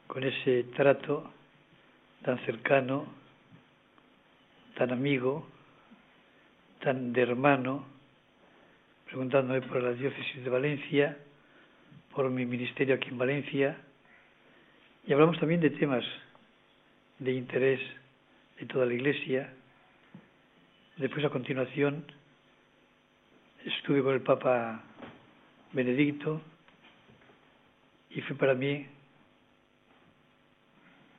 con 0.08 0.24
ese 0.24 0.64
trato 0.76 1.32
tan 2.24 2.40
cercano, 2.46 3.06
tan 4.76 4.92
amigo, 4.92 5.46
tan 6.82 7.12
de 7.12 7.22
hermano, 7.22 7.86
preguntándome 9.06 9.62
por 9.62 9.84
la 9.84 9.92
diócesis 9.92 10.44
de 10.44 10.50
Valencia, 10.50 11.18
por 12.16 12.30
mi 12.30 12.46
ministerio 12.46 12.96
aquí 12.96 13.10
en 13.10 13.18
Valencia, 13.18 13.78
y 15.06 15.12
hablamos 15.12 15.38
también 15.38 15.60
de 15.60 15.72
temas 15.72 16.06
de 17.20 17.34
interés 17.34 17.82
de 18.58 18.66
toda 18.68 18.86
la 18.86 18.94
Iglesia. 18.94 19.54
Después, 20.96 21.26
a 21.26 21.30
continuación, 21.30 22.06
estuve 23.66 24.02
con 24.02 24.14
el 24.14 24.22
Papa 24.22 24.82
Benedicto 25.74 26.42
y 28.12 28.22
fue 28.22 28.38
para 28.38 28.54
mí 28.54 28.86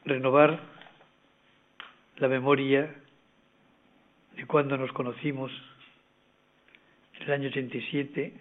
renovar 0.06 0.73
la 2.16 2.28
memoria 2.28 2.94
de 4.36 4.46
cuando 4.46 4.76
nos 4.76 4.92
conocimos 4.92 5.50
en 7.14 7.22
el 7.22 7.32
año 7.32 7.48
87 7.48 8.32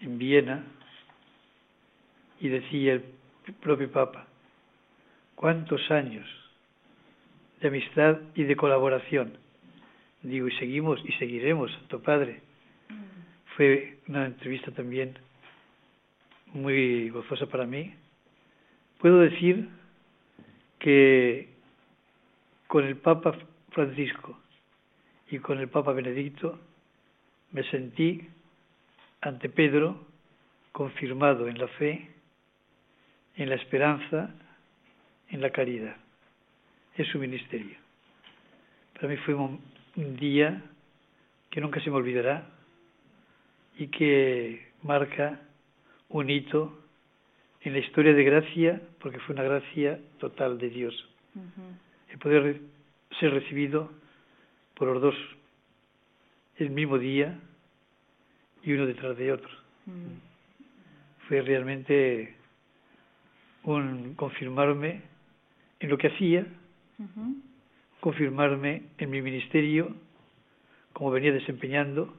en 0.00 0.18
Viena 0.18 0.64
y 2.40 2.48
decía 2.48 2.94
el 2.94 3.04
propio 3.60 3.90
Papa, 3.92 4.26
cuántos 5.34 5.90
años 5.90 6.26
de 7.60 7.68
amistad 7.68 8.18
y 8.34 8.44
de 8.44 8.56
colaboración. 8.56 9.36
Digo, 10.22 10.48
y 10.48 10.52
seguimos 10.56 11.00
y 11.04 11.12
seguiremos, 11.12 11.70
Santo 11.72 12.02
Padre. 12.02 12.40
Fue 13.56 13.98
una 14.08 14.26
entrevista 14.26 14.70
también 14.70 15.18
muy 16.46 17.10
gozosa 17.10 17.46
para 17.46 17.66
mí. 17.66 17.94
Puedo 18.98 19.20
decir 19.20 19.68
que 20.78 21.48
con 22.70 22.84
el 22.84 22.98
Papa 22.98 23.36
Francisco 23.72 24.38
y 25.28 25.40
con 25.40 25.58
el 25.58 25.68
Papa 25.68 25.92
Benedicto 25.92 26.56
me 27.50 27.64
sentí 27.64 28.28
ante 29.22 29.48
Pedro 29.48 30.06
confirmado 30.70 31.48
en 31.48 31.58
la 31.58 31.66
fe, 31.66 32.08
en 33.34 33.48
la 33.48 33.56
esperanza, 33.56 34.30
en 35.30 35.40
la 35.40 35.50
caridad. 35.50 35.96
Es 36.94 37.08
su 37.08 37.18
ministerio. 37.18 37.76
Para 38.94 39.08
mí 39.08 39.16
fue 39.16 39.34
un, 39.34 39.60
día 39.96 40.62
que 41.50 41.60
nunca 41.60 41.80
se 41.80 41.90
me 41.90 41.96
olvidará 41.96 42.50
y 43.78 43.88
que 43.88 44.70
marca 44.84 45.40
un 46.08 46.30
hito 46.30 46.84
en 47.62 47.72
la 47.72 47.80
historia 47.80 48.14
de 48.14 48.22
gracia, 48.22 48.80
porque 49.00 49.18
fue 49.18 49.34
una 49.34 49.42
gracia 49.42 49.98
total 50.20 50.56
de 50.58 50.70
Dios 50.70 51.08
el 52.10 52.18
poder 52.18 52.60
ser 53.18 53.32
recibido 53.32 53.90
por 54.74 54.88
los 54.88 55.02
dos 55.02 55.14
el 56.56 56.70
mismo 56.70 56.98
día 56.98 57.38
y 58.62 58.72
uno 58.72 58.86
detrás 58.86 59.16
de 59.16 59.32
otro. 59.32 59.50
Mm. 59.86 61.26
Fue 61.28 61.42
realmente 61.42 62.34
un 63.64 64.14
confirmarme 64.14 65.02
en 65.78 65.88
lo 65.88 65.96
que 65.96 66.08
hacía, 66.08 66.46
confirmarme 68.00 68.82
en 68.98 69.10
mi 69.10 69.22
ministerio, 69.22 69.94
como 70.92 71.10
venía 71.10 71.32
desempeñando, 71.32 72.14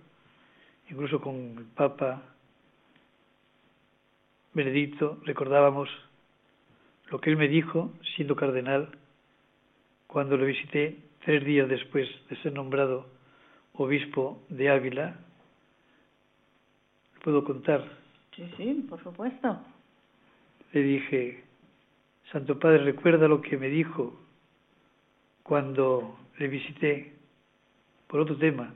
incluso 0.89 1.21
con 1.21 1.57
el 1.57 1.65
Papa 1.75 2.23
Benedicto 4.53 5.19
recordábamos 5.23 5.89
lo 7.09 7.21
que 7.21 7.29
él 7.29 7.37
me 7.37 7.47
dijo 7.47 7.93
siendo 8.15 8.35
cardenal 8.35 8.97
cuando 10.11 10.35
lo 10.35 10.45
visité 10.45 10.97
tres 11.23 11.45
días 11.45 11.69
después 11.69 12.05
de 12.29 12.35
ser 12.41 12.51
nombrado 12.51 13.07
obispo 13.75 14.43
de 14.49 14.69
Ávila, 14.69 15.15
puedo 17.23 17.45
contar. 17.45 17.81
Sí, 18.35 18.43
sí, 18.57 18.85
por 18.89 19.01
supuesto. 19.01 19.57
Le 20.73 20.83
dije, 20.83 21.43
Santo 22.29 22.59
Padre, 22.59 22.79
recuerda 22.79 23.29
lo 23.29 23.41
que 23.41 23.57
me 23.57 23.69
dijo 23.69 24.19
cuando 25.43 26.19
le 26.37 26.47
visité 26.49 27.13
por 28.07 28.19
otro 28.19 28.35
tema, 28.35 28.73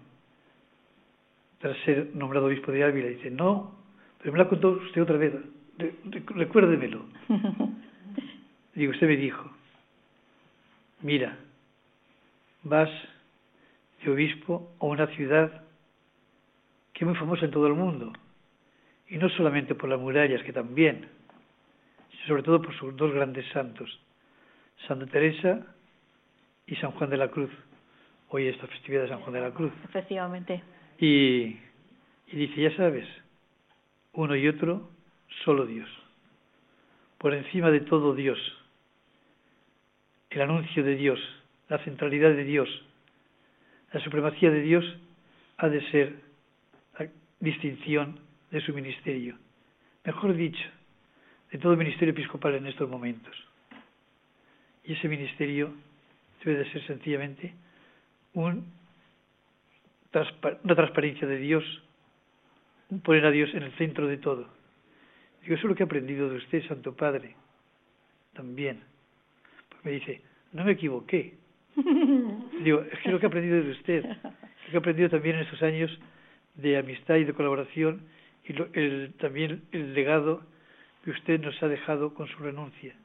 tras 1.59 1.77
ser 1.79 2.15
nombrado 2.15 2.45
obispo 2.45 2.71
de 2.71 2.85
Ávila. 2.85 3.09
Dice, 3.09 3.29
no, 3.29 3.75
pero 4.19 4.31
me 4.31 4.37
lo 4.37 4.45
ha 4.45 4.49
contado 4.49 4.73
usted 4.77 5.01
otra 5.01 5.17
vez, 5.17 5.33
recuérdemelo. 6.27 7.05
Digo, 8.75 8.91
usted 8.91 9.07
me 9.07 9.17
dijo, 9.17 9.54
mira, 11.05 11.37
vas 12.63 12.89
de 14.03 14.11
obispo 14.11 14.73
a 14.79 14.85
una 14.85 15.05
ciudad 15.15 15.61
que 16.93 17.03
es 17.03 17.07
muy 17.07 17.15
famosa 17.15 17.45
en 17.45 17.51
todo 17.51 17.67
el 17.67 17.75
mundo, 17.75 18.11
y 19.07 19.17
no 19.17 19.29
solamente 19.29 19.75
por 19.75 19.87
las 19.87 19.99
murallas, 19.99 20.41
que 20.41 20.51
también, 20.51 21.07
sino 22.09 22.25
sobre 22.27 22.41
todo 22.41 22.59
por 22.59 22.75
sus 22.75 22.95
dos 22.97 23.13
grandes 23.13 23.45
santos, 23.53 23.99
Santa 24.87 25.05
Teresa 25.05 25.67
y 26.65 26.75
San 26.77 26.89
Juan 26.91 27.11
de 27.11 27.17
la 27.17 27.29
Cruz. 27.29 27.51
Hoy 28.29 28.47
esta 28.47 28.65
festividad 28.65 29.03
de 29.03 29.09
San 29.09 29.19
Juan 29.19 29.33
de 29.33 29.41
la 29.41 29.51
Cruz. 29.51 29.73
Efectivamente. 29.87 30.63
Y, 30.97 31.55
y 32.27 32.35
dice, 32.35 32.61
ya 32.63 32.75
sabes, 32.75 33.07
uno 34.13 34.35
y 34.35 34.47
otro, 34.47 34.89
solo 35.43 35.67
Dios. 35.67 35.89
Por 37.19 37.35
encima 37.35 37.69
de 37.69 37.81
todo 37.81 38.15
Dios. 38.15 38.39
El 40.35 40.41
anuncio 40.41 40.83
de 40.83 40.97
Dios, 40.97 41.17
la 41.69 41.77
centralidad 41.85 42.31
de 42.31 42.43
Dios, 42.43 42.67
la 43.93 44.01
supremacía 44.01 44.51
de 44.51 44.59
Dios 44.59 44.83
ha 45.55 45.69
de 45.69 45.81
ser 45.91 46.13
la 46.99 47.07
distinción 47.39 48.19
de 48.51 48.59
su 48.59 48.73
ministerio. 48.73 49.37
Mejor 50.03 50.35
dicho, 50.35 50.67
de 51.53 51.57
todo 51.57 51.77
ministerio 51.77 52.11
episcopal 52.11 52.55
en 52.55 52.67
estos 52.67 52.89
momentos. 52.89 53.33
Y 54.83 54.91
ese 54.91 55.07
ministerio 55.07 55.73
debe 56.43 56.65
de 56.65 56.71
ser 56.73 56.85
sencillamente 56.85 57.53
un, 58.33 58.73
una 60.63 60.75
transparencia 60.75 61.25
de 61.25 61.37
Dios, 61.37 61.63
poner 63.03 63.25
a 63.25 63.31
Dios 63.31 63.51
en 63.53 63.63
el 63.63 63.71
centro 63.77 64.05
de 64.05 64.17
todo. 64.17 64.49
Digo, 65.43 65.55
eso 65.55 65.61
es 65.61 65.69
lo 65.69 65.75
que 65.75 65.83
he 65.83 65.85
aprendido 65.85 66.29
de 66.29 66.35
usted, 66.35 66.61
Santo 66.67 66.93
Padre, 66.93 67.37
también. 68.33 68.94
Me 69.85 69.91
dice, 69.91 70.19
no 70.51 70.65
me 70.65 70.71
equivoqué. 70.71 71.35
Digo, 72.63 72.81
es 72.91 72.99
que 73.01 73.11
lo 73.11 73.19
que 73.19 73.27
he 73.27 73.29
aprendido 73.29 73.61
de 73.61 73.71
usted, 73.71 74.03
lo 74.03 74.71
que 74.71 74.73
he 74.73 74.77
aprendido 74.77 75.09
también 75.09 75.35
en 75.35 75.43
estos 75.43 75.61
años 75.61 75.91
de 76.55 76.77
amistad 76.77 77.17
y 77.17 77.23
de 77.23 77.33
colaboración, 77.33 78.01
y 78.45 78.53
el, 78.79 79.13
también 79.19 79.63
el 79.71 79.93
legado 79.93 80.43
que 81.03 81.11
usted 81.11 81.39
nos 81.39 81.61
ha 81.61 81.67
dejado 81.67 82.15
con 82.15 82.27
su 82.27 82.37
renuncia. 82.39 82.95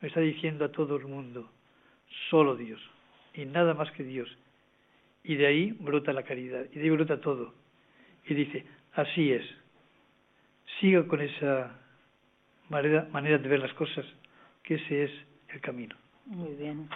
Me 0.00 0.06
está 0.06 0.20
diciendo 0.20 0.64
a 0.64 0.70
todo 0.70 0.96
el 0.96 1.06
mundo, 1.06 1.50
solo 2.30 2.54
Dios, 2.54 2.80
y 3.34 3.44
nada 3.44 3.74
más 3.74 3.90
que 3.92 4.04
Dios. 4.04 4.28
Y 5.24 5.34
de 5.34 5.46
ahí 5.46 5.72
brota 5.72 6.12
la 6.12 6.22
caridad, 6.22 6.66
y 6.72 6.78
de 6.78 6.84
ahí 6.84 6.90
brota 6.90 7.20
todo. 7.20 7.52
Y 8.26 8.34
dice, 8.34 8.64
así 8.92 9.32
es, 9.32 9.44
siga 10.78 11.04
con 11.08 11.20
esa 11.20 11.80
manera, 12.68 13.08
manera 13.10 13.38
de 13.38 13.48
ver 13.48 13.58
las 13.58 13.74
cosas, 13.74 14.06
que 14.62 14.74
ese 14.74 15.04
es 15.04 15.25
camino. 15.60 15.96
Muy 16.26 16.54
bien. 16.54 16.88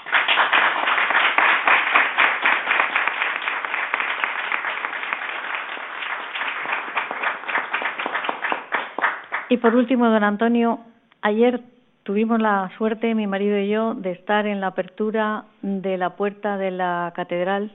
Y 9.48 9.56
por 9.56 9.74
último, 9.74 10.08
don 10.08 10.22
Antonio, 10.22 10.78
ayer 11.22 11.60
tuvimos 12.04 12.40
la 12.40 12.70
suerte, 12.78 13.14
mi 13.16 13.26
marido 13.26 13.58
y 13.58 13.68
yo, 13.68 13.94
de 13.94 14.12
estar 14.12 14.46
en 14.46 14.60
la 14.60 14.68
apertura 14.68 15.44
de 15.62 15.98
la 15.98 16.10
puerta 16.16 16.56
de 16.56 16.70
la 16.70 17.12
catedral 17.16 17.72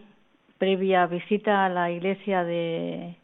previa 0.57 1.05
visita 1.05 1.65
a 1.65 1.69
la 1.69 1.91
iglesia 1.91 2.43
de, 2.43 3.17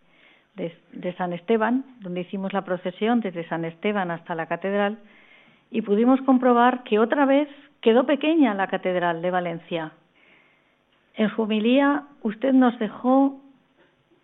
San 1.17 1.33
Esteban, 1.33 1.85
donde 2.01 2.21
hicimos 2.21 2.53
la 2.53 2.63
procesión 2.63 3.21
desde 3.21 3.47
San 3.47 3.65
Esteban 3.65 4.11
hasta 4.11 4.35
la 4.35 4.47
catedral, 4.47 4.99
y 5.71 5.81
pudimos 5.81 6.21
comprobar 6.21 6.83
que 6.83 6.99
otra 6.99 7.25
vez 7.25 7.47
quedó 7.79 8.05
pequeña 8.05 8.53
la 8.53 8.67
catedral 8.67 9.21
de 9.21 9.31
Valencia. 9.31 9.93
En 11.15 11.33
su 11.33 11.41
homilía 11.41 12.03
usted 12.21 12.53
nos 12.53 12.77
dejó 12.77 13.41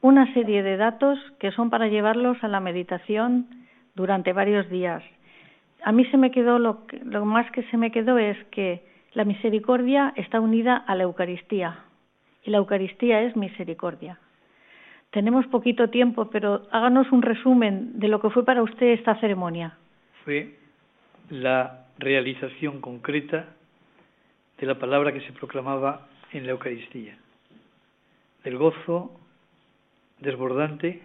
una 0.02 0.32
serie 0.34 0.62
de 0.62 0.78
datos 0.78 1.18
que 1.40 1.52
son 1.52 1.70
para 1.70 1.88
llevarlos 1.88 2.38
a 2.44 2.48
la 2.48 2.60
meditación 2.60 3.48
durante 3.96 4.34
varios 4.34 4.70
días. 4.70 5.04
A 5.84 5.92
mí 5.92 6.06
se 6.06 6.18
me 6.18 6.32
quedó 6.32 6.60
lo, 6.60 6.86
lo 7.04 7.26
más 7.26 7.50
que 7.52 7.64
se 7.64 7.78
me 7.78 7.92
quedó 7.92 8.18
es 8.18 8.38
que 8.52 8.86
la 9.14 9.24
misericordia 9.24 10.14
está 10.16 10.40
unida 10.40 10.76
a 10.76 10.96
la 10.96 11.04
Eucaristía 11.04 11.80
y 12.44 12.52
la 12.52 12.58
Eucaristía 12.58 13.22
es 13.22 13.36
misericordia. 13.36 14.20
Tenemos 15.12 15.48
poquito 15.48 15.90
tiempo, 15.90 16.30
pero 16.30 16.68
háganos 16.72 17.12
un 17.12 17.22
resumen 17.22 17.98
de 18.00 18.10
lo 18.10 18.20
que 18.20 18.30
fue 18.30 18.44
para 18.44 18.62
usted 18.62 18.88
esta 18.88 19.16
ceremonia. 19.20 19.78
Fue 20.26 20.67
la 21.30 21.88
realización 21.98 22.82
concreta 22.82 23.54
de 24.58 24.68
la 24.68 24.80
palabra 24.80 25.14
que 25.14 25.22
se 25.22 25.34
proclamaba 25.34 26.08
en 26.32 26.46
la 26.46 26.52
Eucaristía, 26.52 27.18
del 28.44 28.58
gozo 28.58 29.20
desbordante 30.20 31.02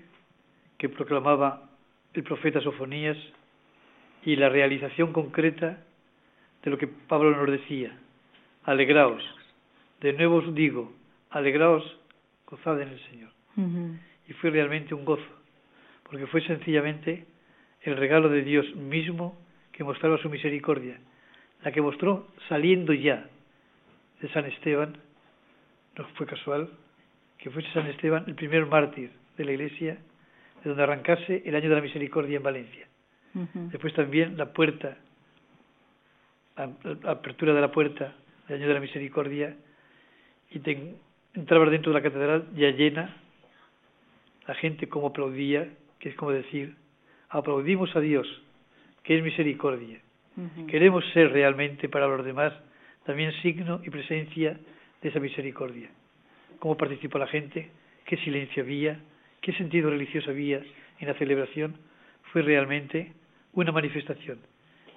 que 0.78 0.88
proclamaba 0.88 1.68
el 2.14 2.22
profeta 2.22 2.60
Sofonías 2.60 3.16
y 4.24 4.36
la 4.36 4.48
realización 4.48 5.12
concreta 5.12 5.78
de 6.62 6.70
lo 6.70 6.78
que 6.78 6.86
Pablo 6.86 7.36
nos 7.36 7.50
decía. 7.50 7.96
Alegraos. 8.64 9.22
De 10.00 10.12
nuevo 10.12 10.36
os 10.36 10.54
digo, 10.54 10.92
alegraos, 11.30 11.84
gozad 12.46 12.80
en 12.80 12.88
el 12.88 13.00
Señor. 13.08 13.30
Y 14.28 14.32
fue 14.34 14.50
realmente 14.50 14.94
un 14.94 15.04
gozo, 15.04 15.22
porque 16.04 16.26
fue 16.26 16.40
sencillamente 16.42 17.26
el 17.82 17.96
regalo 17.96 18.28
de 18.28 18.42
Dios 18.42 18.74
mismo 18.76 19.36
que 19.72 19.84
mostraba 19.84 20.18
su 20.18 20.28
misericordia, 20.28 20.98
la 21.62 21.72
que 21.72 21.80
mostró 21.80 22.28
saliendo 22.48 22.92
ya 22.92 23.26
de 24.20 24.28
San 24.32 24.44
Esteban, 24.44 24.96
no 25.96 26.04
fue 26.14 26.26
casual 26.26 26.70
que 27.38 27.50
fuese 27.50 27.70
San 27.72 27.86
Esteban 27.86 28.24
el 28.26 28.34
primer 28.34 28.66
mártir 28.66 29.10
de 29.36 29.44
la 29.44 29.52
Iglesia 29.52 29.98
de 30.62 30.68
donde 30.68 30.82
arrancase 30.82 31.42
el 31.44 31.54
año 31.56 31.68
de 31.68 31.74
la 31.74 31.80
misericordia 31.80 32.36
en 32.36 32.42
Valencia. 32.42 32.86
Después 33.34 33.94
también 33.94 34.36
la 34.36 34.52
puerta, 34.52 34.98
la 36.56 37.10
apertura 37.10 37.54
de 37.54 37.60
la 37.60 37.72
puerta 37.72 38.14
del 38.46 38.58
año 38.58 38.68
de 38.68 38.74
la 38.74 38.80
misericordia, 38.80 39.56
y 40.50 40.58
te, 40.58 40.94
entrabas 41.34 41.70
dentro 41.70 41.92
de 41.92 41.98
la 41.98 42.02
catedral 42.02 42.48
ya 42.54 42.70
llena, 42.70 43.16
la 44.46 44.54
gente 44.54 44.88
como 44.88 45.08
aplaudía, 45.08 45.68
que 45.98 46.10
es 46.10 46.14
como 46.16 46.30
decir, 46.30 46.76
aplaudimos 47.30 47.94
a 47.96 48.00
Dios, 48.00 48.26
que 49.02 49.16
es 49.16 49.22
misericordia. 49.22 50.00
Queremos 50.66 51.04
ser 51.12 51.30
realmente 51.30 51.88
para 51.88 52.06
los 52.06 52.24
demás 52.24 52.52
también 53.04 53.32
signo 53.42 53.80
y 53.84 53.90
presencia 53.90 54.58
de 55.02 55.08
esa 55.08 55.20
misericordia. 55.20 55.90
Cómo 56.58 56.76
participó 56.76 57.18
la 57.18 57.26
gente, 57.26 57.70
qué 58.06 58.16
silencio 58.18 58.62
había, 58.62 58.98
qué 59.40 59.52
sentido 59.54 59.90
religioso 59.90 60.30
había 60.30 60.62
en 61.00 61.08
la 61.08 61.14
celebración, 61.14 61.76
fue 62.32 62.42
realmente 62.42 63.12
una 63.52 63.72
manifestación 63.72 64.38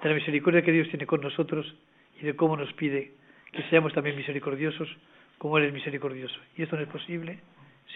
de 0.01 0.09
la 0.09 0.15
misericordia 0.15 0.61
que 0.61 0.71
Dios 0.71 0.87
tiene 0.89 1.05
con 1.05 1.21
nosotros 1.21 1.75
y 2.21 2.25
de 2.25 2.35
cómo 2.35 2.55
nos 2.55 2.71
pide 2.73 3.11
que 3.51 3.63
seamos 3.69 3.93
también 3.93 4.15
misericordiosos 4.15 4.87
como 5.37 5.57
Él 5.57 5.65
es 5.65 5.73
misericordioso. 5.73 6.39
Y 6.55 6.63
esto 6.63 6.75
no 6.75 6.83
es 6.83 6.89
posible 6.89 7.39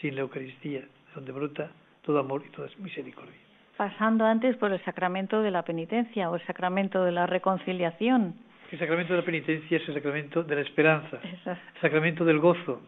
sin 0.02 0.16
la 0.16 0.22
Eucaristía, 0.22 0.84
donde 1.16 1.32
brota 1.32 1.72
todo 2.02 2.20
amor 2.20 2.44
y 2.48 2.52
toda 2.52 2.70
misericordia. 2.80 3.49
Pasando 3.80 4.26
antes 4.26 4.58
por 4.58 4.74
el 4.74 4.84
sacramento 4.84 5.42
de 5.42 5.52
la 5.52 5.64
penitencia 5.64 6.30
o 6.30 6.36
el 6.36 6.46
sacramento 6.46 7.06
de 7.06 7.14
la 7.14 7.28
reconciliación. 7.28 8.36
El 8.74 8.78
sacramento 8.78 9.14
de 9.14 9.20
la 9.20 9.26
penitencia 9.26 9.78
es 9.78 9.88
el 9.88 9.94
sacramento 9.94 10.44
de 10.44 10.56
la 10.56 10.62
esperanza, 10.64 11.18
el 11.24 11.80
sacramento 11.80 12.26
del 12.26 12.40
gozo, 12.40 12.82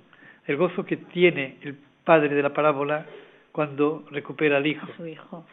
el 0.47 0.57
gozo 0.57 0.83
que 0.83 0.97
tiene 0.97 1.55
el 1.61 1.77
padre 2.03 2.35
de 2.35 2.43
la 2.43 2.49
parábola 2.49 3.05
cuando 3.53 4.03
recupera 4.11 4.57
al 4.57 4.67
hijo. 4.67 4.85
su 4.97 5.07
hijo. 5.07 5.45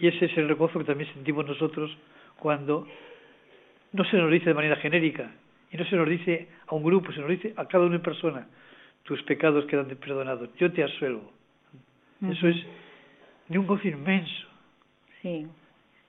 Y 0.00 0.08
ese 0.08 0.24
es 0.24 0.36
el 0.36 0.52
gozo 0.56 0.80
que 0.80 0.86
también 0.86 1.08
sentimos 1.14 1.46
nosotros 1.46 1.96
cuando 2.40 2.84
no 3.92 4.04
se 4.06 4.16
nos 4.16 4.28
dice 4.28 4.46
de 4.46 4.54
manera 4.54 4.74
genérica 4.74 5.30
y 5.70 5.76
no 5.76 5.84
se 5.84 5.94
nos 5.94 6.08
dice 6.08 6.48
a 6.66 6.74
un 6.74 6.82
grupo, 6.82 7.12
se 7.12 7.20
nos 7.20 7.30
dice 7.30 7.54
a 7.56 7.64
cada 7.66 7.86
en 7.86 8.02
persona, 8.02 8.44
tus 9.04 9.22
pecados 9.22 9.66
quedan 9.66 9.86
perdonados, 9.86 10.48
yo 10.58 10.72
te 10.72 10.82
asuelvo. 10.82 11.30
Eso 12.28 12.48
es 12.48 12.56
de 13.46 13.56
un 13.56 13.68
gozo 13.68 13.86
inmenso. 13.86 14.49
Sí. 15.22 15.46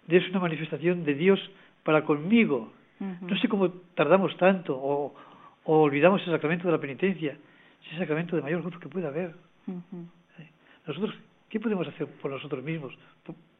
Es 0.07 0.29
una 0.29 0.39
manifestación 0.39 1.03
de 1.03 1.13
Dios 1.13 1.39
para 1.83 2.03
conmigo. 2.03 2.71
No 2.99 3.35
sé 3.39 3.47
cómo 3.47 3.69
tardamos 3.95 4.37
tanto 4.37 4.77
o, 4.77 5.15
o 5.63 5.81
olvidamos 5.81 6.21
el 6.21 6.33
sacramento 6.33 6.67
de 6.67 6.73
la 6.73 6.79
penitencia, 6.79 7.35
es 7.83 7.93
el 7.93 7.97
sacramento 7.97 8.35
de 8.35 8.43
mayor 8.43 8.61
gozo 8.61 8.79
que 8.79 8.89
puede 8.89 9.07
haber. 9.07 9.33
¿Eh? 9.67 10.49
Nosotros, 10.85 11.15
¿qué 11.49 11.59
podemos 11.59 11.87
hacer 11.87 12.07
por 12.21 12.29
nosotros 12.29 12.63
mismos? 12.63 12.93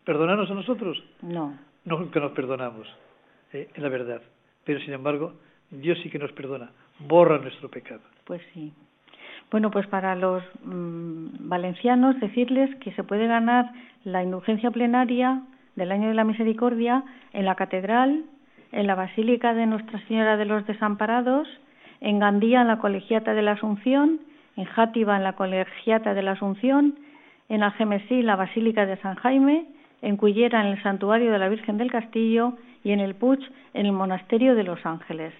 ¿Perdonarnos 0.05 0.49
a 0.51 0.53
nosotros? 0.53 1.03
No. 1.23 1.57
No, 1.85 2.11
que 2.11 2.19
nos 2.19 2.31
perdonamos, 2.33 2.87
¿eh? 3.53 3.69
en 3.73 3.83
la 3.83 3.89
verdad. 3.89 4.21
Pero, 4.63 4.79
sin 4.81 4.93
embargo, 4.93 5.33
Dios 5.71 5.97
sí 6.03 6.09
que 6.09 6.19
nos 6.19 6.31
perdona, 6.33 6.71
borra 6.99 7.39
nuestro 7.39 7.69
pecado. 7.69 8.01
Pues 8.25 8.41
sí. 8.53 8.71
Bueno, 9.51 9.69
pues 9.69 9.85
para 9.87 10.15
los 10.15 10.41
mm, 10.63 11.49
valencianos 11.49 12.17
decirles 12.21 12.73
que 12.77 12.93
se 12.93 13.03
puede 13.03 13.27
ganar 13.27 13.71
la 14.05 14.23
indulgencia 14.23 14.71
plenaria 14.71 15.41
del 15.75 15.91
Año 15.91 16.07
de 16.07 16.13
la 16.13 16.23
Misericordia 16.23 17.03
en 17.33 17.45
la 17.45 17.55
Catedral, 17.55 18.23
en 18.71 18.87
la 18.87 18.95
Basílica 18.95 19.53
de 19.53 19.65
Nuestra 19.65 19.99
Señora 20.07 20.37
de 20.37 20.45
los 20.45 20.65
Desamparados, 20.65 21.49
en 21.99 22.19
Gandía 22.19 22.61
en 22.61 22.67
la 22.67 22.79
Colegiata 22.79 23.33
de 23.33 23.41
la 23.41 23.51
Asunción, 23.51 24.21
en 24.55 24.65
Játiva 24.65 25.17
en 25.17 25.23
la 25.23 25.33
Colegiata 25.33 26.13
de 26.13 26.23
la 26.23 26.31
Asunción, 26.31 26.95
en 27.49 27.61
Algemesí 27.61 28.21
la 28.21 28.37
Basílica 28.37 28.85
de 28.85 28.95
San 28.97 29.15
Jaime, 29.15 29.65
en 30.01 30.15
Cullera 30.15 30.61
en 30.61 30.67
el 30.67 30.81
Santuario 30.81 31.29
de 31.29 31.39
la 31.39 31.49
Virgen 31.49 31.77
del 31.77 31.91
Castillo 31.91 32.53
y 32.85 32.91
en 32.91 33.01
el 33.01 33.15
Puig 33.15 33.41
en 33.73 33.85
el 33.85 33.91
Monasterio 33.91 34.55
de 34.55 34.63
los 34.63 34.85
Ángeles. 34.85 35.33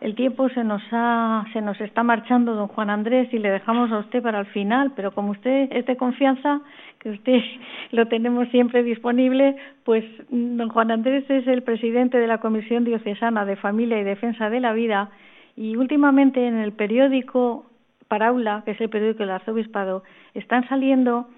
El 0.00 0.14
tiempo 0.14 0.48
se 0.50 0.62
nos 0.62 0.82
ha, 0.92 1.44
se 1.52 1.60
nos 1.60 1.80
está 1.80 2.04
marchando, 2.04 2.54
don 2.54 2.68
Juan 2.68 2.88
Andrés, 2.88 3.28
y 3.32 3.38
le 3.38 3.50
dejamos 3.50 3.90
a 3.90 3.98
usted 3.98 4.22
para 4.22 4.38
el 4.38 4.46
final, 4.46 4.92
pero 4.94 5.10
como 5.10 5.32
usted 5.32 5.68
es 5.72 5.86
de 5.86 5.96
confianza, 5.96 6.60
que 7.00 7.10
usted 7.10 7.40
lo 7.90 8.06
tenemos 8.06 8.48
siempre 8.48 8.84
disponible, 8.84 9.56
pues 9.84 10.04
don 10.30 10.68
Juan 10.68 10.92
Andrés 10.92 11.28
es 11.28 11.46
el 11.48 11.62
presidente 11.62 12.18
de 12.18 12.28
la 12.28 12.38
Comisión 12.38 12.84
Diocesana 12.84 13.44
de 13.44 13.56
Familia 13.56 13.98
y 13.98 14.04
Defensa 14.04 14.50
de 14.50 14.60
la 14.60 14.72
Vida, 14.72 15.10
y 15.56 15.74
últimamente 15.76 16.46
en 16.46 16.58
el 16.58 16.72
periódico 16.72 17.66
Paraula, 18.06 18.62
que 18.64 18.70
es 18.72 18.80
el 18.80 18.90
periódico 18.90 19.24
del 19.24 19.30
Arzobispado, 19.30 20.04
están 20.34 20.68
saliendo 20.68 21.28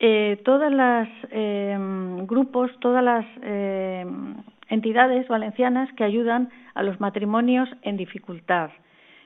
eh, 0.00 0.40
todas 0.44 0.72
las 0.72 1.08
eh, 1.30 1.78
grupos, 2.26 2.72
todas 2.80 3.04
las 3.04 3.24
eh, 3.42 4.04
entidades 4.72 5.28
valencianas 5.28 5.92
que 5.92 6.02
ayudan 6.02 6.48
a 6.72 6.82
los 6.82 6.98
matrimonios 6.98 7.68
en 7.82 7.98
dificultad. 7.98 8.70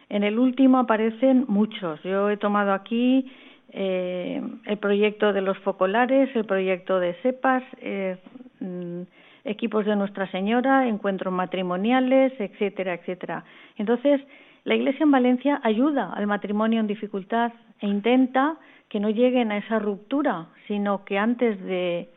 En 0.09 0.25
el 0.25 0.41
último 0.41 0.79
aparecen 0.79 1.45
muchos. 1.47 2.03
Yo 2.03 2.31
he 2.31 2.37
tomado 2.37 2.73
aquí 2.73 3.31
eh, 3.71 4.43
el 4.65 4.79
proyecto 4.79 5.33
de 5.33 5.43
los 5.43 5.57
focolares, 5.59 6.35
el 6.35 6.45
proyecto 6.47 6.99
de 6.99 7.15
CEPAS, 7.23 7.63
eh, 7.81 8.17
mm, 8.59 9.03
equipos 9.45 9.87
de 9.87 9.95
Nuestra 9.95 10.29
Señora, 10.33 10.89
encuentros 10.89 11.33
matrimoniales, 11.33 12.33
etcétera, 12.41 12.95
etcétera. 12.95 13.45
Entonces, 13.77 14.21
la 14.65 14.75
Iglesia 14.75 15.05
en 15.05 15.13
Valencia 15.13 15.61
ayuda 15.63 16.13
al 16.13 16.27
matrimonio 16.27 16.81
en 16.81 16.89
dificultad 16.89 17.53
e 17.79 17.87
intenta 17.87 18.57
que 18.89 18.99
no 18.99 19.11
lleguen 19.11 19.53
a 19.53 19.59
esa 19.59 19.79
ruptura, 19.79 20.49
sino 20.67 21.05
que 21.05 21.19
antes 21.19 21.63
de, 21.63 22.09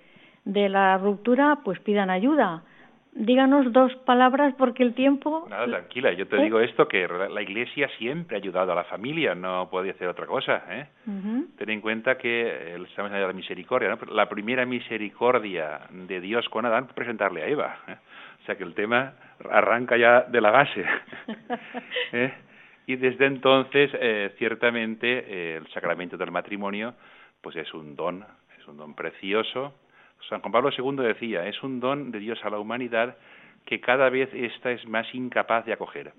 de 0.46 0.68
la 0.68 0.98
ruptura 0.98 1.60
pues 1.64 1.80
pidan 1.82 2.10
ayuda 2.10 2.64
díganos 3.20 3.72
dos 3.74 3.94
palabras 4.06 4.56
porque 4.58 4.82
el 4.82 4.94
tiempo... 4.94 5.46
Nada, 5.50 5.68
tranquila, 5.68 6.14
yo 6.14 6.28
te 6.28 6.38
¿Eh? 6.38 6.44
digo 6.44 6.60
esto, 6.60 6.88
que 6.88 7.08
la 7.08 7.42
Iglesia 7.42 7.90
siempre 7.98 8.38
ha 8.38 8.40
ayudado 8.40 8.72
a 8.72 8.76
la 8.76 8.86
familia, 8.86 9.36
no 9.36 9.70
puede 9.70 9.92
hacer 9.92 10.08
otra 10.08 10.26
cosa. 10.26 10.64
¿eh? 10.70 10.88
Ten 11.58 11.70
en 11.70 11.82
cuenta 11.82 12.18
que 12.18 12.76
estamos 12.76 13.12
hablando 13.12 13.20
de 13.20 13.28
la 13.28 13.34
misericordia, 13.34 13.90
¿no? 13.90 14.14
la 14.14 14.30
primera 14.30 14.66
misericordia 14.66 15.82
de 15.92 16.22
Dios 16.22 16.48
con 16.50 16.66
Adán 16.66 16.86
fue 16.86 16.96
presentarle 16.96 17.44
a 17.44 17.48
Eva. 17.48 17.78
¿eh? 17.88 17.96
O 18.42 18.46
sea 18.46 18.56
que 18.56 18.64
el 18.64 18.74
tema 18.74 19.14
arranca 19.52 19.98
ya 19.98 20.22
de 20.22 20.42
la 20.42 20.52
base. 20.52 20.86
¿eh? 22.14 22.34
Y 22.88 22.96
desde 22.96 23.26
entonces, 23.26 23.92
eh, 23.94 24.34
ciertamente, 24.38 25.58
el 25.58 25.68
sacramento 25.68 26.18
del 26.18 26.32
matrimonio 26.32 26.96
pues 27.42 27.56
es 27.56 27.74
un 27.74 27.96
don, 27.96 28.26
es 28.60 28.68
un 28.68 28.78
don 28.78 28.96
precioso, 28.96 29.74
San 30.28 30.42
Juan 30.42 30.52
Pablo 30.52 30.70
II 30.78 31.04
decía, 31.04 31.48
es 31.48 31.62
un 31.64 31.80
don 31.80 32.12
de 32.12 32.20
Dios 32.20 32.44
a 32.44 32.50
la 32.50 32.60
humanidad 32.60 33.18
que 33.66 33.80
cada 33.80 34.10
vez 34.10 34.30
ésta 34.34 34.72
es 34.72 34.88
más 34.88 35.14
incapaz 35.14 35.66
de 35.66 35.74
acoger. 35.74 36.14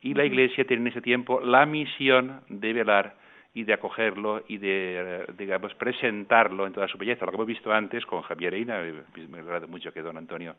Y 0.00 0.14
la 0.14 0.24
Iglesia 0.24 0.64
tiene 0.64 0.82
en 0.82 0.88
ese 0.88 1.00
tiempo 1.00 1.40
la 1.40 1.64
misión 1.64 2.42
de 2.48 2.72
velar 2.72 3.14
y 3.54 3.64
de 3.64 3.74
acogerlo 3.74 4.42
y 4.48 4.58
de, 4.58 5.26
digamos, 5.38 5.74
presentarlo 5.74 6.66
en 6.66 6.72
toda 6.72 6.88
su 6.88 6.98
belleza. 6.98 7.24
Lo 7.24 7.32
que 7.32 7.36
hemos 7.36 7.46
visto 7.46 7.72
antes 7.72 8.04
con 8.06 8.22
Javier 8.22 8.54
Eina, 8.54 8.80
me 9.28 9.38
agrada 9.38 9.66
mucho 9.66 9.92
que 9.92 10.02
don 10.02 10.16
Antonio 10.16 10.56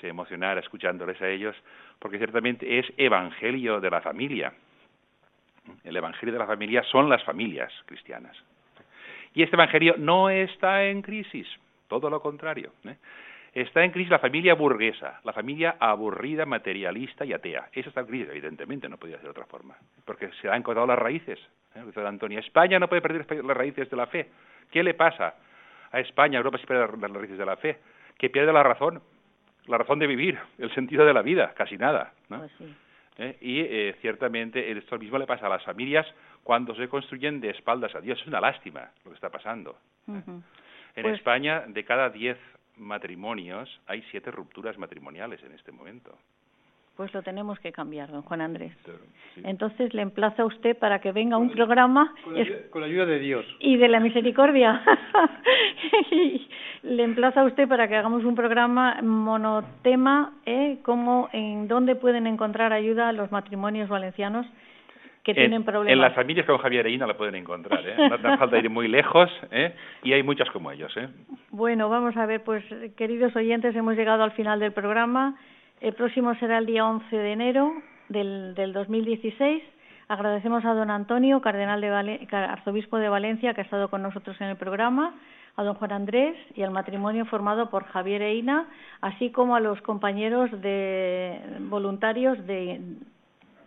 se 0.00 0.08
emocionara 0.08 0.60
escuchándoles 0.60 1.20
a 1.22 1.28
ellos, 1.28 1.56
porque 1.98 2.18
ciertamente 2.18 2.78
es 2.78 2.86
evangelio 2.96 3.80
de 3.80 3.90
la 3.90 4.00
familia. 4.00 4.52
El 5.84 5.96
evangelio 5.96 6.32
de 6.32 6.38
la 6.38 6.46
familia 6.46 6.82
son 6.84 7.08
las 7.08 7.22
familias 7.24 7.72
cristianas. 7.86 8.36
Y 9.34 9.42
este 9.42 9.56
evangelio 9.56 9.94
no 9.96 10.30
está 10.30 10.84
en 10.84 11.00
crisis 11.02 11.48
todo 12.00 12.10
lo 12.10 12.20
contrario. 12.20 12.72
¿eh? 12.84 12.96
Está 13.54 13.84
en 13.84 13.92
crisis 13.92 14.10
la 14.10 14.18
familia 14.18 14.54
burguesa, 14.54 15.20
la 15.22 15.32
familia 15.32 15.76
aburrida, 15.78 16.44
materialista 16.44 17.24
y 17.24 17.32
atea. 17.32 17.68
Eso 17.72 17.88
está 17.88 18.00
en 18.00 18.06
crisis, 18.06 18.28
evidentemente, 18.30 18.88
no 18.88 18.96
podía 18.96 19.16
ser 19.16 19.24
de 19.24 19.30
otra 19.30 19.46
forma, 19.46 19.76
porque 20.04 20.30
se 20.40 20.48
han 20.48 20.56
encontrado 20.56 20.86
las 20.88 20.98
raíces. 20.98 21.38
¿eh? 21.74 21.82
Dice 21.86 22.00
Antonio, 22.04 22.40
España 22.40 22.78
no 22.78 22.88
puede 22.88 23.02
perder 23.02 23.44
las 23.44 23.56
raíces 23.56 23.88
de 23.88 23.96
la 23.96 24.06
fe. 24.06 24.28
¿Qué 24.72 24.82
le 24.82 24.94
pasa 24.94 25.34
a 25.92 26.00
España, 26.00 26.38
a 26.38 26.40
Europa, 26.40 26.58
si 26.58 26.66
pierde 26.66 26.88
las 27.00 27.10
raíces 27.12 27.38
de 27.38 27.46
la 27.46 27.56
fe? 27.56 27.78
Que 28.18 28.28
pierde 28.28 28.52
la 28.52 28.64
razón, 28.64 29.00
la 29.66 29.78
razón 29.78 30.00
de 30.00 30.08
vivir, 30.08 30.38
el 30.58 30.74
sentido 30.74 31.04
de 31.04 31.14
la 31.14 31.22
vida, 31.22 31.54
casi 31.54 31.76
nada. 31.76 32.12
¿no? 32.28 32.38
Pues 32.38 32.52
¿Eh? 33.16 33.36
Y 33.40 33.60
eh, 33.60 33.94
ciertamente 34.00 34.72
esto 34.72 34.98
mismo 34.98 35.18
le 35.18 35.26
pasa 35.26 35.46
a 35.46 35.48
las 35.48 35.62
familias 35.62 36.06
cuando 36.42 36.74
se 36.74 36.88
construyen 36.88 37.40
de 37.40 37.50
espaldas 37.50 37.94
a 37.94 38.00
Dios. 38.00 38.20
Es 38.20 38.26
una 38.26 38.40
lástima 38.40 38.90
lo 39.04 39.12
que 39.12 39.14
está 39.14 39.30
pasando. 39.30 39.76
En 40.96 41.02
pues 41.02 41.16
España, 41.16 41.64
de 41.66 41.84
cada 41.84 42.10
diez 42.10 42.38
matrimonios, 42.76 43.80
hay 43.86 44.02
siete 44.10 44.30
rupturas 44.30 44.78
matrimoniales 44.78 45.42
en 45.42 45.52
este 45.52 45.72
momento. 45.72 46.16
Pues 46.96 47.12
lo 47.12 47.22
tenemos 47.22 47.58
que 47.58 47.72
cambiar, 47.72 48.12
don 48.12 48.22
Juan 48.22 48.40
Andrés. 48.40 48.72
Entonces 49.42 49.92
le 49.94 50.02
emplazo 50.02 50.42
a 50.42 50.44
usted 50.44 50.78
para 50.78 51.00
que 51.00 51.10
venga 51.10 51.36
un 51.36 51.50
programa. 51.50 52.14
Con 52.22 52.80
la, 52.80 52.86
ayuda, 52.86 53.04
de 53.04 53.18
Dios. 53.18 53.44
Y 53.58 53.76
de 53.76 53.88
la 53.88 53.98
misericordia. 53.98 54.80
le 56.84 57.02
emplazo 57.02 57.40
a 57.40 57.44
usted 57.44 57.66
para 57.66 57.88
que 57.88 57.96
hagamos 57.96 58.24
un 58.24 58.36
programa 58.36 59.02
monotema, 59.02 60.34
¿eh? 60.46 60.78
Cómo, 60.82 61.28
en 61.32 61.66
dónde 61.66 61.96
pueden 61.96 62.28
encontrar 62.28 62.72
ayuda 62.72 63.12
los 63.12 63.32
matrimonios 63.32 63.88
valencianos 63.88 64.46
que 65.24 65.34
tienen 65.34 65.64
problemas. 65.64 65.92
En 65.92 66.00
las 66.00 66.14
familias 66.14 66.46
con 66.46 66.58
Javier 66.58 66.86
Eina 66.86 67.06
la 67.06 67.16
pueden 67.16 67.34
encontrar, 67.34 67.80
¿eh? 67.88 67.96
no 67.96 68.14
hace 68.14 68.36
falta 68.38 68.58
ir 68.58 68.68
muy 68.68 68.88
lejos, 68.88 69.30
¿eh? 69.50 69.74
y 70.02 70.12
hay 70.12 70.22
muchas 70.22 70.50
como 70.50 70.70
ellos. 70.70 70.94
¿eh? 70.96 71.08
Bueno, 71.50 71.88
vamos 71.88 72.16
a 72.16 72.26
ver, 72.26 72.44
pues 72.44 72.62
queridos 72.96 73.34
oyentes, 73.34 73.74
hemos 73.74 73.96
llegado 73.96 74.22
al 74.22 74.32
final 74.32 74.60
del 74.60 74.72
programa. 74.72 75.36
El 75.80 75.94
próximo 75.94 76.34
será 76.36 76.58
el 76.58 76.66
día 76.66 76.86
11 76.86 77.16
de 77.16 77.32
enero 77.32 77.72
del, 78.10 78.54
del 78.54 78.74
2016. 78.74 79.62
Agradecemos 80.08 80.62
a 80.66 80.74
don 80.74 80.90
Antonio, 80.90 81.40
cardenal 81.40 81.80
de 81.80 81.88
arzobispo 82.30 82.98
de 82.98 83.08
Valencia, 83.08 83.54
que 83.54 83.62
ha 83.62 83.64
estado 83.64 83.88
con 83.88 84.02
nosotros 84.02 84.38
en 84.42 84.48
el 84.48 84.56
programa, 84.56 85.14
a 85.56 85.62
don 85.62 85.74
Juan 85.76 85.92
Andrés 85.92 86.36
y 86.54 86.62
al 86.62 86.70
matrimonio 86.70 87.24
formado 87.24 87.70
por 87.70 87.84
Javier 87.84 88.20
Eina, 88.20 88.68
así 89.00 89.30
como 89.30 89.56
a 89.56 89.60
los 89.60 89.80
compañeros 89.80 90.50
de 90.60 91.40
voluntarios 91.60 92.46
de, 92.46 92.82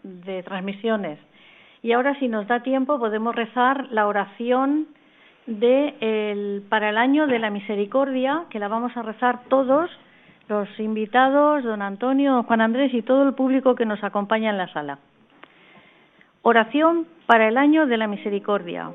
de 0.03 0.43
transmisiones 0.43 1.17
y 1.83 1.91
ahora, 1.91 2.17
si 2.19 2.27
nos 2.27 2.47
da 2.47 2.61
tiempo, 2.61 2.99
podemos 2.99 3.35
rezar 3.35 3.87
la 3.91 4.07
oración 4.07 4.87
de 5.45 5.95
el, 6.01 6.63
para 6.69 6.89
el 6.89 6.97
año 6.97 7.27
de 7.27 7.39
la 7.39 7.49
misericordia, 7.49 8.45
que 8.49 8.59
la 8.59 8.67
vamos 8.67 8.95
a 8.97 9.01
rezar 9.01 9.43
todos 9.47 9.89
los 10.49 10.67
invitados, 10.79 11.63
don 11.63 11.81
Antonio, 11.81 12.43
Juan 12.43 12.61
Andrés 12.61 12.93
y 12.93 13.01
todo 13.01 13.23
el 13.23 13.33
público 13.33 13.75
que 13.75 13.85
nos 13.85 14.03
acompaña 14.03 14.49
en 14.49 14.57
la 14.57 14.67
sala. 14.69 14.99
Oración 16.41 17.05
para 17.25 17.47
el 17.47 17.57
año 17.57 17.87
de 17.87 17.97
la 17.97 18.07
misericordia. 18.07 18.91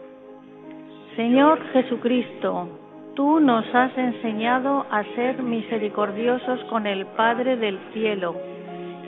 Señor 1.16 1.62
Jesucristo, 1.72 2.68
tú 3.14 3.41
nos 3.41 3.66
has 3.74 3.97
enseñado 3.99 4.87
a 4.91 5.05
ser 5.14 5.43
misericordiosos 5.43 6.64
con 6.70 6.87
el 6.87 7.05
Padre 7.07 7.57
del 7.59 7.78
cielo 7.93 8.35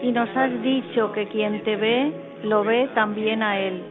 y 0.03 0.13
nos 0.13 0.29
has 0.37 0.63
dicho 0.63 1.13
que 1.13 1.29
quien 1.29 1.65
te 1.65 1.77
ve 1.77 2.13
lo 2.45 2.63
ve 2.63 2.89
también 2.95 3.43
a 3.43 3.59
Él. 3.59 3.83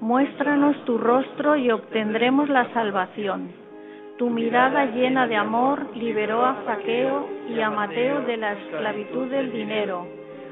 Muéstranos 0.00 0.76
tu 0.84 0.98
rostro 0.98 1.56
y 1.56 1.70
obtendremos 1.70 2.48
la 2.48 2.72
salvación. 2.72 3.50
Tu 4.18 4.30
mirada 4.30 4.86
llena 4.86 5.26
de 5.26 5.36
amor 5.36 5.96
liberó 5.96 6.44
a 6.44 6.56
Zaqueo 6.66 7.28
y 7.48 7.60
a 7.60 7.70
Mateo 7.70 8.20
de 8.22 8.36
la 8.36 8.52
esclavitud 8.52 9.28
del 9.28 9.52
dinero, 9.52 10.06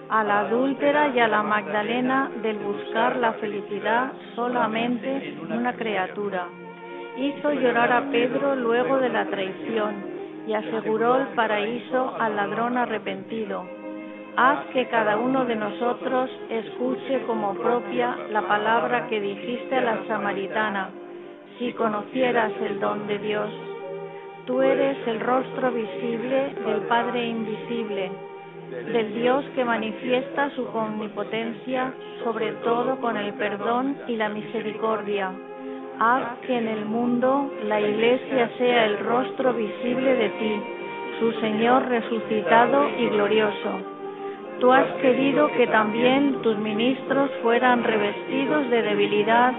a 0.08 0.24
la 0.24 0.40
adúltera 0.40 1.08
y 1.14 1.18
a 1.18 1.28
la 1.28 1.42
Magdalena 1.42 2.30
del 2.42 2.58
buscar 2.58 3.16
la 3.16 3.32
felicidad 3.34 4.12
solamente 4.34 5.30
en 5.30 5.52
una 5.52 5.74
criatura. 5.74 6.46
Hizo 7.16 7.52
llorar 7.52 7.92
a 7.92 8.10
Pedro 8.10 8.54
luego 8.56 8.98
de 8.98 9.08
la 9.08 9.26
traición 9.26 9.94
y 10.46 10.54
aseguró 10.54 11.16
el 11.16 11.26
paraíso 11.28 12.14
al 12.20 12.36
ladrón 12.36 12.76
arrepentido 12.76 13.75
Haz 14.38 14.66
que 14.66 14.86
cada 14.88 15.16
uno 15.16 15.46
de 15.46 15.56
nosotros 15.56 16.30
escuche 16.50 17.22
como 17.26 17.54
propia 17.54 18.14
la 18.30 18.42
palabra 18.42 19.06
que 19.08 19.18
dijiste 19.18 19.74
a 19.74 19.80
la 19.80 20.06
samaritana. 20.06 20.90
si 21.58 21.72
conocieras 21.72 22.52
el 22.60 22.78
don 22.78 23.06
de 23.06 23.18
Dios. 23.18 23.48
Tú 24.44 24.60
eres 24.60 24.98
el 25.06 25.20
rostro 25.20 25.72
visible 25.72 26.54
del 26.66 26.82
Padre 26.82 27.28
invisible, 27.28 28.12
del 28.92 29.14
Dios 29.14 29.42
que 29.54 29.64
manifiesta 29.64 30.50
su 30.50 30.66
omnipotencia, 30.66 31.94
sobre 32.22 32.52
todo 32.62 33.00
con 33.00 33.16
el 33.16 33.32
perdón 33.34 33.96
y 34.06 34.16
la 34.16 34.28
misericordia. 34.28 35.32
Haz 35.98 36.40
que 36.46 36.58
en 36.58 36.68
el 36.68 36.84
mundo 36.84 37.50
la 37.64 37.80
Iglesia 37.80 38.50
sea 38.58 38.84
el 38.84 38.98
rostro 38.98 39.54
visible 39.54 40.14
de 40.14 40.28
ti, 40.28 40.62
su 41.20 41.32
Señor 41.40 41.88
resucitado 41.88 42.86
y 42.98 43.08
glorioso. 43.08 43.95
Tú 44.60 44.72
has 44.72 44.86
querido 45.02 45.48
que 45.52 45.66
también 45.66 46.40
tus 46.40 46.56
ministros 46.58 47.30
fueran 47.42 47.84
revestidos 47.84 48.70
de 48.70 48.82
debilidad 48.82 49.52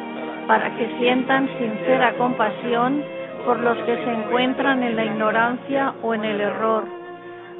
para 0.48 0.76
que 0.76 0.88
sientan 0.98 1.48
sincera 1.60 2.14
compasión 2.14 3.04
por 3.46 3.60
los 3.60 3.78
que 3.80 3.96
se 3.96 4.12
encuentran 4.12 4.82
en 4.82 4.96
la 4.96 5.06
ignorancia 5.06 5.94
o 6.02 6.16
en 6.16 6.26
el 6.26 6.42
error. 6.42 6.86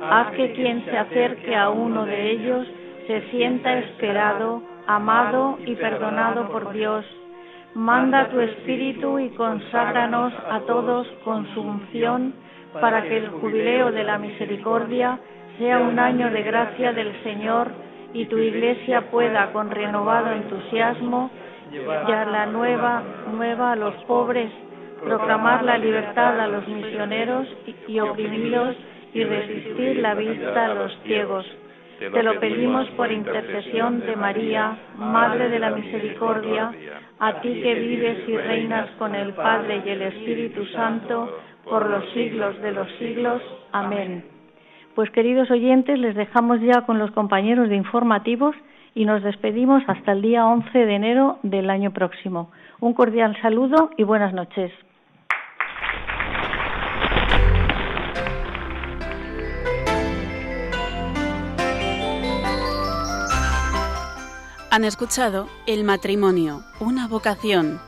Haz 0.10 0.32
que 0.32 0.52
quien 0.54 0.84
se 0.86 0.98
acerque 0.98 1.56
a 1.56 1.70
uno 1.70 2.06
de 2.06 2.32
ellos 2.32 2.68
se 3.06 3.22
sienta 3.30 3.78
esperado, 3.78 4.64
amado 4.88 5.60
y 5.66 5.76
perdonado 5.76 6.50
por 6.50 6.74
Dios. 6.74 7.06
Manda 7.76 8.30
tu 8.30 8.40
espíritu 8.40 9.20
y 9.20 9.30
conságranos 9.30 10.34
a 10.50 10.62
todos 10.62 11.08
con 11.24 11.48
su 11.54 11.62
unción 11.62 12.34
para 12.82 13.04
que 13.04 13.18
el 13.18 13.30
jubileo 13.30 13.92
de 13.92 14.04
la 14.04 14.18
misericordia 14.18 15.20
sea 15.58 15.80
un 15.80 15.98
año 16.00 16.30
de 16.30 16.44
gracia 16.44 16.94
del 16.94 17.12
Señor 17.24 17.72
y 18.14 18.26
tu 18.26 18.38
iglesia 18.38 19.10
pueda 19.10 19.52
con 19.52 19.72
renovado 19.72 20.32
entusiasmo 20.32 21.30
llevar 21.72 22.28
la 22.28 22.46
nueva, 22.46 23.04
nueva 23.34 23.74
a 23.74 23.76
los 23.76 23.94
pobres, 24.06 24.52
proclamar 25.04 25.64
la 25.64 25.78
libertad 25.78 26.40
a 26.40 26.48
los 26.48 26.68
misioneros 26.68 27.48
y 27.88 28.00
oprimidos 28.00 28.76
y 29.14 29.24
resistir 29.24 29.98
la 29.98 30.16
vista 30.16 30.66
a 30.66 30.74
los 30.74 30.98
ciegos. 31.04 31.46
Te 32.00 32.24
lo 32.24 32.40
pedimos 32.40 32.88
por 32.92 33.12
intercesión 33.12 34.02
de 34.02 34.16
María, 34.16 34.78
Madre 34.98 35.50
de 35.50 35.60
la 35.60 35.72
Misericordia, 35.72 36.72
a 37.20 37.42
ti 37.42 37.62
que 37.62 37.74
vives 37.74 38.30
y 38.30 38.38
reinas 38.38 38.90
con 39.00 39.16
el 39.16 39.34
Padre 39.34 39.82
y 39.84 39.90
el 39.90 40.04
Espíritu 40.04 40.66
Santo, 40.68 41.40
por 41.64 41.90
los 41.90 42.08
siglos 42.14 42.62
de 42.62 42.72
los 42.72 42.88
siglos. 43.00 43.42
Amén. 43.72 44.37
Pues 44.98 45.12
queridos 45.12 45.52
oyentes, 45.52 46.00
les 46.00 46.16
dejamos 46.16 46.60
ya 46.60 46.82
con 46.88 46.98
los 46.98 47.12
compañeros 47.12 47.70
de 47.70 47.76
informativos 47.76 48.56
y 48.96 49.06
nos 49.06 49.22
despedimos 49.22 49.84
hasta 49.86 50.14
el 50.14 50.24
día 50.24 50.48
11 50.48 50.76
de 50.76 50.96
enero 50.96 51.38
del 51.44 51.70
año 51.70 51.94
próximo. 51.94 52.50
Un 52.80 52.96
cordial 52.96 53.40
saludo 53.40 53.92
y 53.96 54.02
buenas 54.02 54.34
noches. 54.34 54.72
Han 64.72 64.84
escuchado 64.84 65.46
El 65.68 65.84
matrimonio, 65.84 66.62
una 66.80 67.08
vocación 67.08 67.80